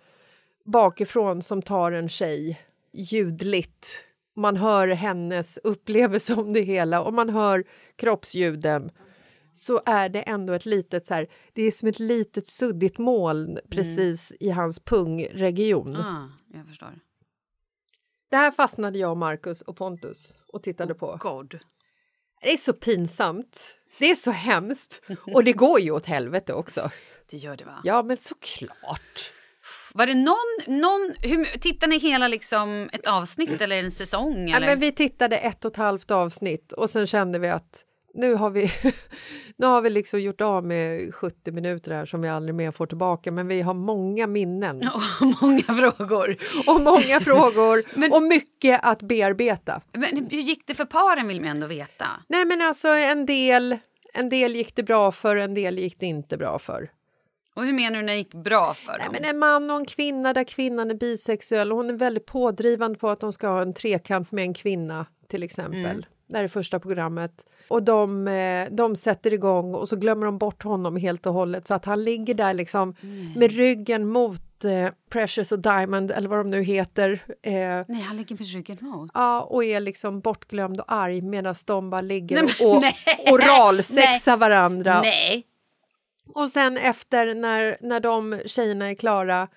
bakifrån 0.65 1.41
som 1.41 1.61
tar 1.61 1.91
en 1.91 2.09
tjej 2.09 2.61
ljudligt. 2.93 4.05
Man 4.35 4.57
hör 4.57 4.87
hennes 4.87 5.57
upplevelse 5.57 6.33
om 6.33 6.53
det 6.53 6.61
hela 6.61 7.01
och 7.01 7.13
man 7.13 7.29
hör 7.29 7.63
kroppsljuden 7.95 8.91
så 9.53 9.81
är 9.85 10.09
det 10.09 10.21
ändå 10.21 10.53
ett 10.53 10.65
litet 10.65 11.07
så 11.07 11.13
här, 11.13 11.27
det 11.53 11.63
är 11.63 11.71
som 11.71 11.89
ett 11.89 11.99
litet 11.99 12.47
suddigt 12.47 12.97
moln 12.97 13.59
precis 13.69 14.33
i 14.39 14.49
hans 14.49 14.79
pungregion. 14.79 15.95
Ah, 15.95 16.29
jag 16.53 16.67
förstår. 16.67 16.99
Det 18.29 18.35
här 18.37 18.51
fastnade 18.51 18.99
jag, 18.99 19.17
Marcus 19.17 19.61
och 19.61 19.77
Pontus 19.77 20.35
och 20.53 20.63
tittade 20.63 20.93
på. 20.93 21.17
God. 21.19 21.59
Det 22.41 22.53
är 22.53 22.57
så 22.57 22.73
pinsamt. 22.73 23.75
Det 23.97 24.11
är 24.11 24.15
så 24.15 24.31
hemskt. 24.31 25.01
Och 25.33 25.43
det 25.43 25.53
går 25.53 25.79
ju 25.79 25.91
åt 25.91 26.05
helvete 26.05 26.53
också. 26.53 26.91
Det 27.29 27.37
gör 27.37 27.57
det 27.57 27.65
va? 27.65 27.81
Ja, 27.83 28.03
men 28.03 28.17
såklart. 28.17 29.31
Var 29.93 30.05
det 30.05 30.15
någon, 30.15 30.79
någon 30.79 31.13
hur, 31.21 31.45
tittar 31.59 31.87
ni 31.87 31.99
hela 31.99 32.27
liksom 32.27 32.89
ett 32.93 33.07
avsnitt 33.07 33.61
eller 33.61 33.83
en 33.83 33.91
säsong? 33.91 34.47
Ja, 34.49 34.57
Eller? 34.57 34.67
men 34.67 34.79
vi 34.79 34.91
tittade 34.91 35.37
ett 35.37 35.65
och 35.65 35.71
ett 35.71 35.77
halvt 35.77 36.11
avsnitt 36.11 36.71
och 36.71 36.89
sen 36.89 37.07
kände 37.07 37.39
vi 37.39 37.49
att 37.49 37.83
nu 38.13 38.33
har 38.33 38.49
vi, 38.49 38.71
nu 39.57 39.65
har 39.65 39.81
vi 39.81 39.89
liksom 39.89 40.21
gjort 40.21 40.41
av 40.41 40.65
med 40.65 41.15
70 41.15 41.51
minuter 41.51 41.91
här 41.91 42.05
som 42.05 42.21
vi 42.21 42.27
aldrig 42.29 42.55
mer 42.55 42.71
får 42.71 42.85
tillbaka 42.85 43.31
men 43.31 43.47
vi 43.47 43.61
har 43.61 43.73
många 43.73 44.27
minnen 44.27 44.89
Och 44.93 45.01
många 45.41 45.63
frågor. 45.63 46.37
och 46.67 46.81
många 46.81 47.19
frågor 47.21 47.99
Men- 47.99 48.13
och 48.13 48.23
mycket 48.23 48.79
att 48.83 49.01
bearbeta. 49.01 49.81
Men 49.93 50.27
hur 50.31 50.39
gick 50.41 50.67
det 50.67 50.75
för 50.75 50.85
paren 50.85 51.27
vill 51.27 51.41
man 51.41 51.49
ändå 51.49 51.67
veta. 51.67 52.05
Nej 52.27 52.45
men 52.45 52.61
alltså 52.61 52.87
en 52.87 53.25
del, 53.25 53.77
en 54.13 54.29
del 54.29 54.55
gick 54.55 54.75
det 54.75 54.83
bra 54.83 55.11
för, 55.11 55.35
en 55.35 55.53
del 55.53 55.77
gick 55.79 55.99
det 55.99 56.05
inte 56.05 56.37
bra 56.37 56.59
för. 56.59 56.91
Och 57.55 57.65
hur 57.65 57.73
menar 57.73 57.97
du 57.97 58.05
när 58.05 58.13
det 58.13 58.17
gick 58.19 58.33
bra 58.33 58.73
för 58.73 58.91
Nej, 58.97 59.05
dem? 59.05 59.15
men 59.21 59.29
en 59.29 59.39
man 59.39 59.69
och 59.69 59.77
en 59.77 59.85
kvinna 59.85 60.33
där 60.33 60.43
kvinnan 60.43 60.91
är 60.91 60.95
bisexuell 60.95 61.71
och 61.71 61.77
hon 61.77 61.89
är 61.89 61.93
väldigt 61.93 62.25
pådrivande 62.25 62.99
på 62.99 63.09
att 63.09 63.19
de 63.19 63.33
ska 63.33 63.47
ha 63.47 63.61
en 63.61 63.73
trekant 63.73 64.31
med 64.31 64.41
en 64.43 64.53
kvinna 64.53 65.05
till 65.27 65.43
exempel. 65.43 66.05
Det 66.27 66.37
här 66.37 66.43
är 66.43 66.47
första 66.47 66.79
programmet. 66.79 67.31
Och 67.69 67.83
de, 67.83 68.27
eh, 68.27 68.67
de 68.71 68.95
sätter 68.95 69.33
igång 69.33 69.73
och 69.75 69.89
så 69.89 69.95
glömmer 69.95 70.25
de 70.25 70.37
bort 70.37 70.63
honom 70.63 70.97
helt 70.97 71.25
och 71.25 71.33
hållet 71.33 71.67
så 71.67 71.73
att 71.73 71.85
han 71.85 72.03
ligger 72.03 72.33
där 72.33 72.53
liksom 72.53 72.95
med 73.35 73.51
ryggen 73.51 74.07
mot 74.07 74.65
eh, 74.65 74.89
Precious 75.09 75.51
och 75.51 75.59
Diamond 75.59 76.11
eller 76.11 76.29
vad 76.29 76.39
de 76.39 76.49
nu 76.49 76.61
heter. 76.61 77.23
Eh, 77.41 77.53
Nej, 77.87 78.01
han 78.01 78.17
ligger 78.17 78.35
med 78.39 78.47
ryggen 78.47 78.77
mot. 78.81 79.11
ja, 79.13 79.41
och 79.41 79.63
är 79.63 79.79
liksom 79.79 80.19
bortglömd 80.19 80.79
och 80.79 80.91
arg 80.93 81.21
medan 81.21 81.55
de 81.65 81.89
bara 81.89 82.01
ligger 82.01 82.35
Nej, 82.43 82.55
men 82.59 82.67
och 82.75 82.81
nej. 82.81 82.95
oralsexar 83.31 84.37
varandra. 84.37 85.01
Nej. 85.01 85.45
Och 86.35 86.49
sen 86.49 86.77
efter 86.77 87.33
när, 87.35 87.77
när 87.81 87.99
de 87.99 88.39
tjejerna 88.45 88.89
är 88.89 88.95
klara 88.95 89.47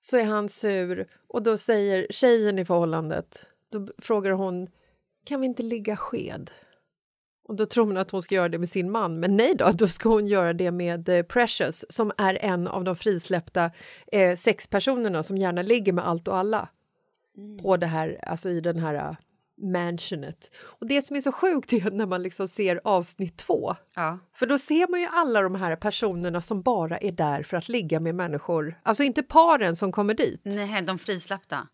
så 0.00 0.16
är 0.16 0.24
han 0.24 0.48
sur 0.48 1.06
och 1.28 1.42
då 1.42 1.58
säger 1.58 2.06
tjejen 2.10 2.58
i 2.58 2.64
förhållandet, 2.64 3.46
då 3.72 3.88
frågar 3.98 4.30
hon 4.30 4.68
kan 5.24 5.40
vi 5.40 5.46
inte 5.46 5.62
ligga 5.62 5.96
sked? 5.96 6.50
Och 7.50 7.56
då 7.56 7.66
tror 7.66 7.86
hon 7.86 7.96
att 7.96 8.10
hon 8.10 8.22
ska 8.22 8.34
göra 8.34 8.48
det 8.48 8.58
med 8.58 8.68
sin 8.68 8.90
man, 8.90 9.20
men 9.20 9.36
nej 9.36 9.54
då, 9.54 9.70
då 9.74 9.88
ska 9.88 10.08
hon 10.08 10.26
göra 10.26 10.52
det 10.52 10.70
med 10.70 11.08
eh, 11.08 11.22
Precious 11.22 11.84
som 11.88 12.12
är 12.18 12.44
en 12.44 12.68
av 12.68 12.84
de 12.84 12.96
frisläppta 12.96 13.70
eh, 14.12 14.36
sexpersonerna 14.36 15.22
som 15.22 15.36
gärna 15.36 15.62
ligger 15.62 15.92
med 15.92 16.08
allt 16.08 16.28
och 16.28 16.36
alla 16.36 16.68
på 17.62 17.76
det 17.76 17.86
här, 17.86 18.20
alltså 18.22 18.50
i 18.50 18.60
den 18.60 18.78
här 18.78 19.16
mansionet. 19.62 20.50
Och 20.62 20.86
det 20.86 21.02
som 21.02 21.16
är 21.16 21.20
så 21.20 21.32
sjukt 21.32 21.72
är 21.72 21.90
när 21.90 22.06
man 22.06 22.22
liksom 22.22 22.48
ser 22.48 22.80
avsnitt 22.84 23.36
två. 23.36 23.74
Ja. 23.94 24.18
För 24.34 24.46
då 24.46 24.58
ser 24.58 24.90
man 24.90 25.00
ju 25.00 25.06
alla 25.12 25.42
de 25.42 25.54
här 25.54 25.76
personerna 25.76 26.40
som 26.40 26.62
bara 26.62 26.98
är 26.98 27.12
där 27.12 27.42
för 27.42 27.56
att 27.56 27.68
ligga 27.68 28.00
med 28.00 28.14
människor. 28.14 28.80
Alltså 28.82 29.02
inte 29.02 29.22
paren 29.22 29.76
som 29.76 29.92
kommer 29.92 30.14
dit. 30.14 30.40
Nej, 30.44 30.82
de 30.82 30.98
frisläppta. 30.98 31.68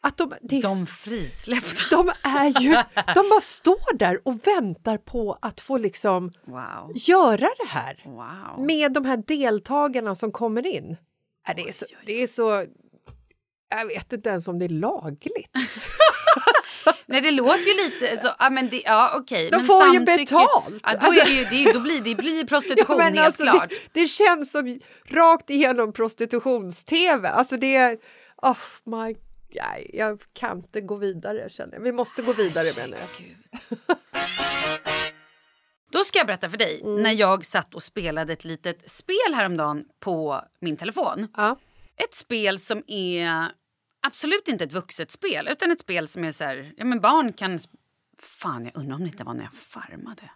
Att 0.00 0.16
de, 0.16 0.34
det 0.42 0.56
är, 0.58 0.62
De 0.62 0.86
frisläppta. 0.86 1.96
de 1.96 2.08
är 2.22 2.60
ju... 2.60 2.70
De 3.14 3.28
bara 3.30 3.40
står 3.40 3.96
där 3.96 4.20
och 4.24 4.46
väntar 4.46 4.98
på 4.98 5.38
att 5.42 5.60
få 5.60 5.78
liksom 5.78 6.32
Wow. 6.46 6.92
göra 6.94 7.48
det 7.58 7.68
här. 7.68 8.02
wow. 8.04 8.66
Med 8.66 8.92
de 8.92 9.04
här 9.04 9.16
deltagarna 9.26 10.14
som 10.14 10.32
kommer 10.32 10.66
in. 10.66 10.96
Ja, 11.48 11.54
det, 11.54 11.68
är 11.68 11.72
så, 11.72 11.86
det 12.06 12.22
är 12.22 12.26
så... 12.26 12.64
Jag 13.70 13.86
vet 13.86 14.12
inte 14.12 14.28
ens 14.28 14.48
om 14.48 14.58
det 14.58 14.64
är 14.64 14.68
lagligt. 14.68 15.50
Nej, 17.06 17.20
det 17.20 17.30
låter 17.30 17.58
ju 17.58 17.84
lite 17.90 18.16
så. 18.22 18.28
Ja, 18.38 18.50
men 18.50 18.68
det, 18.68 18.82
ja, 18.84 19.12
okej. 19.16 19.50
De 19.50 19.56
men 19.56 19.66
får 19.66 19.94
ju 19.94 20.00
betalt. 20.00 20.80
Ja, 20.82 20.96
då, 21.00 21.06
är 21.06 21.24
det 21.24 21.30
ju, 21.56 21.64
det 21.64 21.72
då 21.72 21.80
blir 21.80 22.00
det 22.00 22.14
blir 22.14 22.44
prostitution, 22.46 22.96
Ja, 22.98 23.04
helt 23.04 23.18
alltså, 23.18 23.42
klart. 23.42 23.70
Det, 23.70 24.00
det 24.00 24.08
känns 24.08 24.50
som 24.52 24.78
rakt 25.08 25.50
igenom 25.50 25.92
prostitutions-tv. 25.92 27.28
Alltså 27.28 27.56
det 27.56 27.76
är... 27.76 27.98
Oh 28.42 28.56
my... 28.84 29.16
Nej, 29.54 29.90
jag 29.94 30.22
kan 30.32 30.56
inte 30.58 30.80
gå 30.80 30.96
vidare 30.96 31.50
känner 31.50 31.74
jag. 31.74 31.80
Vi 31.80 31.92
måste 31.92 32.22
gå 32.22 32.32
vidare 32.32 32.72
menar 32.76 32.98
jag. 32.98 33.36
Då 35.90 36.04
ska 36.04 36.18
jag 36.18 36.26
berätta 36.26 36.50
för 36.50 36.56
dig 36.56 36.80
Mm. 36.80 37.02
när 37.02 37.10
jag 37.12 37.44
satt 37.44 37.74
och 37.74 37.82
spelade 37.82 38.32
ett 38.32 38.44
litet 38.44 38.90
spel 38.90 39.34
häromdagen 39.34 39.84
på 40.00 40.42
min 40.60 40.76
telefon. 40.76 41.28
Ja. 41.36 41.58
Ett 41.96 42.14
spel 42.14 42.58
som 42.58 42.82
är 42.86 43.48
absolut 44.02 44.48
inte 44.48 44.64
ett 44.64 44.72
vuxet 44.72 45.10
spel 45.10 45.48
utan 45.50 45.70
ett 45.70 45.80
spel 45.80 46.08
som 46.08 46.24
är 46.24 46.32
så 46.32 46.44
här, 46.44 46.72
ja 46.76 46.84
men 46.84 47.00
barn 47.00 47.32
kan... 47.32 47.58
Fan, 48.20 48.64
jag 48.64 48.76
undrar 48.76 48.94
om 48.94 49.00
det 49.00 49.06
inte 49.08 49.24
var 49.24 49.34
när 49.34 49.42
jag 49.44 49.52
farmade. 49.54 50.30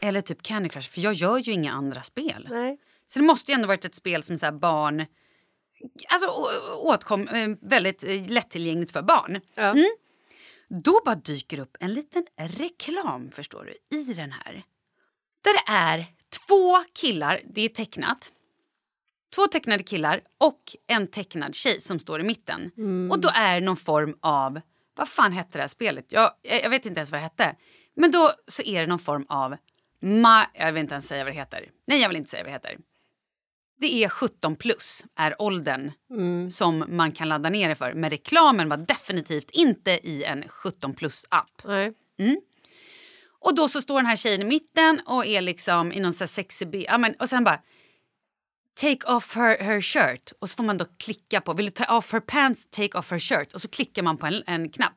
Eller 0.00 0.20
typ 0.20 0.42
Candy 0.42 0.68
Crush, 0.68 0.90
för 0.90 1.00
jag 1.00 1.12
gör 1.12 1.38
ju 1.38 1.52
inga 1.52 1.72
andra 1.72 2.02
spel. 2.02 2.48
Nej. 2.50 2.78
Så 3.06 3.18
det 3.18 3.24
måste 3.24 3.52
ju 3.52 3.54
ändå 3.54 3.68
varit 3.68 3.84
ett 3.84 3.94
spel 3.94 4.22
som 4.22 4.38
så 4.38 4.52
barn... 4.52 5.06
Alltså 6.08 6.26
åtkom, 6.82 7.28
eh, 7.28 7.48
väldigt 7.60 8.04
eh, 8.04 8.28
lättillgängligt 8.28 8.92
för 8.92 9.02
barn. 9.02 9.40
Ja. 9.54 9.70
Mm. 9.70 9.90
Då 10.68 11.00
bara 11.04 11.14
dyker 11.14 11.58
upp 11.58 11.76
en 11.80 11.94
liten 11.94 12.24
reklam, 12.36 13.30
förstår 13.30 13.64
du, 13.64 13.96
i 13.96 14.12
den 14.12 14.32
här. 14.32 14.62
Där 15.42 15.52
det 15.52 15.72
är 15.72 16.06
två 16.46 16.78
killar, 16.92 17.40
det 17.54 17.62
är 17.62 17.68
tecknat. 17.68 18.32
Två 19.34 19.46
tecknade 19.46 19.82
killar 19.82 20.20
och 20.38 20.62
en 20.86 21.06
tecknad 21.06 21.54
tjej 21.54 21.80
som 21.80 21.98
står 22.00 22.20
i 22.20 22.24
mitten. 22.24 22.70
Och 23.10 23.20
då 23.20 23.30
är 23.34 23.60
det 23.60 23.66
någon 23.66 23.76
form 23.76 24.16
av, 24.20 24.60
vad 24.96 25.08
fan 25.08 25.32
hette 25.32 25.58
det 25.58 25.62
här 25.62 25.68
spelet? 25.68 26.06
Jag, 26.08 26.30
jag 26.42 26.70
vet 26.70 26.86
inte 26.86 27.00
ens 27.00 27.10
vad 27.10 27.20
det 27.20 27.22
hette. 27.22 27.56
Men 27.96 28.12
då 28.12 28.32
så 28.46 28.62
är 28.62 28.80
det 28.80 28.86
någon 28.86 28.98
form 28.98 29.26
av, 29.28 29.56
ma, 30.02 30.46
jag 30.54 30.72
vill 30.72 30.80
inte 30.80 30.94
ens 30.94 31.08
säga 31.08 31.24
vad 31.24 31.32
det 31.32 31.38
heter. 31.38 31.68
Nej, 31.86 32.00
jag 32.00 32.08
vill 32.08 32.16
inte 32.16 32.30
säga 32.30 32.42
vad 32.42 32.48
det 32.48 32.54
heter. 32.54 32.76
Det 33.80 34.04
är 34.04 34.08
17 34.08 34.56
plus, 34.56 35.04
är 35.16 35.42
åldern 35.42 35.92
som 36.50 36.84
man 36.88 37.12
kan 37.12 37.28
ladda 37.28 37.50
ner 37.50 37.68
det 37.68 37.74
för. 37.74 37.94
Men 37.94 38.10
reklamen 38.10 38.68
var 38.68 38.76
definitivt 38.76 39.50
inte 39.50 39.90
i 39.90 40.24
en 40.24 40.48
17 40.48 40.94
plus-app. 40.94 41.62
Nej. 41.64 41.92
Och 43.40 43.54
då 43.54 43.68
så 43.68 43.80
står 43.80 43.96
den 43.96 44.06
här 44.06 44.16
tjejen 44.16 44.42
i 44.42 44.44
mitten 44.44 45.00
och 45.06 45.26
är 45.26 45.40
liksom 45.40 45.92
i 45.92 46.00
någon 46.00 46.12
så 46.12 46.26
bild. 46.66 46.86
Ja, 46.88 46.98
men, 46.98 47.14
och 47.14 47.28
sen 47.28 47.44
bara 47.44 47.60
take 48.80 49.06
off 49.06 49.36
her, 49.36 49.58
her 49.64 49.80
shirt. 49.80 50.32
Och 50.40 50.50
så 50.50 50.56
får 50.56 50.64
man 50.64 50.78
då 50.78 50.84
klicka 51.04 51.40
på, 51.40 51.52
vill 51.52 51.66
du 51.66 51.70
ta 51.72 51.96
off 51.96 52.12
her 52.12 52.20
pants, 52.20 52.66
take 52.70 52.98
off 52.98 53.10
her 53.10 53.18
shirt. 53.18 53.52
Och 53.54 53.60
så 53.60 53.68
klickar 53.68 54.02
man 54.02 54.16
på 54.16 54.26
en, 54.26 54.42
en 54.46 54.68
knapp. 54.68 54.92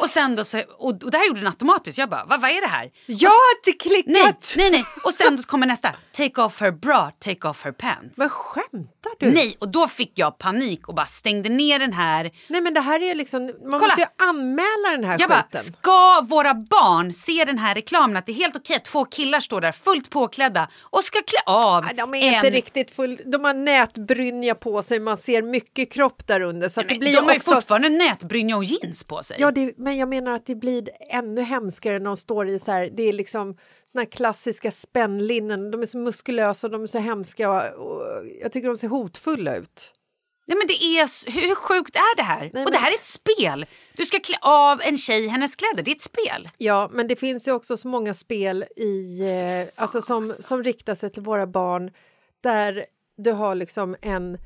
Och 0.00 0.10
sen 0.10 0.36
då 0.36 0.44
så, 0.44 0.58
och, 0.78 1.04
och 1.04 1.10
det 1.10 1.18
här 1.18 1.26
gjorde 1.26 1.40
den 1.40 1.46
automatiskt. 1.46 1.98
Jag 1.98 2.10
bara, 2.10 2.24
vad, 2.24 2.40
vad 2.40 2.50
är 2.50 2.60
det 2.60 2.66
här? 2.66 2.90
Jag 3.06 3.30
har 3.30 3.66
inte 3.66 3.86
Nej, 3.86 4.02
klickat! 4.02 4.54
nej, 4.56 4.70
nej. 4.70 4.84
Och 5.04 5.14
sen 5.14 5.36
då 5.36 5.42
kommer 5.42 5.66
nästa, 5.66 5.94
take 6.12 6.42
off 6.42 6.60
her 6.60 6.70
bra, 6.70 7.10
take 7.18 7.48
off 7.48 7.64
her 7.64 7.72
pants. 7.72 8.16
Men 8.16 8.28
skämtar 8.30 9.12
du? 9.18 9.30
Nej, 9.30 9.56
och 9.60 9.68
då 9.68 9.88
fick 9.88 10.12
jag 10.14 10.38
panik 10.38 10.88
och 10.88 10.94
bara 10.94 11.06
stängde 11.06 11.48
ner 11.48 11.78
den 11.78 11.92
här. 11.92 12.30
Nej 12.48 12.60
men 12.60 12.74
det 12.74 12.80
här 12.80 13.00
är 13.00 13.06
ju 13.06 13.14
liksom, 13.14 13.46
man 13.46 13.54
Kolla. 13.62 13.78
måste 13.80 14.00
ju 14.00 14.06
anmäla 14.28 14.90
den 14.90 15.04
här 15.04 15.16
Jag 15.20 15.28
bara, 15.28 15.42
skiten. 15.42 15.60
ska 15.64 16.20
våra 16.20 16.54
barn 16.54 17.12
se 17.12 17.44
den 17.44 17.58
här 17.58 17.74
reklamen 17.74 18.16
att 18.16 18.26
det 18.26 18.32
är 18.32 18.34
helt 18.34 18.56
okej 18.56 18.76
att 18.76 18.84
två 18.84 19.04
killar 19.04 19.40
står 19.40 19.60
där 19.60 19.72
fullt 19.72 20.10
påklädda 20.10 20.68
och 20.82 21.04
ska 21.04 21.18
klä 21.26 21.40
av 21.46 21.84
Nej, 21.84 21.94
De 21.94 22.14
är 22.14 22.28
en... 22.28 22.34
inte 22.34 22.50
riktigt 22.50 22.90
full, 22.90 23.17
de 23.24 23.44
har 23.44 23.54
nätbrynja 23.54 24.54
på 24.54 24.82
sig, 24.82 25.00
man 25.00 25.16
ser 25.16 25.42
mycket 25.42 25.92
kropp 25.92 26.26
där 26.26 26.40
under. 26.40 26.68
Så 26.68 26.80
att 26.80 26.88
det 26.88 26.98
blir 26.98 27.14
de 27.14 27.24
har 27.24 27.32
ju 27.32 27.36
också... 27.36 27.54
fortfarande 27.54 27.88
nätbrynja 27.88 28.56
och 28.56 28.64
jeans 28.64 29.04
på 29.04 29.22
sig. 29.22 29.36
Ja, 29.40 29.50
det, 29.50 29.74
men 29.76 29.96
jag 29.96 30.08
menar 30.08 30.32
att 30.32 30.46
det 30.46 30.54
blir 30.54 30.88
ännu 31.10 31.42
hemskare 31.42 31.98
när 31.98 32.06
de 32.06 32.16
står 32.16 32.48
i 32.48 32.58
så 32.58 32.72
här, 32.72 32.90
det 32.92 33.02
är 33.02 33.12
liksom 33.12 33.56
såna 33.84 34.02
här 34.02 34.10
klassiska 34.10 34.70
spännlinnen, 34.70 35.70
de 35.70 35.82
är 35.82 35.86
så 35.86 35.98
muskulösa 35.98 36.66
och 36.66 36.70
de 36.70 36.82
är 36.82 36.86
så 36.86 36.98
hemska 36.98 37.74
och, 37.74 38.02
jag 38.42 38.52
tycker 38.52 38.68
de 38.68 38.76
ser 38.76 38.88
hotfulla 38.88 39.56
ut. 39.56 39.92
Nej, 40.48 40.58
men 40.58 40.66
det 40.66 40.84
är, 40.84 41.30
hur 41.30 41.54
sjukt 41.54 41.96
är 41.96 42.16
det 42.16 42.22
här? 42.22 42.50
Nej, 42.52 42.64
och 42.64 42.70
det 42.70 42.78
här 42.78 42.90
är 42.90 42.94
ett 42.94 43.04
spel. 43.04 43.66
Du 43.92 44.04
ska 44.04 44.20
klä 44.20 44.36
av 44.40 44.80
en 44.82 44.98
tjej 44.98 45.28
hennes 45.28 45.56
kläder. 45.56 45.82
Det 45.82 45.90
är 45.90 45.94
ett 45.94 46.02
spel. 46.02 46.48
Ja, 46.58 46.90
men 46.92 47.08
det 47.08 47.16
finns 47.16 47.48
ju 47.48 47.52
också 47.52 47.76
så 47.76 47.88
många 47.88 48.14
spel 48.14 48.64
i, 48.76 49.20
eh, 49.20 49.82
alltså 49.82 50.02
som, 50.02 50.26
som 50.26 50.64
riktar 50.64 50.94
sig 50.94 51.10
till 51.10 51.22
våra 51.22 51.46
barn 51.46 51.90
där 52.40 52.86
du 53.18 53.32
har 53.32 53.54
liksom 53.54 53.96
en 54.02 54.38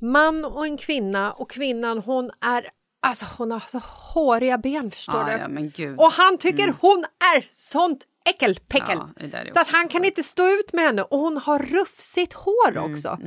man 0.00 0.44
och 0.44 0.66
en 0.66 0.76
kvinna 0.76 1.32
och 1.32 1.50
kvinnan 1.50 1.98
hon 1.98 2.30
är 2.40 2.68
Alltså 3.00 3.26
hon 3.38 3.50
har 3.50 3.62
så 3.68 3.78
håriga 4.14 4.58
ben 4.58 4.90
förstår 4.90 5.30
Ja, 5.30 5.48
du. 5.48 5.70
ja. 5.84 5.94
Och 6.04 6.12
han 6.12 6.38
tycker 6.38 6.74
hon 6.80 7.04
är 7.36 7.46
sånt 7.50 8.04
äckelpäckel. 8.30 8.98
Ja, 9.32 9.44
så 9.52 9.60
att 9.60 9.68
han 9.68 9.88
kan 9.88 10.04
inte 10.04 10.22
stå 10.22 10.46
ut 10.48 10.72
med 10.72 10.84
henne 10.84 11.02
och 11.02 11.18
hon 11.18 11.36
har 11.36 11.58
rufsigt 11.58 12.32
hår 12.32 12.68
Mm, 12.76 12.92
också. 12.92 13.18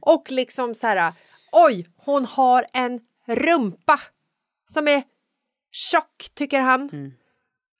Och 0.00 0.30
liksom 0.30 0.74
så 0.74 0.86
här, 0.86 1.12
oj, 1.52 1.88
hon 1.96 2.24
har 2.24 2.66
en 2.72 3.00
rumpa 3.26 4.00
som 4.72 4.88
är 4.88 5.02
tjock 5.70 6.30
tycker 6.34 6.60
han. 6.60 7.12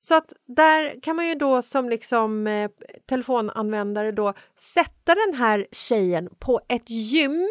Så 0.01 0.15
att 0.15 0.33
där 0.47 1.01
kan 1.03 1.17
man 1.17 1.29
ju 1.29 1.35
då 1.35 1.63
som 1.63 1.89
liksom 1.89 2.47
eh, 2.47 2.71
telefonanvändare 3.09 4.13
då 4.13 4.35
sätta 4.59 5.15
den 5.15 5.35
här 5.35 5.67
tjejen 5.73 6.29
på 6.39 6.61
ett 6.69 6.91
gym 6.91 7.49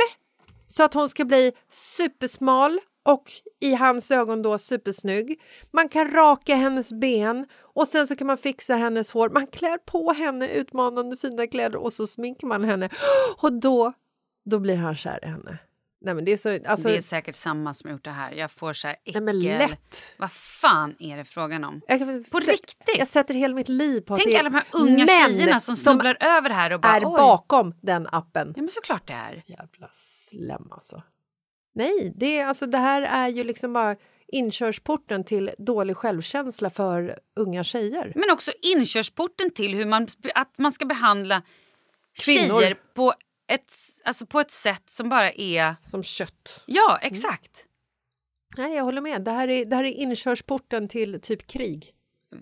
så 0.68 0.84
att 0.84 0.94
hon 0.94 1.10
ska 1.10 1.26
bli 1.26 1.52
supersmal 1.72 2.80
och 3.06 3.32
i 3.60 3.74
hans 3.74 4.12
ögon 4.12 4.42
då 4.42 4.58
supersnygg. 4.58 5.42
Man 5.72 5.90
kan 5.90 6.12
raka 6.12 6.56
hennes 6.56 6.94
ben 6.94 7.46
och 7.58 7.88
sen 7.88 8.08
så 8.08 8.16
kan 8.16 8.28
man 8.28 8.38
fixa 8.38 8.76
hennes 8.76 9.12
hår. 9.12 9.30
Man 9.30 9.48
klär 9.48 9.78
på 9.78 10.14
henne 10.14 10.48
utmanande 10.48 11.18
fina 11.18 11.48
kläder 11.48 11.78
och 11.78 11.94
så 11.94 12.08
sminkar 12.08 12.48
man 12.48 12.64
henne 12.64 12.90
och 13.38 13.54
då, 13.54 13.94
då 14.46 14.60
blir 14.60 14.78
han 14.78 14.96
kär 14.96 15.20
i 15.24 15.28
henne. 15.28 15.58
Nej 16.02 16.14
men 16.14 16.26
det 16.26 16.32
är 16.32 16.38
så, 16.38 16.60
alltså, 16.66 16.88
det 16.88 16.96
är 16.96 17.02
säkert 17.02 17.36
samma 17.36 17.74
som 17.74 17.92
gjort 17.92 18.04
det 18.04 18.12
här. 18.12 18.32
Jag 18.32 18.52
får 18.52 18.74
så 18.74 18.88
här 18.88 18.96
äckel. 19.06 19.24
nej 19.24 19.34
men 19.34 19.40
lätt. 19.40 20.14
Vad 20.18 20.32
fan 20.32 20.96
är 21.00 21.18
det 21.18 21.26
frågan 21.26 21.64
om? 21.64 21.82
Jag 21.88 22.00
På 22.32 22.40
riktigt? 22.40 22.98
Jag 22.98 23.08
sätter 23.08 23.34
hela 23.34 23.54
mitt 23.54 23.70
liv 23.70 24.02
på 24.02 24.14
att 24.14 24.20
Tänk 24.20 24.30
det 24.30 24.36
är 24.36 24.40
alla 24.40 24.50
de 24.50 24.56
här 24.56 24.66
unga 24.72 25.06
män 25.06 25.08
tjejerna 25.08 25.60
som 25.60 25.76
snubblar 25.76 26.18
över 26.20 26.50
det 26.50 26.56
här 26.56 26.74
och 26.74 26.82
bara 26.82 26.96
är 26.96 27.06
oj. 27.06 27.18
bakom 27.18 27.74
den 27.82 28.08
appen. 28.12 28.54
Ja 28.56 28.62
men 28.62 28.70
såklart 28.70 29.08
det 29.08 29.14
är. 29.14 29.44
Jävla 29.46 29.90
slem 29.92 30.72
alltså. 30.72 31.04
Nej, 31.76 32.14
det, 32.16 32.42
alltså, 32.42 32.66
det 32.66 32.78
här 32.78 33.02
är 33.02 33.28
ju 33.28 33.44
liksom 33.44 33.74
bara 33.74 33.96
inkörsporten 34.28 35.24
till 35.24 35.52
dålig 35.58 35.98
självkänsla 35.98 36.70
för 36.70 37.20
unga 37.36 37.64
tjejer. 37.64 38.12
Men 38.16 38.32
också 38.32 38.52
inkörsporten 38.62 39.52
till 39.52 39.76
hur 39.76 39.86
man, 39.86 40.08
att 40.36 40.54
man 40.58 40.72
ska 40.72 40.86
behandla 40.86 41.42
Kvinnor. 42.20 42.60
tjejer 42.60 42.76
på 42.96 43.14
ett, 43.50 43.74
alltså 44.04 44.26
på 44.26 44.40
ett 44.40 44.52
sätt 44.52 44.84
som 44.90 45.10
bara 45.10 45.32
är... 45.32 45.76
Som 45.84 46.04
kött. 46.04 46.64
Ja, 46.66 47.00
exakt. 47.02 47.66
Nej, 48.58 48.76
jag 48.76 48.84
håller 48.84 49.02
med. 49.02 49.22
Det 49.22 49.32
här 49.32 49.48
är, 49.48 49.66
det 49.66 49.76
här 49.76 49.84
är 49.84 49.94
inkörsporten 49.94 50.88
till 50.88 51.22
typ 51.22 51.48
krig. 51.48 51.94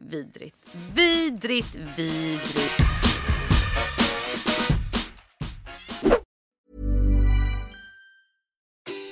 Vidrigt. 0.09 0.55
Vidrigt, 0.95 1.75
vidrigt. 1.75 2.81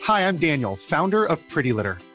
Hi, 0.07 0.21
I'm 0.21 0.39
Daniel, 0.39 0.75
founder 0.77 1.31
of 1.31 1.39
Pretty 1.53 1.73
Litter. 1.73 2.14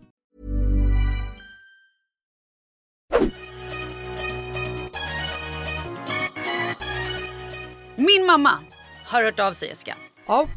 Min 7.95 8.25
mamma 8.25 8.59
har 9.05 9.23
hört 9.23 9.39
av 9.39 9.53
sig 9.53 9.67
Jessica. 9.67 9.95
Ja. 10.27 10.47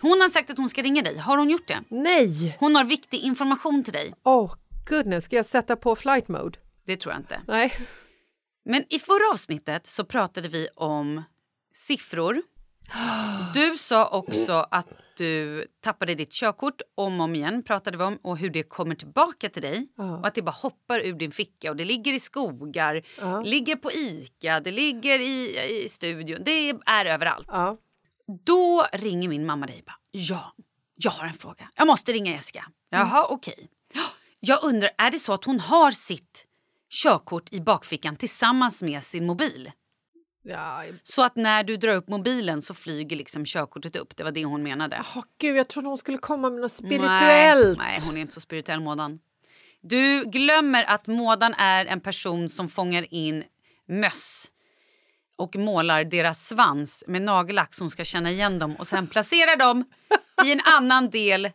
Hon 0.00 0.20
har 0.20 0.28
sagt 0.28 0.50
att 0.50 0.58
hon 0.58 0.68
ska 0.68 0.82
ringa 0.82 1.02
dig. 1.02 1.18
Har 1.18 1.38
hon 1.38 1.50
gjort 1.50 1.68
det? 1.68 1.82
Nej! 1.88 2.56
Hon 2.60 2.76
har 2.76 2.84
viktig 2.84 3.18
information 3.18 3.84
till 3.84 3.92
dig. 3.92 4.14
Oh 4.24 4.54
goodness, 4.88 5.24
ska 5.24 5.36
jag 5.36 5.46
sätta 5.46 5.76
på 5.76 5.96
flight 5.96 6.28
mode? 6.28 6.58
Det 6.86 6.96
tror 6.96 7.12
jag 7.12 7.20
inte. 7.20 7.40
Nej. 7.46 7.72
Men 8.64 8.84
i 8.88 8.98
förra 8.98 9.32
avsnittet 9.32 9.86
så 9.86 10.04
pratade 10.04 10.48
vi 10.48 10.68
om 10.74 11.22
siffror. 11.74 12.42
Du 13.54 13.78
sa 13.78 14.08
också 14.08 14.66
att 14.70 14.88
du 15.18 15.66
tappade 15.80 16.14
ditt 16.14 16.32
körkort 16.32 16.82
om 16.94 17.20
och 17.20 17.24
om 17.24 17.34
igen 17.34 17.62
pratade 17.62 17.98
vi 17.98 18.04
om 18.04 18.18
och 18.22 18.38
hur 18.38 18.50
det 18.50 18.62
kommer 18.62 18.94
tillbaka 18.94 19.48
till 19.48 19.62
dig 19.62 19.88
Ja. 19.96 20.18
och 20.18 20.26
att 20.26 20.34
det 20.34 20.42
bara 20.42 20.50
hoppar 20.50 21.00
ur 21.06 21.12
din 21.12 21.32
ficka 21.32 21.70
och 21.70 21.76
det 21.76 21.84
ligger 21.84 22.12
i 22.12 22.20
skogar, 22.20 23.02
Ja. 23.18 23.40
ligger 23.42 23.76
på 23.76 23.92
Ica, 23.92 24.60
det 24.60 24.70
ligger 24.70 25.18
i, 25.18 25.58
i 25.84 25.88
studion, 25.88 26.38
det 26.44 26.70
är 26.86 27.04
överallt. 27.06 27.48
Ja. 27.50 27.76
Då 28.44 28.86
ringer 28.92 29.28
min 29.28 29.46
mamma 29.46 29.66
dig 29.66 29.78
och 29.78 29.84
bara 29.84 29.98
ja, 30.10 30.52
jag 30.96 31.10
har 31.10 31.26
en 31.26 31.34
fråga. 31.34 31.68
Jag 31.76 31.86
måste 31.86 32.12
ringa 32.12 32.32
Jessica. 32.32 32.64
Jaha, 32.90 33.26
okej. 33.30 33.68
Ja, 33.94 34.04
Jag 34.40 34.64
undrar, 34.64 34.90
är 34.98 35.10
det 35.10 35.18
så 35.18 35.32
att 35.32 35.44
hon 35.44 35.60
har 35.60 35.90
sitt 35.90 36.44
körkort 37.02 37.52
i 37.52 37.60
bakfickan 37.60 38.16
tillsammans 38.16 38.82
med 38.82 39.02
sin 39.02 39.26
mobil? 39.26 39.70
Ja, 40.50 40.84
Så 41.02 41.24
att 41.24 41.36
när 41.36 41.64
du 41.64 41.76
drar 41.76 41.94
upp 41.94 42.08
mobilen 42.08 42.62
så 42.62 42.74
flyger 42.74 43.16
liksom 43.16 43.44
körkortet 43.44 43.96
upp. 43.96 44.16
Det 44.16 44.24
var 44.24 44.30
det 44.30 44.44
hon 44.44 44.62
menade. 44.62 45.02
oh, 45.16 45.22
gud, 45.40 45.56
jag 45.56 45.68
trodde 45.68 45.88
hon 45.88 45.96
skulle 45.96 46.18
komma 46.18 46.50
med 46.50 46.60
något 46.60 46.72
spirituellt. 46.72 47.78
Nej, 47.78 47.86
nej, 47.88 47.98
hon 48.08 48.16
är 48.16 48.20
inte 48.20 48.34
så 48.34 48.40
spirituell, 48.40 48.80
Mådan. 48.80 49.18
Du 49.80 50.24
glömmer 50.24 50.84
att 50.84 51.06
Mådan 51.06 51.54
är 51.54 51.86
en 51.86 52.00
person 52.00 52.48
som 52.48 52.68
fångar 52.68 53.14
in 53.14 53.44
möss 53.88 54.46
och 55.38 55.56
målar 55.56 56.04
deras 56.04 56.46
svans 56.48 57.04
med 57.06 57.22
nagellack 57.22 57.74
så 57.74 57.84
hon 57.84 57.90
ska 57.90 58.04
känna 58.04 58.30
igen 58.30 58.58
dem 58.58 58.76
och 58.76 58.86
sen 58.86 59.06
placerar 59.06 59.56
dem 59.56 59.84
i 60.44 60.52
en 60.52 60.60
annan 60.60 61.10
del 61.10 61.50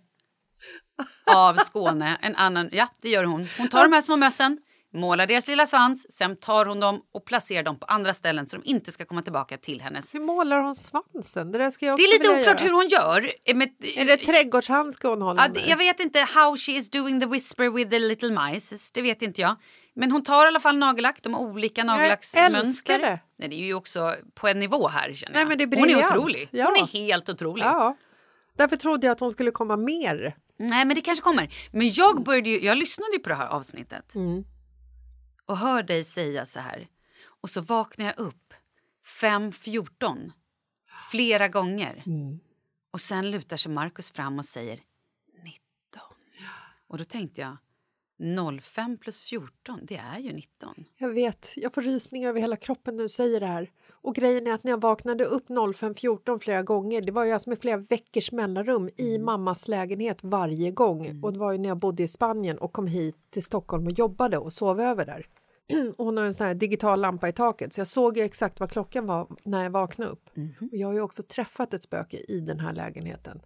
av 1.26 1.56
Skåne. 1.56 2.18
En 2.22 2.36
annan, 2.36 2.70
ja, 2.72 2.88
det 3.02 3.10
gör 3.10 3.24
hon. 3.24 3.48
Hon 3.58 3.68
tar 3.70 3.84
de 3.84 3.94
här 3.94 4.02
små 4.02 4.16
mössen, 4.16 4.58
målar 4.94 5.28
deras 5.28 5.48
lilla 5.48 5.66
svans, 5.66 6.06
sen 6.14 6.36
tar 6.38 6.66
hon 6.66 6.80
dem 6.80 7.02
och 7.14 7.26
placerar 7.26 7.64
dem 7.64 7.80
på 7.80 7.86
andra 7.86 8.14
ställen 8.14 8.48
så 8.48 8.58
de 8.58 8.70
inte 8.70 8.92
ska 8.92 9.06
komma 9.06 9.22
tillbaka 9.22 9.58
till 9.58 9.82
hennes. 9.82 10.16
Hur 10.16 10.20
målar 10.20 10.60
hon 10.60 10.76
svansen? 10.76 11.52
Det, 11.52 11.58
där 11.58 11.72
ska 11.72 11.86
jag 11.86 11.98
Det 12.00 12.04
är 12.04 12.08
också 12.08 12.18
lite 12.18 12.30
oklart 12.42 12.62
göra. 12.62 12.70
hur 12.70 12.72
hon 12.76 12.88
gör. 12.88 13.32
eh, 13.46 13.56
Med, 13.56 13.70
Är 13.96 14.06
det 14.06 14.18
trädgårdshandske 14.18 15.08
hon 15.08 15.22
håller 15.22 15.42
Ja, 15.42 15.50
med? 15.50 15.62
jag 15.68 15.78
vet 15.78 16.00
inte 16.00 16.20
how 16.20 16.58
she 16.58 16.72
is 16.72 16.90
doing 16.90 17.20
the 17.20 17.26
whisper 17.26 17.70
with 17.70 17.90
the 17.92 18.00
little 18.00 18.40
mice. 18.46 18.76
Det 18.94 19.02
vet 19.02 19.22
inte 19.22 19.42
jag. 19.42 19.56
Men 19.96 20.12
hon 20.12 20.24
tar 20.24 20.46
i 20.46 20.48
alla 20.48 20.60
fall 20.60 20.78
nagellack. 20.78 21.20
De 21.22 21.34
har 21.34 21.42
olika 21.42 21.84
nagellacksmönster. 21.84 23.00
det. 23.00 23.20
Nej, 23.40 23.50
det 23.50 23.56
är 23.56 23.66
ju 23.66 23.74
också 23.74 24.16
på 24.36 24.48
en 24.48 24.60
nivå 24.60 24.88
här 24.88 25.14
känner 25.14 25.34
Nej, 25.34 25.42
jag. 25.42 25.48
men 25.50 25.58
det 25.58 25.64
är 25.64 25.80
hon 25.80 25.90
är 25.90 26.06
otrolig. 26.06 26.48
Ja. 26.52 26.66
Hon 26.66 26.84
är 26.84 26.88
helt 27.08 27.30
otrolig. 27.30 27.64
Ja. 27.66 27.96
Därför 28.58 28.78
trodde 28.78 29.08
jag 29.08 29.12
att 29.12 29.20
hon 29.20 29.32
skulle 29.32 29.52
komma 29.52 29.78
mer. 29.78 30.36
Nej 30.60 30.86
men 30.86 30.96
det 30.96 31.02
kanske 31.02 31.24
kommer. 31.24 31.50
Men 31.72 31.92
jag 31.94 32.24
började 32.24 32.50
ju, 32.50 32.66
jag 32.66 32.78
lyssnade 32.78 33.12
ju 33.14 33.20
på 33.20 33.30
det 33.30 33.36
här 33.36 33.48
avsnittet. 33.48 34.16
Mm. 34.16 34.44
Och 35.46 35.58
hör 35.58 35.84
dig 35.84 36.04
säga 36.04 36.46
så 36.46 36.60
här. 36.60 36.88
Och 37.26 37.50
så 37.50 37.62
vaknar 37.62 38.06
jag 38.06 38.20
upp 38.20 38.54
5.14 39.22 40.32
flera 41.12 41.48
gånger. 41.48 42.04
Mm. 42.06 42.40
Och 42.92 43.02
sen 43.02 43.32
lutar 43.32 43.58
sig 43.58 43.72
Markus 43.72 44.12
fram 44.12 44.40
och 44.40 44.46
säger 44.46 44.80
19. 45.44 46.02
Och 46.88 46.98
då 46.98 47.04
tänkte 47.04 47.42
jag 47.42 47.58
05 48.62 48.98
plus 48.98 49.24
14, 49.24 49.80
det 49.84 49.98
är 49.98 50.20
ju 50.20 50.34
19. 50.34 50.86
Jag 50.98 51.10
vet, 51.10 51.54
jag 51.56 51.74
får 51.74 51.82
rysningar 51.82 52.30
över 52.30 52.42
hela 52.42 52.56
kroppen 52.56 52.96
när 52.96 53.04
du 53.04 53.10
säger 53.10 53.40
det 53.40 53.46
här. 53.46 53.72
Och 54.04 54.16
grejen 54.16 54.48
är 54.48 54.52
att 54.54 54.64
när 54.64 54.72
jag 54.72 54.82
vaknade 54.82 55.26
upp 55.26 55.50
05.14 55.50 56.40
flera 56.40 56.64
gånger, 56.64 57.02
det 57.02 57.12
var 57.12 57.26
ju 57.26 57.32
alltså 57.32 57.50
med 57.50 57.60
flera 57.60 57.78
veckors 57.78 58.32
mellanrum 58.32 58.90
i 58.98 59.10
Mm. 59.16 59.26
mammas 59.26 59.68
lägenhet 59.68 60.18
varje 60.24 60.72
gång. 60.72 61.20
Och 61.24 61.34
det 61.34 61.40
var 61.40 61.52
ju 61.52 61.58
när 61.58 61.70
jag 61.70 61.78
bodde 61.78 62.04
i 62.04 62.08
Spanien 62.08 62.58
och 62.58 62.74
kom 62.74 62.88
hit 62.88 63.16
till 63.30 63.44
Stockholm 63.44 63.86
och 63.88 63.92
jobbade 63.92 64.38
och 64.38 64.54
sov 64.54 64.82
över 64.82 65.06
där. 65.06 65.26
och 65.98 66.06
hon 66.06 66.18
har 66.18 66.26
en 66.26 66.34
sån 66.34 66.48
här 66.48 66.56
digital 66.56 67.02
lampa 67.02 67.30
i 67.30 67.34
taket 67.34 67.74
så 67.74 67.80
jag 67.80 67.88
såg 67.88 68.18
ju 68.18 68.24
exakt 68.24 68.60
vad 68.60 68.72
klockan 68.72 69.06
var 69.06 69.28
när 69.44 69.64
jag 69.64 69.70
vaknade 69.70 70.12
upp. 70.12 70.30
Mhm. 70.36 70.54
Och 70.72 70.78
jag 70.78 70.88
har 70.88 70.94
ju 70.94 71.02
också 71.02 71.24
träffat 71.24 71.74
ett 71.74 71.84
spöke 71.84 72.18
i 72.18 72.40
den 72.40 72.60
här 72.60 72.74
lägenheten. 72.74 73.42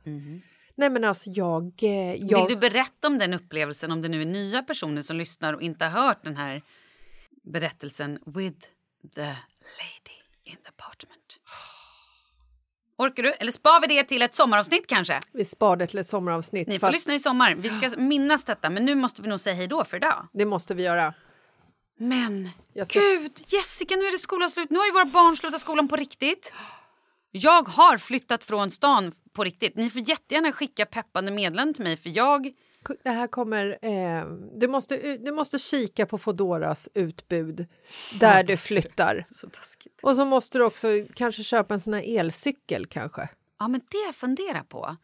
Nej 0.75 0.89
men 0.89 1.03
alltså 1.03 1.29
jag... 1.29 1.63
eh, 1.83 2.13
jag... 2.15 2.47
Vill 2.47 2.55
du 2.55 2.69
berätta 2.69 3.07
om 3.07 3.17
den 3.17 3.33
upplevelsen 3.33 3.91
om 3.91 4.01
det 4.01 4.09
nu 4.09 4.21
är 4.21 4.25
nya 4.25 4.61
personer 4.63 5.01
som 5.01 5.15
lyssnar 5.17 5.53
och 5.53 5.61
inte 5.61 5.85
har 5.85 6.07
hört 6.07 6.23
den 6.23 6.37
här 6.37 6.61
berättelsen 7.43 8.19
with 8.25 8.67
the 9.15 9.21
lady 9.21 10.16
in 10.49 10.55
the 10.63 10.69
apartment? 10.69 11.39
Orkar 12.97 13.23
du? 13.23 13.31
Eller 13.33 13.51
spar 13.51 13.81
vi 13.81 13.87
det 13.87 14.03
till 14.03 14.21
ett 14.21 14.35
sommaravsnitt 14.35 14.87
kanske? 14.87 15.19
Vi 15.33 15.45
sparar 15.45 15.75
det 15.75 15.87
till 15.87 15.99
ett 15.99 16.07
sommaravsnitt. 16.07 16.67
Ni 16.67 16.79
får 16.79 16.87
att- 16.87 16.93
lyssna 16.93 17.13
i 17.15 17.19
sommar. 17.19 17.55
Vi 17.55 17.69
ska 17.69 17.89
minnas 17.97 18.43
detta, 18.45 18.69
men 18.69 18.85
nu 18.85 18.95
måste 18.95 19.21
vi 19.21 19.27
nog 19.27 19.39
säga 19.39 19.55
hej 19.55 19.67
då 19.67 19.83
för 19.85 19.97
idag. 19.97 20.27
Det 20.33 20.45
måste 20.45 20.73
vi 20.73 20.83
göra. 20.83 21.13
Men 21.99 22.49
ska- 22.85 22.99
gud, 22.99 23.43
Jessica, 23.47 23.95
nu 23.95 24.05
är 24.05 24.11
det 24.11 24.17
skolavslut. 24.19 24.69
Nu 24.69 24.77
har 24.79 24.85
ju 24.85 24.91
våra 24.91 25.05
barn 25.05 25.37
slutat 25.37 25.61
skolan 25.61 25.87
på 25.87 25.95
riktigt. 25.95 26.53
Jag 27.31 27.67
har 27.67 27.97
flyttat 27.97 28.43
från 28.43 28.71
stan 28.71 29.11
på 29.33 29.43
riktigt. 29.43 29.75
Ni 29.75 29.89
får 29.89 30.09
jättegärna 30.09 30.51
skicka 30.51 30.85
peppande 30.85 31.31
meddelanden 31.31 31.73
till 31.73 31.83
mig 31.83 31.97
för 31.97 32.09
jag... 32.17 32.51
Det 33.03 33.09
här 33.09 33.27
kommer... 33.27 33.77
Eh, 33.81 34.25
du, 34.59 34.67
måste, 34.67 35.17
du 35.17 35.31
måste 35.31 35.59
kika 35.59 36.05
på 36.05 36.17
Fodoras 36.17 36.89
utbud 36.93 37.65
där 38.19 38.43
du 38.43 38.57
flyttar. 38.57 39.25
Så 39.31 39.49
taskigt. 39.49 39.99
Och 40.03 40.15
så 40.15 40.25
måste 40.25 40.57
du 40.57 40.63
också 40.63 40.87
kanske 41.15 41.43
köpa 41.43 41.73
en 41.73 41.79
sån 41.81 41.93
här 41.93 42.19
elcykel 42.19 42.85
kanske. 42.85 43.29
Ja, 43.59 43.67
men 43.67 43.81
det 43.91 43.97
jag 44.05 44.15
funderar 44.15 44.63
på. 44.63 44.95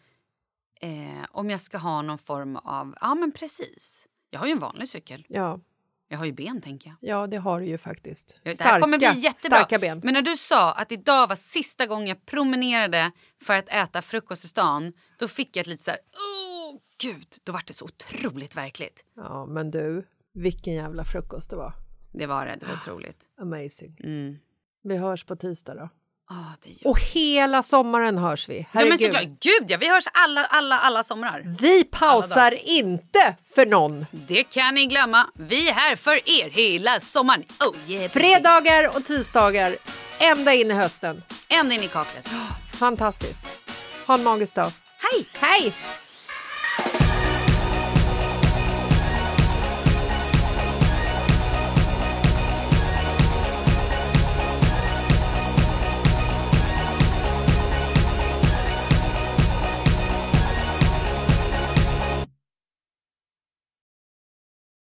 Eh, 0.81 1.25
om 1.31 1.49
jag 1.49 1.61
ska 1.61 1.77
ha 1.77 2.01
någon 2.01 2.17
form 2.17 2.55
av... 2.55 2.95
Ja, 3.01 3.15
men 3.15 3.31
precis. 3.31 4.05
Jag 4.29 4.39
har 4.39 4.45
ju 4.47 4.51
en 4.51 4.59
vanlig 4.59 4.89
cykel. 4.89 5.25
Ja, 5.29 5.59
Jag 6.07 6.17
har 6.17 6.25
ju 6.25 6.31
ben, 6.31 6.61
tänker 6.61 6.89
jag. 6.89 6.97
ja 7.09 7.27
det 7.27 7.37
har 7.37 7.59
du 7.59 7.65
ju 7.65 7.77
faktiskt. 7.77 8.39
Ja, 8.43 8.51
det 8.57 8.63
här 8.63 8.79
kommer 8.79 8.97
bli 8.97 9.07
jättebra. 9.07 9.57
starka 9.57 9.79
ben. 9.79 10.01
Men 10.03 10.13
när 10.13 10.21
du 10.21 10.37
sa 10.37 10.71
att 10.71 10.91
idag 10.91 11.27
var 11.27 11.35
sista 11.35 11.85
gången 11.85 12.07
jag 12.07 12.25
promenerade 12.25 13.11
för 13.43 13.53
att 13.57 13.69
äta 13.69 14.01
frukost 14.01 14.43
i 14.45 14.47
stan, 14.47 14.93
då 15.19 15.27
fick 15.27 15.55
jag 15.55 15.61
ett 15.61 15.67
lite 15.67 15.83
så 15.83 15.91
här... 15.91 15.99
Åh, 16.15 16.52
gud! 17.01 17.27
Då 17.43 17.51
var 17.51 17.63
det 17.67 17.73
så 17.73 17.85
otroligt 17.85 18.55
verkligt. 18.55 19.03
Ja, 19.15 19.45
men 19.45 19.71
du, 19.71 20.07
vilken 20.33 20.73
jävla 20.73 21.05
frukost 21.05 21.49
det 21.49 21.55
var. 21.55 21.73
Det 22.13 22.25
var 22.25 22.45
det. 22.45 22.55
Det 22.59 22.65
var 22.65 22.73
otroligt. 22.73 23.19
Amazing. 23.41 23.97
Mm. 24.03 24.37
Vi 24.83 24.97
hörs 24.97 25.25
på 25.25 25.35
tisdag 25.35 25.73
då. 25.75 25.89
Det 26.63 26.69
gör... 26.69 26.91
Och 26.91 26.99
hela 26.99 27.63
sommaren 27.63 28.17
hörs 28.17 28.49
vi. 28.49 28.67
Ja, 28.71 28.85
men 28.85 28.97
såklart. 28.97 29.23
Gud, 29.23 29.65
ja, 29.67 29.77
vi 29.77 29.89
hörs 29.89 30.03
alla, 30.13 30.45
alla, 30.45 30.79
alla 30.79 31.03
somrar. 31.03 31.55
Vi 31.59 31.83
pausar 31.83 32.57
inte 32.69 33.35
för 33.55 33.65
någon. 33.65 34.05
Det 34.11 34.43
kan 34.43 34.75
ni 34.75 34.85
glömma. 34.85 35.29
Vi 35.35 35.69
är 35.69 35.73
här 35.73 35.95
för 35.95 36.29
er 36.29 36.49
hela 36.49 36.99
sommaren. 36.99 37.43
Oh, 37.59 37.91
yeah, 37.91 38.11
Fredagar 38.11 38.97
och 38.97 39.05
tisdagar 39.05 39.75
ända 40.19 40.53
in 40.53 40.71
i 40.71 40.73
hösten. 40.73 41.23
Ända 41.47 41.75
in 41.75 41.83
i 41.83 41.87
kaklet. 41.87 42.29
Fantastiskt. 42.71 43.43
Ha 44.07 44.13
en 44.13 44.23
magisk 44.23 44.55
dag. 44.55 44.71
Hej! 44.97 45.27
Hej! 45.33 45.73